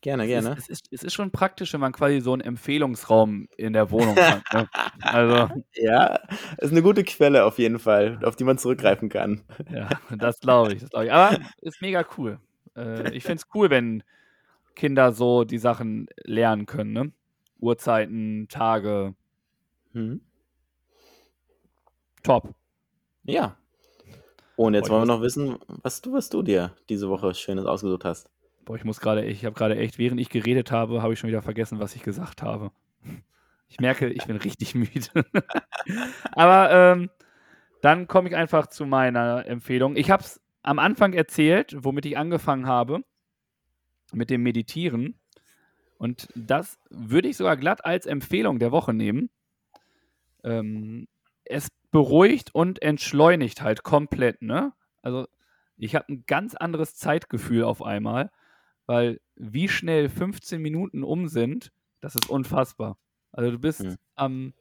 gerne, 0.00 0.22
Es 0.24 0.28
gerne. 0.28 0.50
ist, 0.56 0.58
es, 0.58 0.68
ist, 0.70 0.88
es 0.92 1.02
ist 1.02 1.14
schon 1.14 1.30
praktisch, 1.30 1.72
wenn 1.74 1.80
man 1.80 1.92
quasi 1.92 2.20
so 2.20 2.32
einen 2.32 2.40
Empfehlungsraum 2.40 3.48
in 3.58 3.74
der 3.74 3.90
Wohnung 3.90 4.16
hat. 4.16 4.42
Ne? 4.54 4.68
Also, 5.02 5.62
Ja, 5.74 6.20
ist 6.58 6.72
eine 6.72 6.80
gute 6.82 7.04
Quelle 7.04 7.44
auf 7.44 7.58
jeden 7.58 7.78
Fall, 7.78 8.18
auf 8.24 8.36
die 8.36 8.44
man 8.44 8.56
zurückgreifen 8.58 9.08
kann. 9.10 9.42
ja, 9.70 9.88
das 10.16 10.40
glaube 10.40 10.72
ich, 10.72 10.80
das 10.80 10.90
glaube 10.90 11.06
ich. 11.06 11.12
Aber 11.12 11.36
ist 11.60 11.82
mega 11.82 12.04
cool. 12.16 12.38
Äh, 12.76 13.12
ich 13.14 13.24
finde 13.24 13.42
es 13.42 13.48
cool, 13.54 13.68
wenn 13.68 14.02
Kinder 14.74 15.12
so 15.12 15.44
die 15.44 15.58
Sachen 15.58 16.06
lernen 16.24 16.64
können, 16.66 16.92
ne? 16.92 17.12
Uhrzeiten, 17.60 18.48
Tage, 18.48 19.14
Hm. 19.92 20.20
top. 22.22 22.54
Ja. 23.24 23.56
Und 24.56 24.74
jetzt 24.74 24.88
Boah, 24.88 24.96
wollen 24.96 25.08
wir 25.08 25.14
noch 25.14 25.22
wissen, 25.22 25.56
was 25.82 26.00
du, 26.02 26.12
was 26.12 26.28
du 26.30 26.42
dir 26.42 26.74
diese 26.88 27.08
Woche 27.08 27.34
Schönes 27.34 27.64
ausgesucht 27.64 28.04
hast. 28.04 28.28
Boah, 28.64 28.76
ich 28.76 28.84
muss 28.84 29.00
gerade, 29.00 29.24
ich 29.24 29.44
habe 29.44 29.54
gerade 29.54 29.76
echt, 29.76 29.98
während 29.98 30.20
ich 30.20 30.28
geredet 30.30 30.72
habe, 30.72 31.00
habe 31.02 31.12
ich 31.12 31.18
schon 31.18 31.28
wieder 31.28 31.42
vergessen, 31.42 31.78
was 31.80 31.94
ich 31.94 32.02
gesagt 32.02 32.42
habe. 32.42 32.70
Ich 33.68 33.80
merke, 33.80 34.08
ich 34.08 34.26
bin 34.26 34.36
richtig 34.36 34.74
müde. 34.74 35.24
Aber 36.32 36.70
ähm, 36.70 37.10
dann 37.80 38.08
komme 38.08 38.28
ich 38.28 38.36
einfach 38.36 38.66
zu 38.66 38.84
meiner 38.84 39.46
Empfehlung. 39.46 39.96
Ich 39.96 40.10
habe 40.10 40.22
es 40.22 40.40
am 40.62 40.78
Anfang 40.78 41.12
erzählt, 41.12 41.76
womit 41.78 42.06
ich 42.06 42.18
angefangen 42.18 42.66
habe, 42.66 43.00
mit 44.12 44.30
dem 44.30 44.42
Meditieren. 44.42 45.17
Und 45.98 46.28
das 46.34 46.78
würde 46.90 47.28
ich 47.28 47.36
sogar 47.36 47.56
glatt 47.56 47.84
als 47.84 48.06
Empfehlung 48.06 48.58
der 48.58 48.72
Woche 48.72 48.94
nehmen. 48.94 49.30
Ähm, 50.44 51.08
es 51.44 51.68
beruhigt 51.90 52.54
und 52.54 52.82
entschleunigt 52.82 53.62
halt 53.62 53.82
komplett, 53.82 54.42
ne? 54.42 54.72
Also 55.02 55.26
ich 55.76 55.94
habe 55.94 56.06
ein 56.12 56.24
ganz 56.26 56.54
anderes 56.54 56.94
Zeitgefühl 56.94 57.64
auf 57.64 57.82
einmal, 57.82 58.30
weil 58.86 59.20
wie 59.36 59.68
schnell 59.68 60.08
15 60.08 60.60
Minuten 60.60 61.02
um 61.02 61.28
sind, 61.28 61.72
das 62.00 62.14
ist 62.14 62.28
unfassbar. 62.30 62.98
Also 63.32 63.50
du 63.50 63.58
bist 63.58 63.82
Mhm. 63.82 63.96
am 64.16 64.54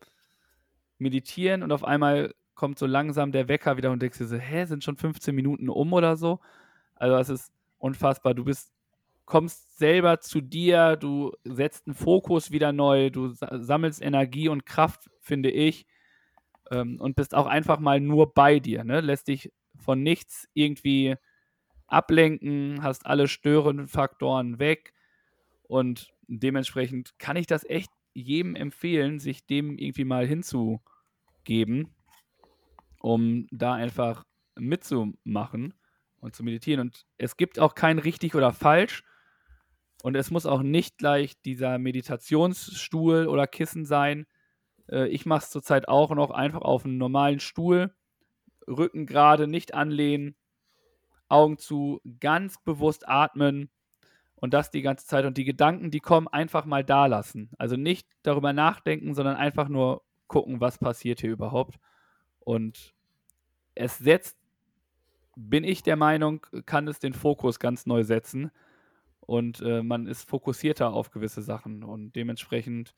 Meditieren 0.99 1.63
und 1.63 1.71
auf 1.71 1.83
einmal 1.83 2.33
kommt 2.55 2.79
so 2.79 2.87
langsam 2.87 3.31
der 3.31 3.47
Wecker 3.47 3.77
wieder 3.77 3.91
und 3.91 4.01
denkst 4.01 4.17
dir 4.17 4.25
so, 4.25 4.37
hä, 4.37 4.65
sind 4.65 4.83
schon 4.83 4.97
15 4.97 5.35
Minuten 5.35 5.69
um 5.69 5.93
oder 5.93 6.15
so? 6.17 6.39
Also 6.95 7.15
es 7.17 7.29
ist 7.29 7.51
unfassbar. 7.77 8.33
Du 8.33 8.43
bist, 8.45 8.71
kommst 9.27 9.77
selber 9.77 10.21
zu 10.21 10.41
dir, 10.41 10.95
du 10.95 11.33
setzt 11.43 11.85
einen 11.85 11.93
Fokus 11.95 12.49
wieder 12.49 12.71
neu, 12.71 13.11
du 13.11 13.27
sa- 13.27 13.59
sammelst 13.61 14.01
Energie 14.01 14.49
und 14.49 14.65
Kraft, 14.65 15.11
finde 15.19 15.51
ich, 15.51 15.85
ähm, 16.71 16.99
und 16.99 17.15
bist 17.15 17.35
auch 17.35 17.45
einfach 17.45 17.79
mal 17.79 17.99
nur 17.99 18.33
bei 18.33 18.59
dir, 18.59 18.83
ne? 18.83 19.01
Lässt 19.01 19.27
dich 19.27 19.51
von 19.75 20.01
nichts 20.01 20.47
irgendwie 20.53 21.15
ablenken, 21.87 22.81
hast 22.81 23.05
alle 23.05 23.27
störenden 23.27 23.87
Faktoren 23.87 24.59
weg 24.59 24.93
und 25.63 26.13
dementsprechend 26.27 27.19
kann 27.19 27.37
ich 27.37 27.47
das 27.47 27.63
echt 27.65 27.91
jedem 28.13 28.55
empfehlen, 28.55 29.19
sich 29.19 29.45
dem 29.45 29.77
irgendwie 29.77 30.05
mal 30.05 30.25
hinzugeben, 30.25 31.93
um 32.99 33.47
da 33.51 33.73
einfach 33.73 34.25
mitzumachen 34.55 35.73
und 36.19 36.35
zu 36.35 36.43
meditieren. 36.43 36.81
Und 36.81 37.05
es 37.17 37.37
gibt 37.37 37.59
auch 37.59 37.75
kein 37.75 37.99
richtig 37.99 38.35
oder 38.35 38.53
falsch. 38.53 39.03
Und 40.03 40.15
es 40.15 40.31
muss 40.31 40.45
auch 40.45 40.61
nicht 40.61 40.97
gleich 40.97 41.41
dieser 41.41 41.77
Meditationsstuhl 41.79 43.27
oder 43.27 43.47
Kissen 43.47 43.85
sein. 43.85 44.25
Äh, 44.89 45.07
ich 45.09 45.25
mache 45.25 45.43
es 45.43 45.49
zurzeit 45.49 45.87
auch 45.87 46.11
noch 46.11 46.31
einfach 46.31 46.61
auf 46.61 46.85
einem 46.85 46.97
normalen 46.97 47.39
Stuhl. 47.39 47.93
Rücken 48.67 49.05
gerade, 49.05 49.47
nicht 49.47 49.73
anlehnen, 49.73 50.35
Augen 51.29 51.57
zu, 51.57 52.01
ganz 52.19 52.61
bewusst 52.63 53.07
atmen 53.07 53.69
und 54.35 54.53
das 54.53 54.71
die 54.71 54.81
ganze 54.81 55.07
Zeit. 55.07 55.25
Und 55.25 55.37
die 55.37 55.45
Gedanken, 55.45 55.89
die 55.89 55.99
kommen, 55.99 56.27
einfach 56.27 56.65
mal 56.65 56.83
da 56.83 57.05
lassen. 57.07 57.49
Also 57.57 57.75
nicht 57.75 58.07
darüber 58.23 58.53
nachdenken, 58.53 59.13
sondern 59.13 59.35
einfach 59.35 59.67
nur 59.67 60.03
gucken, 60.27 60.61
was 60.61 60.77
passiert 60.77 61.21
hier 61.21 61.31
überhaupt. 61.31 61.79
Und 62.39 62.93
es 63.73 63.97
setzt, 63.97 64.37
bin 65.35 65.63
ich 65.63 65.83
der 65.83 65.95
Meinung, 65.95 66.45
kann 66.65 66.87
es 66.87 66.99
den 66.99 67.13
Fokus 67.13 67.59
ganz 67.59 67.85
neu 67.85 68.03
setzen. 68.03 68.51
Und 69.27 69.61
äh, 69.61 69.83
man 69.83 70.07
ist 70.07 70.27
fokussierter 70.27 70.91
auf 70.91 71.11
gewisse 71.11 71.43
Sachen. 71.43 71.83
Und 71.83 72.15
dementsprechend 72.15 72.95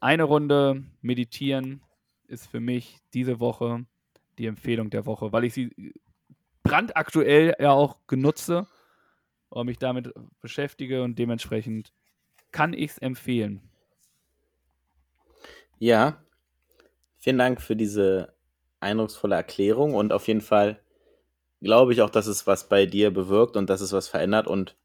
eine 0.00 0.24
Runde 0.24 0.82
meditieren 1.02 1.82
ist 2.26 2.46
für 2.46 2.60
mich 2.60 2.98
diese 3.12 3.38
Woche 3.38 3.86
die 4.38 4.46
Empfehlung 4.46 4.90
der 4.90 5.06
Woche, 5.06 5.32
weil 5.32 5.44
ich 5.44 5.54
sie 5.54 5.94
brandaktuell 6.62 7.54
ja 7.60 7.72
auch 7.72 7.98
genutze 8.06 8.66
und 9.50 9.66
mich 9.66 9.78
damit 9.78 10.12
beschäftige 10.40 11.02
und 11.02 11.18
dementsprechend 11.18 11.92
kann 12.50 12.72
ich 12.72 12.92
es 12.92 12.98
empfehlen. 12.98 13.60
Ja, 15.78 16.24
vielen 17.18 17.38
Dank 17.38 17.60
für 17.60 17.76
diese 17.76 18.34
eindrucksvolle 18.80 19.36
Erklärung 19.36 19.94
und 19.94 20.12
auf 20.12 20.26
jeden 20.26 20.40
Fall 20.40 20.80
glaube 21.60 21.92
ich 21.92 22.02
auch, 22.02 22.10
dass 22.10 22.26
es 22.26 22.46
was 22.46 22.68
bei 22.68 22.86
dir 22.86 23.12
bewirkt 23.12 23.56
und 23.56 23.70
dass 23.70 23.80
es 23.80 23.92
was 23.92 24.08
verändert 24.08 24.46
und 24.46 24.76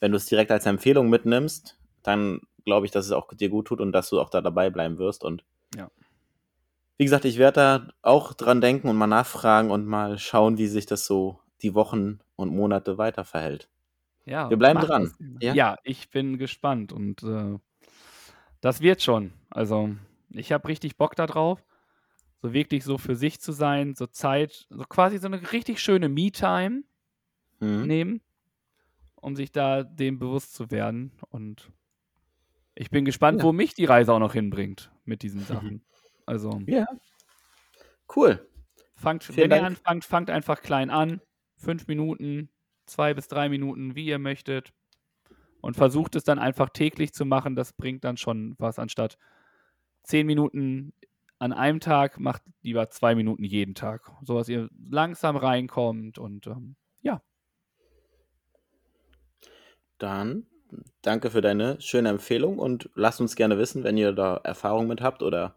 wenn 0.00 0.10
du 0.12 0.16
es 0.16 0.26
direkt 0.26 0.50
als 0.50 0.66
Empfehlung 0.66 1.08
mitnimmst, 1.10 1.78
dann 2.02 2.40
glaube 2.64 2.86
ich, 2.86 2.92
dass 2.92 3.06
es 3.06 3.12
auch 3.12 3.32
dir 3.32 3.48
gut 3.48 3.66
tut 3.68 3.80
und 3.80 3.92
dass 3.92 4.08
du 4.10 4.20
auch 4.20 4.30
da 4.30 4.40
dabei 4.40 4.70
bleiben 4.70 4.98
wirst 4.98 5.24
und 5.24 5.44
Ja. 5.76 5.90
wie 6.98 7.04
gesagt, 7.04 7.24
ich 7.24 7.38
werde 7.38 7.54
da 7.60 7.88
auch 8.02 8.34
dran 8.34 8.60
denken 8.60 8.88
und 8.88 8.96
mal 8.96 9.06
nachfragen 9.06 9.70
und 9.70 9.86
mal 9.86 10.18
schauen, 10.18 10.58
wie 10.58 10.66
sich 10.66 10.86
das 10.86 11.06
so 11.06 11.40
die 11.62 11.74
Wochen 11.74 12.20
und 12.36 12.54
Monate 12.54 12.98
weiter 12.98 13.24
verhält. 13.24 13.68
Ja, 14.26 14.48
Wir 14.50 14.56
bleiben 14.58 14.80
dran. 14.80 15.12
Ja? 15.40 15.54
Ja? 15.54 15.76
ich 15.82 16.10
bin 16.10 16.38
gespannt 16.38 16.92
und 16.92 17.22
äh, 17.22 17.58
das 18.60 18.80
wird 18.80 19.02
schon. 19.02 19.32
Also, 19.48 19.90
ich 20.30 20.52
habe 20.52 20.68
richtig 20.68 20.96
Bock 20.96 21.16
darauf, 21.16 21.64
so 22.42 22.52
wirklich 22.52 22.84
so 22.84 22.98
für 22.98 23.16
sich 23.16 23.40
zu 23.40 23.52
sein, 23.52 23.94
so 23.94 24.06
Zeit, 24.06 24.66
so 24.70 24.84
quasi 24.88 25.18
so 25.18 25.26
eine 25.26 25.52
richtig 25.52 25.80
schöne 25.80 26.08
Me-Time 26.08 26.82
Mhm. 27.62 27.86
nehmen, 27.86 28.20
um 29.20 29.36
sich 29.36 29.52
da 29.52 29.82
dem 29.82 30.18
bewusst 30.18 30.54
zu 30.54 30.70
werden. 30.70 31.12
Und 31.30 31.70
ich 32.74 32.90
bin 32.90 33.04
gespannt, 33.04 33.38
Ja. 33.40 33.44
wo 33.44 33.52
mich 33.52 33.74
die 33.74 33.84
Reise 33.84 34.12
auch 34.12 34.18
noch 34.18 34.32
hinbringt 34.34 34.90
mit 35.04 35.22
diesen 35.22 35.40
Sachen. 35.78 35.82
Also, 36.26 36.60
Ja. 36.66 36.86
Cool. 38.14 38.46
fangt, 38.96 39.24
Vielen 39.24 39.36
wenn 39.36 39.44
ihr 39.50 39.62
Dank. 39.62 39.66
anfangt, 39.66 40.04
fangt 40.04 40.30
einfach 40.30 40.62
klein 40.62 40.90
an. 40.90 41.20
Fünf 41.56 41.86
Minuten, 41.86 42.50
zwei 42.86 43.14
bis 43.14 43.28
drei 43.28 43.48
Minuten, 43.48 43.94
wie 43.94 44.06
ihr 44.06 44.18
möchtet. 44.18 44.72
und 45.62 45.76
versucht 45.76 46.16
es 46.16 46.24
dann 46.24 46.38
einfach 46.38 46.70
täglich 46.70 47.12
zu 47.12 47.26
machen. 47.26 47.54
Das 47.54 47.74
bringt 47.74 48.02
dann 48.04 48.16
schon 48.16 48.54
was 48.58 48.78
anstatt 48.78 49.18
zehn 50.04 50.26
Minuten 50.26 50.94
an 51.38 51.52
einem 51.52 51.80
Tag, 51.80 52.18
macht 52.18 52.42
lieber 52.62 52.88
zwei 52.88 53.14
Minuten 53.14 53.44
jeden 53.44 53.74
Tag. 53.74 54.10
So 54.22 54.38
dass 54.38 54.48
ihr 54.48 54.70
langsam 54.88 55.36
reinkommt 55.36 56.18
und 56.18 56.46
ähm, 56.46 56.76
ja. 57.02 57.20
Dann 60.00 60.46
danke 61.02 61.30
für 61.30 61.40
deine 61.40 61.80
schöne 61.80 62.08
Empfehlung 62.08 62.58
und 62.58 62.90
lasst 62.94 63.20
uns 63.20 63.36
gerne 63.36 63.58
wissen, 63.58 63.84
wenn 63.84 63.96
ihr 63.96 64.12
da 64.12 64.36
Erfahrung 64.42 64.88
mit 64.88 65.00
habt 65.00 65.22
oder 65.22 65.54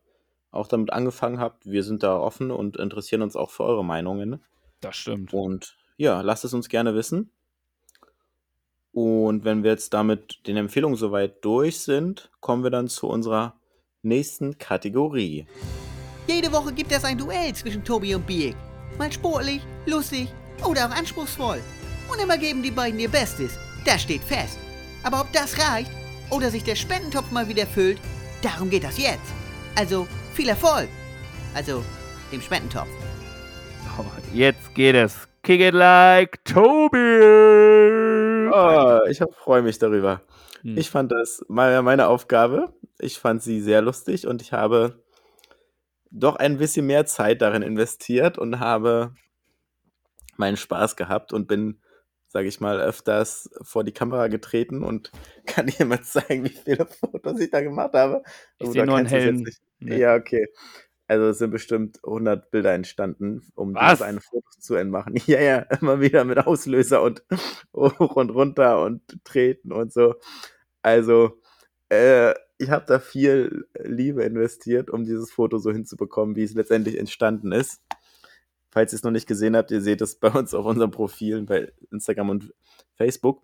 auch 0.52 0.68
damit 0.68 0.94
angefangen 0.94 1.40
habt. 1.40 1.66
Wir 1.66 1.84
sind 1.84 2.04
da 2.04 2.18
offen 2.18 2.52
und 2.52 2.78
interessieren 2.78 3.24
uns 3.24 3.36
auch 3.36 3.50
für 3.50 3.64
eure 3.64 3.84
Meinungen. 3.84 4.44
Das 4.82 4.96
stimmt. 4.96 5.34
Und 5.34 5.76
ja, 5.98 6.22
lasst 6.22 6.46
es 6.46 6.54
uns 6.54 6.70
gerne 6.70 6.94
wissen. 6.94 7.32
Und 8.92 9.44
wenn 9.44 9.64
wir 9.64 9.72
jetzt 9.72 9.94
damit 9.94 10.46
den 10.46 10.58
Empfehlungen 10.58 10.98
soweit 10.98 11.44
durch 11.44 11.80
sind, 11.80 12.30
kommen 12.42 12.64
wir 12.64 12.70
dann 12.70 12.88
zu 12.88 13.08
unserer 13.08 13.56
nächsten 14.04 14.58
Kategorie. 14.60 15.48
Jede 16.28 16.52
Woche 16.52 16.74
gibt 16.74 16.92
es 16.92 17.04
ein 17.04 17.18
Duell 17.18 17.54
zwischen 17.54 17.84
Tobi 17.84 18.14
und 18.14 18.28
Biek. 18.28 18.56
Mal 18.98 19.12
sportlich, 19.12 19.62
lustig 19.88 20.28
oder 20.68 20.88
auch 20.88 20.92
anspruchsvoll. 20.92 21.60
Und 22.12 22.22
immer 22.22 22.38
geben 22.38 22.62
die 22.62 22.72
beiden 22.72 23.00
ihr 23.00 23.10
Bestes. 23.10 23.58
Das 23.86 24.02
steht 24.02 24.22
fest. 24.22 24.58
Aber 25.04 25.22
ob 25.22 25.32
das 25.34 25.58
reicht 25.60 25.92
oder 26.30 26.50
sich 26.50 26.64
der 26.64 26.76
Spendentopf 26.76 27.32
mal 27.32 27.48
wieder 27.48 27.68
füllt, 27.68 28.00
darum 28.42 28.70
geht 28.70 28.84
das 28.84 28.98
jetzt. 28.98 29.34
Also 29.76 30.08
viel 30.34 30.50
Erfolg. 30.50 30.88
Also 31.54 31.84
dem 32.32 32.42
Spendentopf. 32.42 32.88
Oh, 33.98 34.06
jetzt 34.34 34.74
geht 34.74 34.96
es. 34.96 35.28
Kick 35.44 35.60
it 35.60 35.74
like 35.74 36.44
Tobi. 36.46 36.98
Oh, 38.52 39.00
ich 39.10 39.22
freue 39.44 39.62
mich 39.62 39.78
darüber. 39.78 40.22
Hm. 40.62 40.78
Ich 40.78 40.90
fand 40.90 41.12
das 41.12 41.44
mal 41.50 41.82
meine 41.82 42.08
Aufgabe. 42.08 42.74
Ich 43.00 43.20
fand 43.20 43.44
sie 43.44 43.60
sehr 43.60 43.82
lustig 43.82 44.26
und 44.26 44.42
ich 44.42 44.54
habe 44.54 45.04
doch 46.10 46.38
ein 46.38 46.58
bisschen 46.58 46.86
mehr 46.86 47.06
Zeit 47.06 47.42
darin 47.42 47.62
investiert 47.62 48.38
und 48.38 48.60
habe 48.60 49.14
meinen 50.38 50.58
Spaß 50.58 50.96
gehabt 50.96 51.34
und 51.34 51.48
bin, 51.48 51.82
sage 52.34 52.48
ich 52.48 52.60
mal, 52.60 52.82
öfters 52.82 53.50
vor 53.62 53.84
die 53.84 53.92
Kamera 53.92 54.28
getreten 54.28 54.84
und 54.84 55.12
kann 55.46 55.68
dir 55.68 55.86
mal 55.86 56.02
zeigen, 56.02 56.44
wie 56.44 56.50
viele 56.50 56.88
Fotos 56.88 57.40
ich 57.40 57.52
da 57.52 57.62
gemacht 57.62 57.94
habe. 57.94 58.24
Ich 58.58 58.70
sehe 58.72 58.86
nur 58.86 58.98
einen 58.98 59.08
hellen. 59.08 59.44
nicht. 59.44 59.62
Nee. 59.80 60.00
Ja, 60.00 60.16
okay. 60.16 60.48
Also 61.08 61.28
es 61.28 61.38
sind 61.38 61.52
bestimmt 61.52 62.00
100 62.04 62.50
Bilder 62.50 62.74
entstanden, 62.74 63.46
um 63.56 63.76
Was? 63.76 64.00
dieses 64.00 64.02
eine 64.02 64.22
Foto 64.22 64.48
zu 64.60 64.76
entmachen. 64.76 65.16
Ja, 65.28 65.42
ja, 65.42 65.60
immer 65.80 66.02
wieder 66.02 66.24
mit 66.24 66.40
Auslöser 66.40 67.04
und 67.04 67.24
hoch 67.74 68.16
und 68.16 68.32
runter 68.32 68.82
und 68.82 69.02
treten 69.24 69.72
und 69.72 69.94
so. 69.94 70.16
Also, 70.82 71.40
äh, 71.90 72.34
ich 72.58 72.70
habe 72.70 72.86
da 72.88 73.00
viel 73.00 73.68
Liebe 73.80 74.24
investiert, 74.24 74.90
um 74.90 75.04
dieses 75.06 75.32
Foto 75.32 75.58
so 75.60 75.72
hinzubekommen, 75.72 76.36
wie 76.36 76.44
es 76.44 76.54
letztendlich 76.54 76.98
entstanden 76.98 77.52
ist. 77.52 77.82
Falls 78.74 78.92
ihr 78.92 78.96
es 78.96 79.04
noch 79.04 79.12
nicht 79.12 79.28
gesehen 79.28 79.56
habt, 79.56 79.70
ihr 79.70 79.82
seht 79.82 80.02
es 80.02 80.16
bei 80.16 80.32
uns 80.32 80.52
auf 80.56 80.66
unseren 80.66 80.90
Profilen 80.90 81.46
bei 81.46 81.72
Instagram 81.92 82.32
und 82.32 82.56
Facebook. 82.96 83.44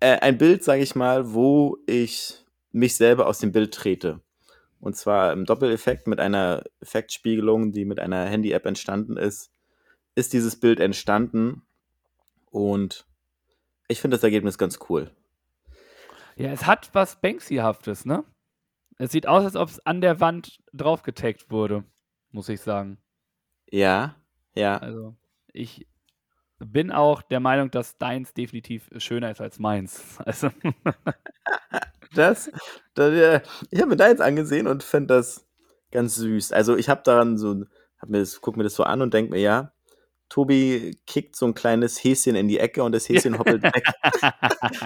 Äh, 0.00 0.18
ein 0.18 0.36
Bild, 0.36 0.64
sage 0.64 0.82
ich 0.82 0.96
mal, 0.96 1.32
wo 1.32 1.78
ich 1.86 2.44
mich 2.72 2.96
selber 2.96 3.28
aus 3.28 3.38
dem 3.38 3.52
Bild 3.52 3.72
trete. 3.72 4.20
Und 4.80 4.96
zwar 4.96 5.32
im 5.32 5.44
Doppeleffekt 5.44 6.08
mit 6.08 6.18
einer 6.18 6.64
Effektspiegelung, 6.80 7.70
die 7.70 7.84
mit 7.84 8.00
einer 8.00 8.24
Handy-App 8.24 8.66
entstanden 8.66 9.16
ist, 9.16 9.52
ist 10.16 10.32
dieses 10.32 10.58
Bild 10.58 10.80
entstanden. 10.80 11.62
Und 12.50 13.06
ich 13.86 14.00
finde 14.00 14.16
das 14.16 14.24
Ergebnis 14.24 14.58
ganz 14.58 14.80
cool. 14.90 15.12
Ja, 16.34 16.50
es 16.50 16.66
hat 16.66 16.90
was 16.94 17.20
Banksy-haftes, 17.20 18.06
ne? 18.06 18.24
Es 18.98 19.12
sieht 19.12 19.28
aus, 19.28 19.44
als 19.44 19.54
ob 19.54 19.68
es 19.68 19.86
an 19.86 20.00
der 20.00 20.18
Wand 20.18 20.58
draufgetaggt 20.72 21.48
wurde, 21.52 21.84
muss 22.32 22.48
ich 22.48 22.60
sagen. 22.60 22.98
Ja, 23.70 24.16
ja. 24.54 24.78
Also, 24.78 25.16
ich 25.52 25.86
bin 26.58 26.90
auch 26.90 27.22
der 27.22 27.40
Meinung, 27.40 27.70
dass 27.70 27.98
deins 27.98 28.32
definitiv 28.34 28.88
schöner 28.98 29.30
ist 29.30 29.40
als 29.40 29.58
meins. 29.58 30.18
Also, 30.24 30.50
Das, 32.14 32.50
das 32.94 33.42
ich 33.70 33.80
habe 33.80 33.94
mir 33.94 34.08
jetzt 34.08 34.22
angesehen 34.22 34.66
und 34.66 34.82
finde 34.82 35.14
das 35.14 35.46
ganz 35.90 36.14
süß. 36.16 36.52
Also 36.52 36.76
ich 36.76 36.88
habe 36.88 37.02
daran 37.04 37.36
so, 37.36 37.64
hab 37.98 38.08
mir 38.08 38.20
das, 38.20 38.40
guck 38.40 38.56
mir 38.56 38.64
das 38.64 38.74
so 38.74 38.84
an 38.84 39.02
und 39.02 39.12
denke 39.12 39.32
mir, 39.32 39.40
ja, 39.40 39.72
Tobi 40.28 40.98
kickt 41.06 41.36
so 41.36 41.46
ein 41.46 41.54
kleines 41.54 42.02
Häschen 42.02 42.34
in 42.34 42.48
die 42.48 42.58
Ecke 42.58 42.82
und 42.82 42.92
das 42.92 43.08
Häschen 43.08 43.38
hoppelt 43.38 43.62
weg. 43.62 43.84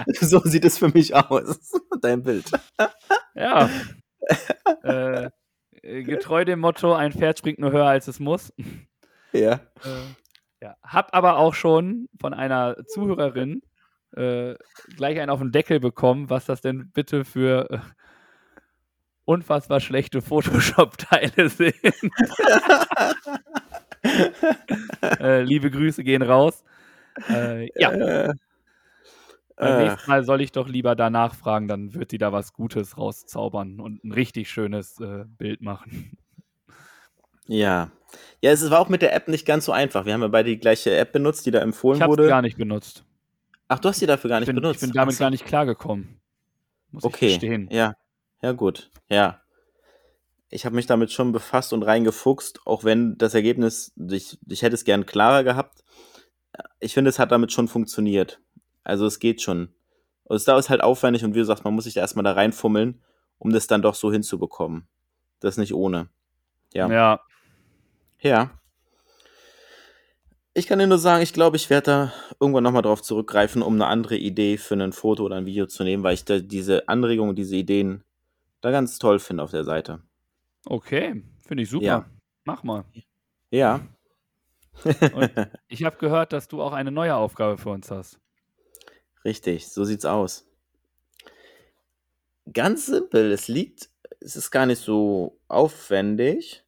so 0.21 0.39
sieht 0.39 0.65
es 0.65 0.77
für 0.77 0.89
mich 0.89 1.15
aus. 1.15 1.71
Dein 2.01 2.21
Bild. 2.21 2.51
ja. 3.33 3.69
äh, 4.83 5.29
getreu 5.81 6.45
dem 6.45 6.59
Motto, 6.59 6.93
ein 6.93 7.11
Pferd 7.11 7.39
springt 7.39 7.59
nur 7.59 7.71
höher, 7.71 7.87
als 7.87 8.07
es 8.07 8.19
muss. 8.19 8.53
Ja. 9.33 9.55
Äh, 9.83 10.15
ja. 10.61 10.75
Hab 10.83 11.15
aber 11.15 11.37
auch 11.37 11.53
schon 11.53 12.07
von 12.19 12.33
einer 12.33 12.77
Zuhörerin 12.85 13.61
äh, 14.15 14.55
gleich 14.95 15.19
einen 15.19 15.29
auf 15.29 15.39
den 15.39 15.51
Deckel 15.51 15.79
bekommen, 15.79 16.29
was 16.29 16.45
das 16.45 16.61
denn 16.61 16.91
bitte 16.91 17.25
für 17.25 17.69
äh, 17.71 17.79
unfassbar 19.25 19.79
schlechte 19.79 20.21
Photoshop-Teile 20.21 21.49
sind. 21.49 21.73
äh, 25.19 25.41
liebe 25.41 25.71
Grüße 25.71 26.03
gehen 26.03 26.21
raus. 26.21 26.63
Äh, 27.29 27.69
ja, 27.79 27.91
Äh, 27.91 28.33
beim 29.61 29.75
ach, 29.75 29.79
nächsten 29.79 30.09
Mal 30.09 30.23
soll 30.25 30.41
ich 30.41 30.51
doch 30.51 30.67
lieber 30.67 30.95
danach 30.95 31.35
fragen, 31.35 31.67
dann 31.67 31.93
wird 31.93 32.11
sie 32.11 32.17
da 32.17 32.31
was 32.33 32.53
Gutes 32.53 32.97
rauszaubern 32.97 33.79
und 33.79 34.03
ein 34.03 34.11
richtig 34.11 34.49
schönes 34.49 34.99
äh, 34.99 35.25
Bild 35.37 35.61
machen. 35.61 36.17
ja. 37.47 37.91
Ja, 38.41 38.51
es 38.51 38.69
war 38.69 38.79
auch 38.79 38.89
mit 38.89 39.01
der 39.01 39.13
App 39.15 39.27
nicht 39.29 39.45
ganz 39.45 39.65
so 39.65 39.71
einfach. 39.71 40.05
Wir 40.05 40.13
haben 40.13 40.21
ja 40.21 40.27
beide 40.27 40.49
die 40.49 40.59
gleiche 40.59 40.95
App 40.97 41.13
benutzt, 41.13 41.45
die 41.45 41.51
da 41.51 41.59
empfohlen 41.59 41.97
Ich 41.97 42.01
habe 42.01 42.11
wurde. 42.11 42.23
es 42.23 42.29
gar 42.29 42.41
nicht 42.41 42.57
benutzt. 42.57 43.05
Ach, 43.69 43.79
du 43.79 43.87
hast 43.87 44.01
die 44.01 44.05
dafür 44.05 44.29
gar 44.29 44.39
Ich 44.41 44.47
nicht 44.47 44.47
bin, 44.47 44.55
benutzt. 44.55 44.81
ich 44.83 44.89
bin 44.89 44.91
damit 44.93 45.17
gar 45.17 45.29
nicht 45.29 45.45
klargekommen. 45.45 46.19
Muss 46.91 47.05
Okay, 47.05 47.27
ich 47.27 47.31
verstehen. 47.33 47.69
ja, 47.71 47.93
ja 48.41 48.51
gut, 48.51 48.91
ja. 49.07 49.39
Ich 50.49 50.65
habe 50.65 50.75
mich 50.75 50.87
damit 50.87 51.13
schon 51.13 51.31
befasst 51.31 51.71
und 51.71 51.83
reingefuchst, 51.83 52.59
auch 52.67 52.83
wenn 52.83 53.17
das 53.17 53.33
Ergebnis, 53.33 53.93
ich, 54.09 54.37
ich 54.49 54.61
hätte 54.63 54.75
es 54.75 54.83
gern 54.83 55.05
klarer 55.05 55.45
gehabt. 55.45 55.85
Ich 56.81 56.93
finde, 56.93 57.09
es 57.09 57.19
hat 57.19 57.31
damit 57.31 57.53
schon 57.53 57.69
funktioniert. 57.69 58.41
Also 58.83 59.05
es 59.05 59.19
geht 59.19 59.41
schon. 59.41 59.69
Und 60.23 60.35
es 60.35 60.45
dauert 60.45 60.69
halt 60.69 60.81
aufwendig 60.81 61.23
und 61.23 61.33
wie 61.33 61.39
du 61.39 61.45
sagst, 61.45 61.63
man 61.63 61.73
muss 61.73 61.83
sich 61.83 61.95
da 61.95 62.01
erstmal 62.01 62.23
da 62.23 62.33
reinfummeln, 62.33 63.01
um 63.37 63.51
das 63.51 63.67
dann 63.67 63.81
doch 63.81 63.95
so 63.95 64.11
hinzubekommen. 64.11 64.87
Das 65.39 65.57
nicht 65.57 65.73
ohne. 65.73 66.09
Ja. 66.73 66.89
Ja. 66.89 67.21
Ja. 68.19 68.51
Ich 70.53 70.67
kann 70.67 70.79
dir 70.79 70.87
nur 70.87 70.97
sagen, 70.97 71.23
ich 71.23 71.33
glaube, 71.33 71.57
ich 71.57 71.69
werde 71.69 71.85
da 71.85 72.13
irgendwann 72.39 72.63
nochmal 72.63 72.81
drauf 72.81 73.01
zurückgreifen, 73.01 73.61
um 73.61 73.75
eine 73.75 73.87
andere 73.87 74.17
Idee 74.17 74.57
für 74.57 74.75
ein 74.75 74.91
Foto 74.91 75.23
oder 75.23 75.37
ein 75.37 75.45
Video 75.45 75.65
zu 75.65 75.83
nehmen, 75.83 76.03
weil 76.03 76.13
ich 76.13 76.25
da 76.25 76.39
diese 76.39 76.87
Anregungen, 76.89 77.35
diese 77.35 77.55
Ideen 77.55 78.03
da 78.59 78.71
ganz 78.71 78.99
toll 78.99 79.19
finde 79.19 79.43
auf 79.43 79.51
der 79.51 79.63
Seite. 79.63 80.01
Okay, 80.65 81.23
finde 81.47 81.63
ich 81.63 81.69
super. 81.69 81.85
Ja. 81.85 82.05
Mach 82.43 82.63
mal. 82.63 82.85
Ja. 83.49 83.81
Ich 85.67 85.83
habe 85.83 85.97
gehört, 85.97 86.33
dass 86.33 86.47
du 86.47 86.61
auch 86.61 86.73
eine 86.73 86.91
neue 86.91 87.15
Aufgabe 87.15 87.57
für 87.57 87.69
uns 87.69 87.89
hast. 87.89 88.19
Richtig, 89.23 89.67
so 89.67 89.83
sieht's 89.83 90.05
aus. 90.05 90.47
Ganz 92.51 92.87
simpel, 92.87 93.31
es 93.31 93.47
liegt, 93.47 93.89
es 94.19 94.35
ist 94.35 94.51
gar 94.51 94.65
nicht 94.65 94.81
so 94.81 95.37
aufwendig. 95.47 96.63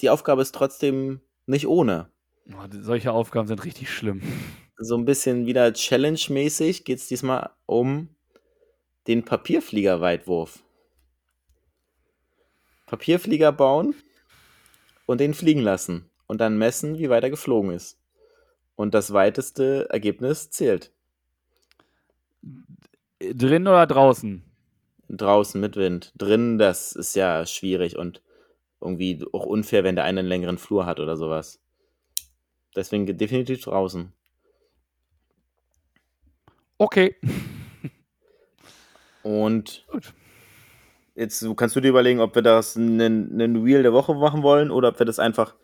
Die 0.00 0.10
Aufgabe 0.10 0.42
ist 0.42 0.54
trotzdem 0.54 1.20
nicht 1.46 1.66
ohne. 1.66 2.10
Oh, 2.48 2.66
solche 2.70 3.12
Aufgaben 3.12 3.46
sind 3.46 3.64
richtig 3.64 3.90
schlimm. 3.90 4.22
So 4.76 4.96
ein 4.96 5.04
bisschen 5.04 5.46
wieder 5.46 5.72
Challenge-mäßig 5.72 6.84
geht 6.84 6.98
es 6.98 7.06
diesmal 7.06 7.50
um 7.66 8.08
den 9.06 9.24
Papierfliegerweitwurf. 9.24 10.62
Papierflieger 12.86 13.52
bauen 13.52 13.94
und 15.06 15.20
den 15.20 15.34
fliegen 15.34 15.60
lassen 15.60 16.10
und 16.26 16.40
dann 16.40 16.58
messen, 16.58 16.98
wie 16.98 17.10
weit 17.10 17.22
er 17.22 17.30
geflogen 17.30 17.72
ist. 17.72 17.98
Und 18.74 18.94
das 18.94 19.12
weiteste 19.12 19.86
Ergebnis 19.90 20.50
zählt. 20.50 20.92
Drin 23.20 23.66
oder 23.66 23.86
draußen? 23.86 24.42
Draußen 25.08 25.60
mit 25.60 25.76
Wind. 25.76 26.12
Drinnen, 26.16 26.58
das 26.58 26.92
ist 26.92 27.14
ja 27.14 27.44
schwierig 27.46 27.96
und 27.96 28.22
irgendwie 28.80 29.24
auch 29.32 29.44
unfair, 29.44 29.84
wenn 29.84 29.96
der 29.96 30.04
eine 30.04 30.20
einen 30.20 30.28
längeren 30.28 30.58
Flur 30.58 30.86
hat 30.86 31.00
oder 31.00 31.16
sowas. 31.16 31.60
Deswegen 32.74 33.06
definitiv 33.18 33.62
draußen. 33.62 34.12
Okay. 36.78 37.16
Und 39.22 39.84
Gut. 39.90 40.14
jetzt 41.14 41.46
kannst 41.56 41.76
du 41.76 41.80
dir 41.80 41.88
überlegen, 41.88 42.20
ob 42.20 42.34
wir 42.34 42.42
das 42.42 42.76
einen, 42.76 43.32
einen 43.32 43.62
Reel 43.62 43.82
der 43.82 43.92
Woche 43.92 44.14
machen 44.14 44.42
wollen 44.42 44.70
oder 44.70 44.88
ob 44.88 44.98
wir 44.98 45.04
das 45.04 45.18
einfach 45.18 45.54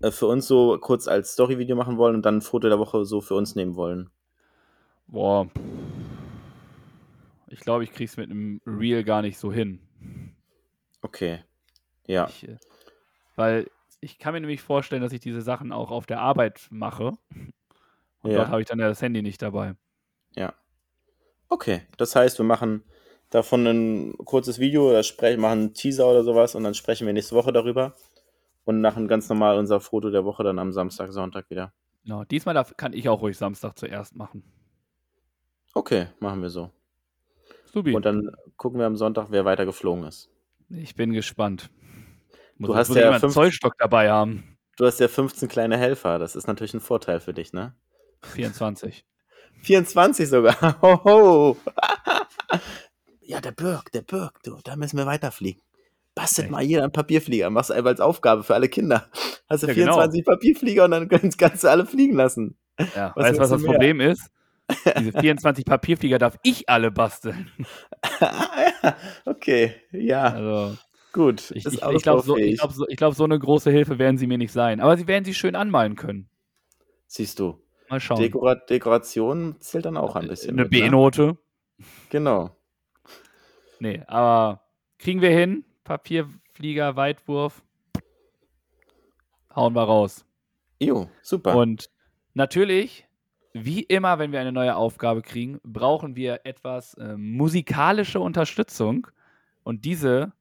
äh, 0.00 0.10
für 0.10 0.26
uns 0.26 0.46
so 0.46 0.78
kurz 0.78 1.06
als 1.06 1.32
Story-Video 1.32 1.76
machen 1.76 1.98
wollen 1.98 2.14
und 2.14 2.24
dann 2.24 2.38
ein 2.38 2.42
Foto 2.42 2.68
der 2.68 2.78
Woche 2.78 3.04
so 3.04 3.20
für 3.20 3.34
uns 3.34 3.54
nehmen 3.54 3.76
wollen. 3.76 4.08
Boah. 5.06 5.48
Ich 7.54 7.60
glaube, 7.60 7.84
ich 7.84 7.92
kriege 7.92 8.10
es 8.10 8.16
mit 8.16 8.30
einem 8.30 8.60
Reel 8.66 9.04
gar 9.04 9.22
nicht 9.22 9.38
so 9.38 9.52
hin. 9.52 9.78
Okay. 11.02 11.44
Ja. 12.08 12.26
Ich, 12.28 12.48
äh, 12.48 12.56
weil 13.36 13.70
ich 14.00 14.18
kann 14.18 14.34
mir 14.34 14.40
nämlich 14.40 14.60
vorstellen, 14.60 15.02
dass 15.02 15.12
ich 15.12 15.20
diese 15.20 15.40
Sachen 15.40 15.70
auch 15.70 15.92
auf 15.92 16.04
der 16.04 16.18
Arbeit 16.20 16.66
mache. 16.70 17.12
Und 18.22 18.30
Ja. 18.32 18.38
dort 18.38 18.48
habe 18.48 18.60
ich 18.60 18.66
dann 18.66 18.80
ja 18.80 18.88
das 18.88 19.00
Handy 19.00 19.22
nicht 19.22 19.40
dabei. 19.40 19.76
Ja. 20.34 20.52
Okay. 21.48 21.82
Das 21.96 22.16
heißt, 22.16 22.38
wir 22.38 22.44
machen 22.44 22.82
davon 23.30 23.66
ein 23.68 24.14
kurzes 24.24 24.58
Video 24.58 24.90
oder 24.90 25.04
sprechen, 25.04 25.40
machen 25.40 25.60
einen 25.60 25.74
Teaser 25.74 26.08
oder 26.08 26.24
sowas 26.24 26.56
und 26.56 26.64
dann 26.64 26.74
sprechen 26.74 27.06
wir 27.06 27.14
nächste 27.14 27.36
Woche 27.36 27.52
darüber. 27.52 27.94
Und 28.64 28.80
machen 28.80 29.06
ganz 29.06 29.28
normal 29.28 29.58
unser 29.58 29.78
Foto 29.78 30.10
der 30.10 30.24
Woche 30.24 30.42
dann 30.42 30.58
am 30.58 30.72
Samstag, 30.72 31.12
Sonntag 31.12 31.50
wieder. 31.50 31.72
Ja, 32.02 32.24
diesmal 32.24 32.54
darf, 32.54 32.76
kann 32.76 32.94
ich 32.94 33.08
auch 33.08 33.20
ruhig 33.20 33.36
Samstag 33.36 33.78
zuerst 33.78 34.16
machen. 34.16 34.42
Okay, 35.74 36.08
machen 36.18 36.42
wir 36.42 36.50
so. 36.50 36.70
Subi, 37.74 37.94
Und 37.94 38.06
dann 38.06 38.30
gucken 38.56 38.78
wir 38.78 38.86
am 38.86 38.96
Sonntag, 38.96 39.26
wer 39.30 39.44
weiter 39.44 39.66
geflogen 39.66 40.04
ist. 40.04 40.30
ich 40.70 40.94
bin 40.94 41.12
gespannt. 41.12 41.70
Muss, 42.56 42.68
Du 42.68 42.74
hast 42.76 42.94
ja 42.94 43.10
einen 43.10 43.20
fünf- 43.20 43.34
Zollstock 43.34 43.74
dabei 43.78 44.10
haben. 44.10 44.56
Du 44.76 44.86
hast 44.86 45.00
ja 45.00 45.08
15 45.08 45.48
kleine 45.48 45.76
Helfer. 45.76 46.18
Das 46.18 46.36
ist 46.36 46.46
natürlich 46.46 46.72
ein 46.74 46.80
Vorteil 46.80 47.20
für 47.20 47.34
dich, 47.34 47.52
ne? 47.52 47.74
24. 48.22 49.04
24 49.62 50.28
sogar. 50.28 50.56
Hoho. 50.82 51.56
ja, 53.22 53.40
der 53.40 53.52
Birk, 53.52 53.90
der 53.92 54.02
Birk, 54.02 54.42
du, 54.42 54.58
da 54.64 54.76
müssen 54.76 54.96
wir 54.98 55.06
weiterfliegen. 55.06 55.60
Bastelt 56.14 56.46
Echt? 56.46 56.52
mal 56.52 56.62
jeder 56.62 56.84
einen 56.84 56.92
Papierflieger. 56.92 57.50
Machst 57.50 57.70
du 57.70 57.74
einfach 57.74 57.90
als 57.90 58.00
Aufgabe 58.00 58.44
für 58.44 58.54
alle 58.54 58.68
Kinder. 58.68 59.08
Hast 59.48 59.62
du 59.64 59.66
Ja, 59.66 59.74
genau. 59.74 59.94
24 59.94 60.24
Papierflieger 60.24 60.84
und 60.84 60.92
dann 60.92 61.08
kannst, 61.08 61.38
kannst 61.38 61.64
du 61.64 61.68
alle 61.68 61.86
fliegen 61.86 62.14
lassen. 62.14 62.56
Ja, 62.94 63.12
Was 63.16 63.24
weißt 63.26 63.36
du, 63.38 63.42
was 63.42 63.50
das 63.50 63.62
mehr? 63.62 63.70
Problem 63.72 64.00
ist? 64.00 64.30
Diese 64.98 65.12
24 65.12 65.64
Papierflieger 65.64 66.18
darf 66.18 66.38
ich 66.42 66.68
alle 66.68 66.90
basteln. 66.90 67.50
ja, 68.20 68.96
okay, 69.24 69.74
ja, 69.92 70.22
Also, 70.24 70.78
gut. 71.12 71.50
ich, 71.50 71.66
ich, 71.66 71.74
ich 71.74 72.02
glaube, 72.02 72.22
so, 72.22 72.34
glaub, 72.34 72.72
so, 72.72 72.86
glaub, 72.88 73.14
so 73.14 73.24
eine 73.24 73.38
große 73.38 73.70
Hilfe 73.70 73.98
werden 73.98 74.16
sie 74.16 74.26
mir 74.26 74.38
nicht 74.38 74.52
sein. 74.52 74.80
Aber 74.80 74.96
sie 74.96 75.06
werden 75.06 75.24
sie 75.24 75.34
schön 75.34 75.54
anmalen 75.54 75.96
können. 75.96 76.28
Siehst 77.06 77.38
du. 77.38 77.60
Mal 77.90 78.00
schauen. 78.00 78.20
Dekora 78.20 78.54
Dekoration 78.54 79.56
zählt 79.60 79.84
dann 79.84 79.96
auch 79.96 80.16
ein 80.16 80.28
bisschen. 80.28 80.52
eine 80.54 80.62
ne? 80.62 80.68
B-Note. 80.68 81.36
Genau. 82.08 82.56
Nee, 83.78 84.02
aber 84.06 84.62
kriegen 84.98 85.20
wir 85.20 85.30
hin. 85.30 85.64
Papierflieger, 85.84 86.96
Weitwurf. 86.96 87.62
Hauen 89.54 89.74
wir 89.74 89.82
raus. 89.82 90.24
Jo, 90.80 91.08
super. 91.22 91.54
Und 91.56 91.90
natürlich, 92.32 93.06
wie 93.54 93.82
immer, 93.82 94.18
wenn 94.18 94.32
wir 94.32 94.40
eine 94.40 94.52
neue 94.52 94.74
Aufgabe 94.74 95.22
kriegen, 95.22 95.60
brauchen 95.62 96.16
wir 96.16 96.40
etwas 96.44 96.94
äh, 96.94 97.16
musikalische 97.16 98.18
Unterstützung. 98.18 99.06
Und 99.62 99.84
diese 99.84 100.32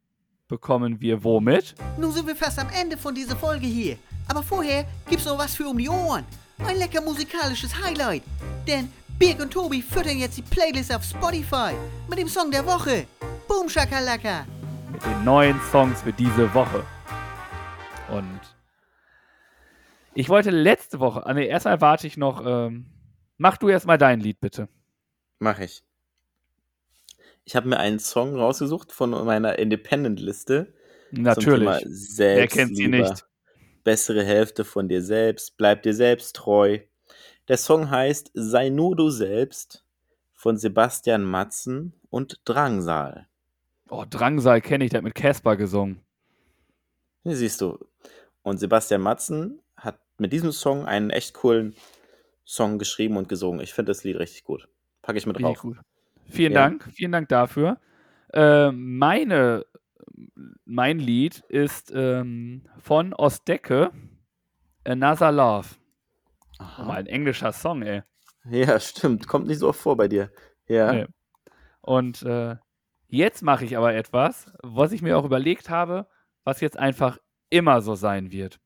bekommen 0.47 0.99
wir 0.99 1.23
womit? 1.23 1.75
Nun 1.99 2.11
sind 2.11 2.25
wir 2.25 2.35
fast 2.35 2.57
am 2.59 2.67
Ende 2.69 2.97
von 2.97 3.13
dieser 3.13 3.35
Folge 3.35 3.67
hier. 3.67 3.97
Aber 4.27 4.41
vorher 4.41 4.85
gibt's 5.07 5.25
noch 5.25 5.37
was 5.37 5.55
für 5.55 5.67
um 5.67 5.77
die 5.77 5.87
Ohren. 5.87 6.25
Ein 6.65 6.77
lecker 6.77 7.01
musikalisches 7.01 7.71
Highlight. 7.83 8.23
Denn 8.67 8.91
Birg 9.19 9.39
und 9.39 9.53
Tobi 9.53 9.81
füttern 9.81 10.17
jetzt 10.17 10.37
die 10.37 10.41
Playlist 10.41 10.93
auf 10.93 11.03
Spotify 11.03 11.73
mit 12.09 12.17
dem 12.17 12.27
Song 12.27 12.49
der 12.49 12.65
Woche. 12.65 13.05
Boom 13.47 13.69
Shakalaka. 13.69 14.45
Mit 14.91 15.05
den 15.05 15.23
neuen 15.23 15.59
Songs 15.71 16.01
für 16.01 16.13
diese 16.13 16.51
Woche. 16.53 16.83
Und 18.09 18.39
ich 20.15 20.29
wollte 20.29 20.49
letzte 20.49 20.99
Woche, 20.99 21.25
ah, 21.25 21.33
nee, 21.33 21.47
erstmal 21.47 21.79
warte 21.81 22.07
ich 22.07 22.17
noch, 22.17 22.43
ähm, 22.45 22.85
mach 23.37 23.57
du 23.57 23.69
erstmal 23.69 23.97
dein 23.97 24.19
Lied 24.19 24.39
bitte. 24.39 24.67
Mach 25.39 25.59
ich. 25.59 25.83
Ich 27.45 27.55
habe 27.55 27.67
mir 27.67 27.77
einen 27.77 27.99
Song 27.99 28.35
rausgesucht 28.35 28.91
von 28.91 29.11
meiner 29.25 29.59
Independent-Liste. 29.59 30.73
Natürlich. 31.11 31.85
Wer 32.17 32.47
kennt 32.47 32.75
sie 32.75 32.87
nicht? 32.87 33.25
Bessere 33.83 34.23
Hälfte 34.23 34.63
von 34.63 34.87
dir 34.87 35.01
selbst. 35.01 35.57
Bleib 35.57 35.83
dir 35.83 35.93
selbst 35.93 36.35
treu. 36.37 36.79
Der 37.49 37.57
Song 37.57 37.89
heißt 37.89 38.31
Sei 38.33 38.69
nur 38.69 38.95
du 38.95 39.09
selbst 39.09 39.85
von 40.33 40.57
Sebastian 40.57 41.23
Matzen 41.23 41.93
und 42.09 42.39
Drangsal. 42.45 43.27
Oh, 43.89 44.05
Drangsal 44.09 44.61
kenne 44.61 44.85
ich, 44.85 44.89
der 44.89 44.99
hat 44.99 45.03
mit 45.03 45.15
Casper 45.15 45.57
gesungen. 45.57 45.99
Hier 47.23 47.35
siehst 47.35 47.61
du. 47.61 47.77
Und 48.41 48.59
Sebastian 48.59 49.01
Matzen 49.01 49.61
hat 49.75 49.99
mit 50.17 50.33
diesem 50.33 50.51
Song 50.51 50.85
einen 50.85 51.09
echt 51.09 51.33
coolen 51.33 51.75
Song 52.45 52.77
geschrieben 52.79 53.17
und 53.17 53.29
gesungen. 53.29 53.61
Ich 53.61 53.73
finde 53.73 53.91
das 53.91 54.03
Lied 54.03 54.17
richtig 54.17 54.43
gut. 54.43 54.67
Packe 55.01 55.17
ich 55.17 55.25
mit 55.25 55.35
Richtig 55.37 55.47
drauf. 55.55 55.61
gut. 55.61 55.77
Vielen 56.25 56.53
Ja. 56.53 56.61
Dank, 56.69 56.89
vielen 56.93 57.11
Dank 57.11 57.29
dafür. 57.29 57.79
Äh, 58.33 58.71
meine, 58.71 59.65
mein 60.65 60.99
Lied 60.99 61.39
ist 61.49 61.91
ähm, 61.95 62.63
von 62.79 63.13
Ostdecke, 63.13 63.91
Another 64.85 65.31
Love. 65.31 65.67
Aha. 66.59 66.83
mal 66.85 66.97
ein 66.97 67.07
englischer 67.07 67.51
Song, 67.51 67.81
ey. 67.81 68.03
Ja, 68.49 68.79
stimmt. 68.79 69.27
Kommt 69.27 69.47
nicht 69.47 69.59
so 69.59 69.69
oft 69.69 69.79
vor 69.79 69.97
bei 69.97 70.07
dir. 70.07 70.31
Ja. 70.67 70.93
Nee. 70.93 71.05
Und 71.81 72.21
äh, 72.23 72.55
jetzt 73.07 73.41
mache 73.41 73.65
ich 73.65 73.75
aber 73.77 73.93
etwas, 73.93 74.51
was 74.61 74.91
ich 74.91 75.01
mir 75.01 75.17
auch 75.17 75.25
überlegt 75.25 75.69
habe, 75.69 76.07
was 76.43 76.61
jetzt 76.61 76.77
einfach 76.77 77.17
immer 77.49 77.81
so 77.81 77.95
sein 77.95 78.31
wird. 78.31 78.59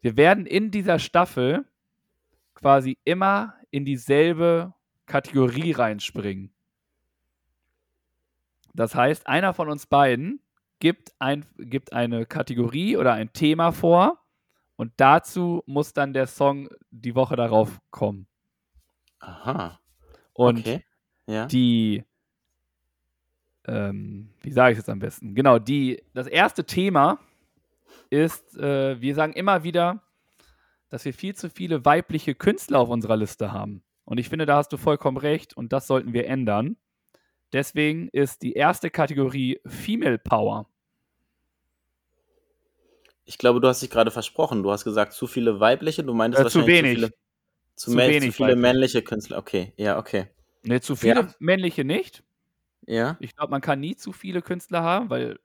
Wir 0.00 0.16
werden 0.16 0.46
in 0.46 0.70
dieser 0.70 0.98
Staffel 0.98 1.64
quasi 2.60 2.98
immer 3.04 3.54
in 3.70 3.84
dieselbe 3.84 4.74
Kategorie 5.06 5.72
reinspringen. 5.72 6.52
Das 8.74 8.94
heißt, 8.94 9.26
einer 9.26 9.54
von 9.54 9.68
uns 9.68 9.86
beiden 9.86 10.40
gibt, 10.78 11.12
ein, 11.18 11.44
gibt 11.58 11.92
eine 11.92 12.26
Kategorie 12.26 12.96
oder 12.96 13.12
ein 13.12 13.32
Thema 13.32 13.72
vor 13.72 14.18
und 14.76 14.92
dazu 14.96 15.62
muss 15.66 15.92
dann 15.92 16.12
der 16.12 16.26
Song 16.26 16.68
die 16.90 17.14
Woche 17.14 17.36
darauf 17.36 17.80
kommen. 17.90 18.26
Aha. 19.18 19.80
Und 20.32 20.60
okay. 20.60 20.84
Ja. 21.26 21.46
die, 21.46 22.04
ähm, 23.66 24.30
wie 24.40 24.52
sage 24.52 24.72
ich 24.72 24.78
es 24.78 24.84
jetzt 24.84 24.90
am 24.90 24.98
besten? 24.98 25.34
Genau, 25.34 25.58
die, 25.58 26.02
das 26.14 26.26
erste 26.26 26.64
Thema 26.64 27.18
ist, 28.08 28.56
äh, 28.56 29.00
wir 29.00 29.14
sagen 29.14 29.32
immer 29.34 29.62
wieder, 29.62 30.02
dass 30.90 31.04
wir 31.04 31.14
viel 31.14 31.34
zu 31.34 31.48
viele 31.48 31.84
weibliche 31.84 32.34
Künstler 32.34 32.80
auf 32.80 32.88
unserer 32.90 33.16
Liste 33.16 33.52
haben. 33.52 33.82
Und 34.04 34.18
ich 34.18 34.28
finde, 34.28 34.44
da 34.46 34.56
hast 34.56 34.72
du 34.72 34.76
vollkommen 34.76 35.16
recht 35.16 35.56
und 35.56 35.72
das 35.72 35.86
sollten 35.86 36.12
wir 36.12 36.26
ändern. 36.26 36.76
Deswegen 37.52 38.08
ist 38.08 38.42
die 38.42 38.52
erste 38.52 38.90
Kategorie 38.90 39.60
Female 39.66 40.18
Power. 40.18 40.66
Ich 43.24 43.38
glaube, 43.38 43.60
du 43.60 43.68
hast 43.68 43.82
dich 43.82 43.90
gerade 43.90 44.10
versprochen. 44.10 44.62
Du 44.62 44.70
hast 44.70 44.84
gesagt, 44.84 45.12
zu 45.12 45.26
viele 45.26 45.60
weibliche. 45.60 46.02
Du 46.02 46.14
meintest 46.14 46.46
Äh, 46.46 46.50
zu 46.50 46.58
wahrscheinlich 46.60 46.82
wenig. 46.84 46.92
zu 46.92 46.96
viele, 47.06 47.14
zu, 47.76 47.90
Zu 47.92 47.96
wenig 47.96 48.30
zu 48.32 48.32
viele 48.44 48.56
männliche 48.56 49.02
Künstler. 49.02 49.38
Okay, 49.38 49.72
ja, 49.76 49.98
okay. 49.98 50.26
Ne, 50.64 50.80
zu 50.80 50.96
viele 50.96 51.20
Ja. 51.20 51.34
männliche 51.38 51.84
nicht. 51.84 52.22
Ja, 52.86 53.16
Ich 53.20 53.36
glaube, 53.36 53.50
man 53.50 53.60
kann 53.60 53.78
nie 53.78 53.94
zu 53.94 54.12
viele 54.12 54.42
Künstler 54.42 54.82
haben, 54.82 55.10
weil 55.10 55.38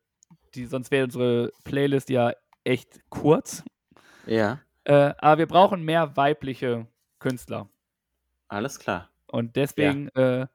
die, 0.56 0.66
sonst 0.66 0.90
wäre 0.90 1.04
unsere 1.06 1.52
Playlist 1.64 2.10
ja 2.10 2.34
echt 2.64 3.02
kurz. 3.10 3.64
ja, 4.26 4.60
Äh, 4.86 5.14
aber 5.18 5.40
wir 5.40 5.48
brauchen 5.48 5.84
mehr 5.84 6.16
weibliche 6.16 6.88
Künstler. 7.20 7.70
alles 8.48 8.80
klar. 8.80 9.10
Und 9.28 9.56
deswegen, 9.56 10.10
äh, 10.10 10.48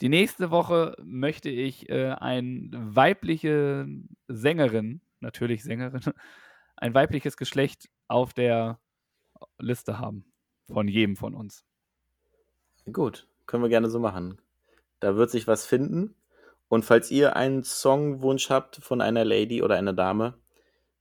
die 0.00 0.08
nächste 0.08 0.50
Woche 0.50 0.96
möchte 1.02 1.48
ich 1.48 1.88
äh, 1.88 2.10
eine 2.10 2.70
weibliche 2.72 3.86
Sängerin, 4.28 5.00
natürlich 5.20 5.64
Sängerin, 5.64 6.00
ein 6.76 6.94
weibliches 6.94 7.36
Geschlecht 7.36 7.88
auf 8.06 8.34
der 8.34 8.78
Liste 9.58 9.98
haben. 9.98 10.24
Von 10.66 10.88
jedem 10.88 11.16
von 11.16 11.34
uns. 11.34 11.64
Gut, 12.92 13.26
können 13.46 13.62
wir 13.62 13.70
gerne 13.70 13.90
so 13.90 13.98
machen. 13.98 14.38
Da 15.00 15.16
wird 15.16 15.30
sich 15.30 15.46
was 15.46 15.66
finden. 15.66 16.14
Und 16.68 16.84
falls 16.84 17.10
ihr 17.10 17.36
einen 17.36 17.62
Songwunsch 17.62 18.50
habt 18.50 18.76
von 18.76 19.00
einer 19.00 19.24
Lady 19.24 19.62
oder 19.62 19.76
einer 19.76 19.92
Dame, 19.92 20.34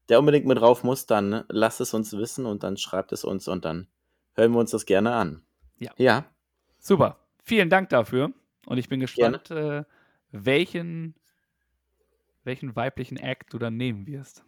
der 0.10 0.20
unbedingt 0.20 0.46
mit 0.46 0.60
drauf 0.60 0.84
muss, 0.84 1.06
dann 1.06 1.44
lasst 1.50 1.82
es 1.82 1.94
uns 1.94 2.14
wissen 2.14 2.46
und 2.46 2.64
dann 2.64 2.78
schreibt 2.78 3.12
es 3.12 3.24
uns 3.24 3.48
und 3.48 3.66
dann 3.66 3.88
hören 4.36 4.52
wir 4.52 4.60
uns 4.60 4.72
das 4.72 4.86
gerne 4.86 5.14
an. 5.14 5.44
Ja. 5.80 5.92
Ja, 5.98 6.26
Super. 6.84 7.18
Vielen 7.44 7.70
Dank 7.70 7.90
dafür. 7.90 8.34
Und 8.66 8.78
ich 8.78 8.90
bin 8.90 9.00
gespannt, 9.00 9.50
äh, 9.52 9.86
welchen, 10.32 11.16
welchen 12.44 12.76
weiblichen 12.76 13.16
Act 13.16 13.54
du 13.54 13.58
dann 13.58 13.78
nehmen 13.78 14.06
wirst. 14.06 14.44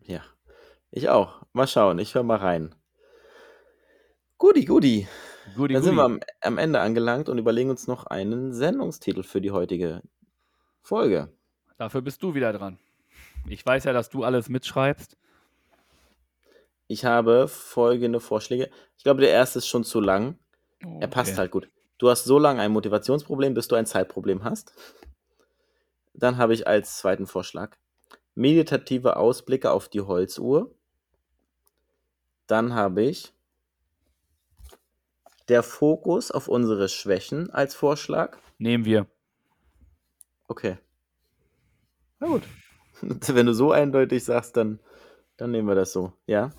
ja. 0.00 0.22
Ich 0.92 1.08
auch. 1.08 1.42
Mal 1.52 1.68
schauen, 1.68 2.00
ich 2.00 2.16
höre 2.16 2.24
mal 2.24 2.38
rein. 2.38 2.74
Guti, 4.38 4.64
guti. 4.64 5.06
Guti, 5.54 5.74
Dann 5.74 5.84
sind 5.84 5.94
wir 5.94 6.02
am, 6.02 6.18
am 6.40 6.58
Ende 6.58 6.80
angelangt 6.80 7.28
und 7.28 7.38
überlegen 7.38 7.70
uns 7.70 7.86
noch 7.86 8.06
einen 8.06 8.52
Sendungstitel 8.52 9.22
für 9.22 9.40
die 9.40 9.52
heutige 9.52 10.02
Folge. 10.80 11.32
Dafür 11.76 12.00
bist 12.02 12.22
du 12.24 12.34
wieder 12.34 12.52
dran. 12.52 12.78
Ich 13.48 13.64
weiß 13.64 13.84
ja, 13.84 13.92
dass 13.92 14.10
du 14.10 14.24
alles 14.24 14.48
mitschreibst. 14.48 15.16
Ich 16.86 17.04
habe 17.04 17.48
folgende 17.48 18.20
Vorschläge. 18.20 18.70
Ich 18.96 19.04
glaube, 19.04 19.20
der 19.20 19.30
erste 19.30 19.58
ist 19.58 19.66
schon 19.68 19.84
zu 19.84 20.00
lang. 20.00 20.38
Oh, 20.84 20.98
Er 21.00 21.08
passt 21.08 21.32
okay. 21.32 21.38
halt 21.38 21.50
gut. 21.50 21.68
Du 21.98 22.08
hast 22.08 22.24
so 22.24 22.38
lange 22.38 22.60
ein 22.62 22.72
Motivationsproblem, 22.72 23.54
bis 23.54 23.68
du 23.68 23.76
ein 23.76 23.86
Zeitproblem 23.86 24.44
hast. 24.44 24.72
Dann 26.14 26.36
habe 26.36 26.54
ich 26.54 26.66
als 26.66 26.98
zweiten 26.98 27.26
Vorschlag 27.26 27.76
meditative 28.34 29.16
Ausblicke 29.16 29.70
auf 29.70 29.88
die 29.88 30.00
Holzuhr. 30.00 30.74
Dann 32.46 32.74
habe 32.74 33.02
ich 33.02 33.32
der 35.48 35.62
Fokus 35.62 36.30
auf 36.30 36.48
unsere 36.48 36.88
Schwächen 36.88 37.50
als 37.50 37.74
Vorschlag. 37.74 38.38
Nehmen 38.58 38.84
wir. 38.84 39.06
Okay. 40.48 40.78
Na 42.18 42.28
gut. 42.28 42.42
Wenn 43.26 43.46
du 43.46 43.54
so 43.54 43.72
eindeutig 43.72 44.24
sagst, 44.24 44.56
dann, 44.56 44.80
dann 45.36 45.50
nehmen 45.50 45.68
wir 45.68 45.74
das 45.74 45.92
so. 45.92 46.12
Ja. 46.26 46.52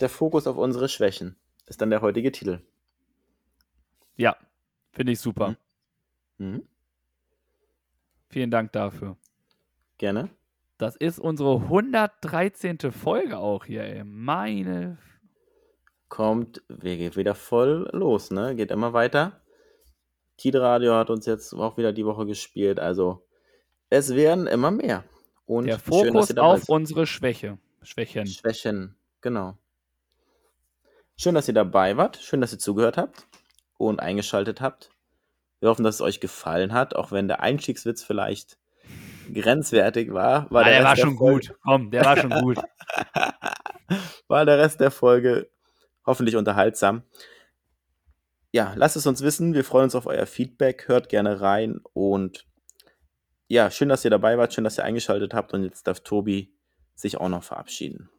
Der 0.00 0.08
Fokus 0.08 0.46
auf 0.46 0.56
unsere 0.56 0.88
Schwächen 0.88 1.36
ist 1.66 1.80
dann 1.80 1.90
der 1.90 2.00
heutige 2.00 2.32
Titel. 2.32 2.60
Ja, 4.16 4.36
finde 4.92 5.12
ich 5.12 5.20
super. 5.20 5.56
Mhm. 6.38 6.66
Vielen 8.28 8.50
Dank 8.50 8.72
dafür. 8.72 9.16
Gerne. 9.98 10.30
Das 10.78 10.96
ist 10.96 11.18
unsere 11.18 11.56
113. 11.56 12.78
Folge 12.90 13.38
auch 13.38 13.64
hier, 13.64 13.84
ey. 13.84 14.04
Meine. 14.04 14.98
Kommt, 16.08 16.62
wir 16.68 16.96
geht 16.96 17.16
wieder 17.16 17.34
voll 17.34 17.88
los, 17.92 18.30
ne? 18.30 18.54
Geht 18.56 18.70
immer 18.70 18.92
weiter. 18.92 19.40
Tidradio 20.36 20.94
hat 20.94 21.10
uns 21.10 21.26
jetzt 21.26 21.54
auch 21.54 21.76
wieder 21.76 21.92
die 21.92 22.04
Woche 22.04 22.26
gespielt, 22.26 22.80
also 22.80 23.23
es 23.94 24.14
werden 24.14 24.46
immer 24.46 24.70
mehr. 24.70 25.04
Und 25.46 25.66
Der 25.66 25.78
schön, 25.78 26.12
Fokus 26.12 26.28
dabei 26.28 26.42
auf 26.42 26.60
seid. 26.60 26.68
unsere 26.68 27.06
Schwäche. 27.06 27.58
Schwächen. 27.82 28.26
Schwächen, 28.26 28.96
genau. 29.20 29.56
Schön, 31.16 31.34
dass 31.34 31.46
ihr 31.46 31.54
dabei 31.54 31.96
wart. 31.96 32.16
Schön, 32.16 32.40
dass 32.40 32.52
ihr 32.52 32.58
zugehört 32.58 32.96
habt 32.96 33.26
und 33.76 34.00
eingeschaltet 34.00 34.60
habt. 34.60 34.90
Wir 35.60 35.68
hoffen, 35.68 35.84
dass 35.84 35.96
es 35.96 36.00
euch 36.00 36.18
gefallen 36.18 36.72
hat, 36.72 36.96
auch 36.96 37.12
wenn 37.12 37.28
der 37.28 37.40
Einstiegswitz 37.40 38.02
vielleicht 38.02 38.58
grenzwertig 39.32 40.12
war. 40.12 40.50
War 40.50 40.62
ah, 40.62 40.64
der 40.64 40.74
Rest 40.74 40.84
war 40.84 40.94
der 40.96 41.02
schon 41.02 41.16
Folge, 41.16 41.48
gut. 41.48 41.58
Komm, 41.62 41.90
der 41.90 42.04
war 42.04 42.16
schon 42.16 42.30
gut. 42.30 42.58
War 44.28 44.46
der 44.46 44.58
Rest 44.58 44.80
der 44.80 44.90
Folge 44.90 45.50
hoffentlich 46.06 46.36
unterhaltsam. 46.36 47.02
Ja, 48.50 48.72
lasst 48.76 48.96
es 48.96 49.06
uns 49.06 49.22
wissen. 49.22 49.52
Wir 49.52 49.62
freuen 49.62 49.84
uns 49.84 49.94
auf 49.94 50.06
euer 50.06 50.26
Feedback. 50.26 50.88
Hört 50.88 51.10
gerne 51.10 51.42
rein 51.42 51.80
und 51.92 52.46
ja, 53.54 53.70
schön, 53.70 53.88
dass 53.88 54.04
ihr 54.04 54.10
dabei 54.10 54.36
wart. 54.36 54.52
Schön, 54.52 54.64
dass 54.64 54.78
ihr 54.78 54.84
eingeschaltet 54.84 55.32
habt. 55.32 55.54
Und 55.54 55.62
jetzt 55.62 55.86
darf 55.86 56.00
Tobi 56.00 56.52
sich 56.96 57.18
auch 57.18 57.28
noch 57.28 57.44
verabschieden. 57.44 58.10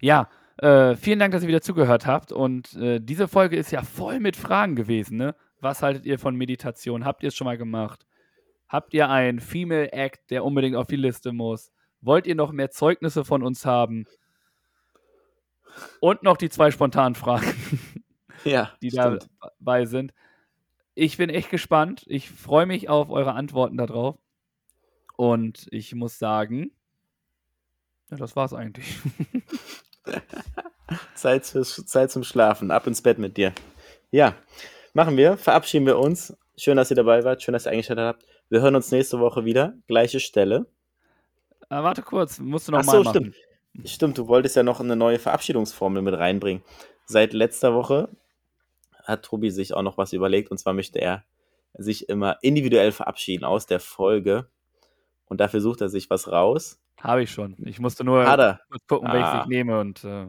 Ja, 0.00 0.30
äh, 0.56 0.96
vielen 0.96 1.18
Dank, 1.18 1.32
dass 1.32 1.42
ihr 1.42 1.48
wieder 1.48 1.60
zugehört 1.60 2.06
habt. 2.06 2.32
Und 2.32 2.72
äh, 2.74 2.98
diese 2.98 3.28
Folge 3.28 3.56
ist 3.56 3.70
ja 3.72 3.82
voll 3.82 4.20
mit 4.20 4.36
Fragen 4.36 4.74
gewesen. 4.74 5.18
Ne? 5.18 5.34
Was 5.60 5.82
haltet 5.82 6.06
ihr 6.06 6.18
von 6.18 6.34
Meditation? 6.34 7.04
Habt 7.04 7.22
ihr 7.22 7.28
es 7.28 7.34
schon 7.36 7.44
mal 7.44 7.58
gemacht? 7.58 8.06
Habt 8.66 8.94
ihr 8.94 9.10
einen 9.10 9.38
Female 9.38 9.92
Act, 9.92 10.30
der 10.30 10.44
unbedingt 10.44 10.76
auf 10.76 10.86
die 10.86 10.96
Liste 10.96 11.32
muss? 11.32 11.70
Wollt 12.00 12.26
ihr 12.26 12.34
noch 12.34 12.50
mehr 12.50 12.70
Zeugnisse 12.70 13.24
von 13.24 13.42
uns 13.42 13.66
haben? 13.66 14.06
Und 16.00 16.22
noch 16.22 16.38
die 16.38 16.48
zwei 16.48 16.70
spontanen 16.70 17.16
Fragen, 17.16 17.46
Ja, 18.44 18.72
die 18.80 18.90
stimmt. 18.90 19.28
dabei 19.58 19.84
sind. 19.84 20.14
Ich 20.94 21.18
bin 21.18 21.28
echt 21.28 21.50
gespannt. 21.50 22.04
Ich 22.06 22.30
freue 22.30 22.66
mich 22.66 22.88
auf 22.88 23.10
eure 23.10 23.32
Antworten 23.32 23.76
darauf. 23.76 24.16
Und 25.16 25.66
ich 25.70 25.94
muss 25.94 26.18
sagen, 26.18 26.72
ja, 28.10 28.16
das 28.16 28.36
war's 28.36 28.52
eigentlich. 28.52 28.98
Zeit, 31.14 31.46
fürs, 31.46 31.76
Zeit 31.86 32.10
zum 32.10 32.24
Schlafen. 32.24 32.70
Ab 32.70 32.86
ins 32.86 33.02
Bett 33.02 33.18
mit 33.18 33.36
dir. 33.36 33.52
Ja, 34.10 34.34
machen 34.92 35.16
wir. 35.16 35.36
Verabschieden 35.36 35.86
wir 35.86 35.98
uns. 35.98 36.36
Schön, 36.56 36.76
dass 36.76 36.90
ihr 36.90 36.96
dabei 36.96 37.24
wart. 37.24 37.42
Schön, 37.42 37.52
dass 37.52 37.66
ihr 37.66 37.72
eingeschaltet 37.72 38.04
habt. 38.04 38.26
Wir 38.48 38.60
hören 38.60 38.76
uns 38.76 38.90
nächste 38.92 39.18
Woche 39.20 39.44
wieder. 39.44 39.74
Gleiche 39.86 40.20
Stelle. 40.20 40.66
äh, 41.70 41.82
warte 41.82 42.02
kurz, 42.02 42.38
musst 42.38 42.68
du 42.68 42.72
noch 42.72 42.80
Ach 42.80 42.84
mal 42.84 42.92
so, 42.92 43.02
machen. 43.02 43.34
stimmt. 43.74 43.88
Stimmt, 43.88 44.18
du 44.18 44.28
wolltest 44.28 44.54
ja 44.54 44.62
noch 44.62 44.78
eine 44.78 44.94
neue 44.94 45.18
Verabschiedungsformel 45.18 46.02
mit 46.02 46.14
reinbringen. 46.14 46.62
Seit 47.06 47.32
letzter 47.32 47.74
Woche 47.74 48.08
hat 49.02 49.24
Tobi 49.24 49.50
sich 49.50 49.74
auch 49.74 49.82
noch 49.82 49.98
was 49.98 50.12
überlegt. 50.12 50.50
Und 50.50 50.58
zwar 50.58 50.74
möchte 50.74 51.00
er 51.00 51.24
sich 51.76 52.08
immer 52.08 52.38
individuell 52.42 52.92
verabschieden 52.92 53.44
aus 53.44 53.66
der 53.66 53.80
Folge. 53.80 54.46
Und 55.26 55.40
dafür 55.40 55.60
sucht 55.60 55.80
er 55.80 55.88
sich 55.88 56.10
was 56.10 56.30
raus. 56.30 56.80
Habe 57.00 57.22
ich 57.22 57.30
schon. 57.30 57.56
Ich 57.64 57.80
musste 57.80 58.04
nur 58.04 58.24
kurz 58.24 58.86
gucken, 58.86 59.08
welches 59.12 59.28
Ah. 59.28 59.40
ich 59.42 59.46
nehme 59.48 59.80
und 59.80 60.04
äh, 60.04 60.26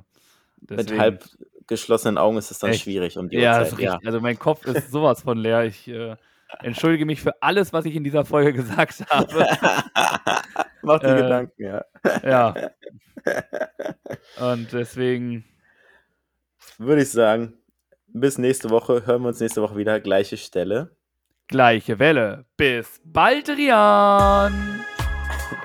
Mit 0.69 0.97
halb 0.97 1.23
geschlossenen 1.67 2.17
Augen 2.17 2.37
ist 2.37 2.51
es 2.51 2.59
dann 2.59 2.71
Echt? 2.71 2.83
schwierig 2.83 3.17
um 3.17 3.29
die 3.29 3.37
Ja, 3.37 3.59
Uhrzeit. 3.59 3.67
ist 3.73 3.77
richtig. 3.79 4.07
Also 4.07 4.21
mein 4.21 4.37
Kopf 4.39 4.65
ist 4.65 4.91
sowas 4.91 5.21
von 5.23 5.37
leer. 5.37 5.63
Ich 5.65 5.87
äh, 5.87 6.15
entschuldige 6.61 7.05
mich 7.05 7.21
für 7.21 7.41
alles, 7.41 7.73
was 7.73 7.85
ich 7.85 7.95
in 7.95 8.03
dieser 8.03 8.25
Folge 8.25 8.53
gesagt 8.61 9.05
habe. 9.09 9.27
Mach 10.81 10.99
dir 10.99 11.15
Äh, 11.17 11.21
Gedanken, 11.21 11.63
ja. 11.63 11.85
ja. 12.23 12.53
Und 14.53 14.71
deswegen, 14.73 15.43
Würde 16.77 17.01
ich 17.01 17.09
sagen, 17.11 17.53
bis 18.07 18.37
nächste 18.37 18.69
Woche. 18.69 19.05
Hören 19.05 19.21
wir 19.23 19.29
uns 19.29 19.39
nächste 19.39 19.61
Woche 19.61 19.75
wieder. 19.77 19.99
Gleiche 19.99 20.37
Stelle. 20.37 20.94
Gleiche 21.47 21.99
Welle. 21.99 22.45
Bis 22.57 22.99
bald, 23.03 23.49
Rian! 23.49 24.83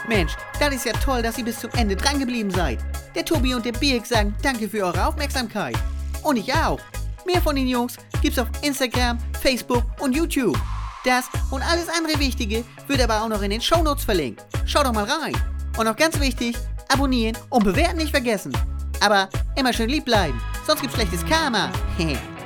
Mensch, 0.09 0.33
das 0.59 0.75
ist 0.75 0.87
ja 0.87 0.93
toll, 0.93 1.23
dass 1.23 1.39
ihr 1.39 1.45
bis 1.45 1.61
zum 1.61 1.71
Ende 1.73 1.97
drangeblieben 1.97 2.51
seid. 2.51 2.79
Der 3.15 3.25
Tobi 3.25 3.55
und 3.55 3.65
der 3.65 3.73
Birk 3.73 4.07
sagen 4.07 4.35
danke 4.43 4.69
für 4.69 4.85
eure 4.85 5.07
Aufmerksamkeit. 5.07 5.77
Und 6.23 6.37
ich 6.37 6.53
auch. 6.53 6.81
Mehr 7.27 7.41
von 7.43 7.55
den 7.55 7.69
Jungs 7.69 7.97
gibt's 8.23 8.39
auf 8.39 8.49
Instagram, 8.63 9.19
Facebook 9.41 9.85
und 10.01 10.17
YouTube. 10.17 10.59
Das 11.05 11.27
und 11.51 11.63
alles 11.63 11.89
andere 11.89 12.19
Wichtige 12.19 12.65
wird 12.87 13.01
aber 13.01 13.23
auch 13.23 13.29
noch 13.29 13.43
in 13.43 13.51
den 13.51 13.61
Shownotes 13.61 14.05
verlinkt. 14.05 14.45
Schaut 14.67 14.87
doch 14.87 14.93
mal 14.93 15.05
rein. 15.05 15.35
Und 15.79 15.87
noch 15.87 15.97
ganz 15.97 16.19
wichtig, 16.21 16.57
abonnieren 16.89 17.37
und 17.49 17.65
bewerten 17.65 17.99
nicht 17.99 18.11
vergessen. 18.11 18.53
Aber 19.01 19.29
immer 19.57 19.73
schön 19.73 19.89
lieb 19.89 20.05
bleiben, 20.05 20.41
sonst 20.67 20.81
gibt's 20.83 20.97
schlechtes 20.97 21.25
Karma. 21.27 21.71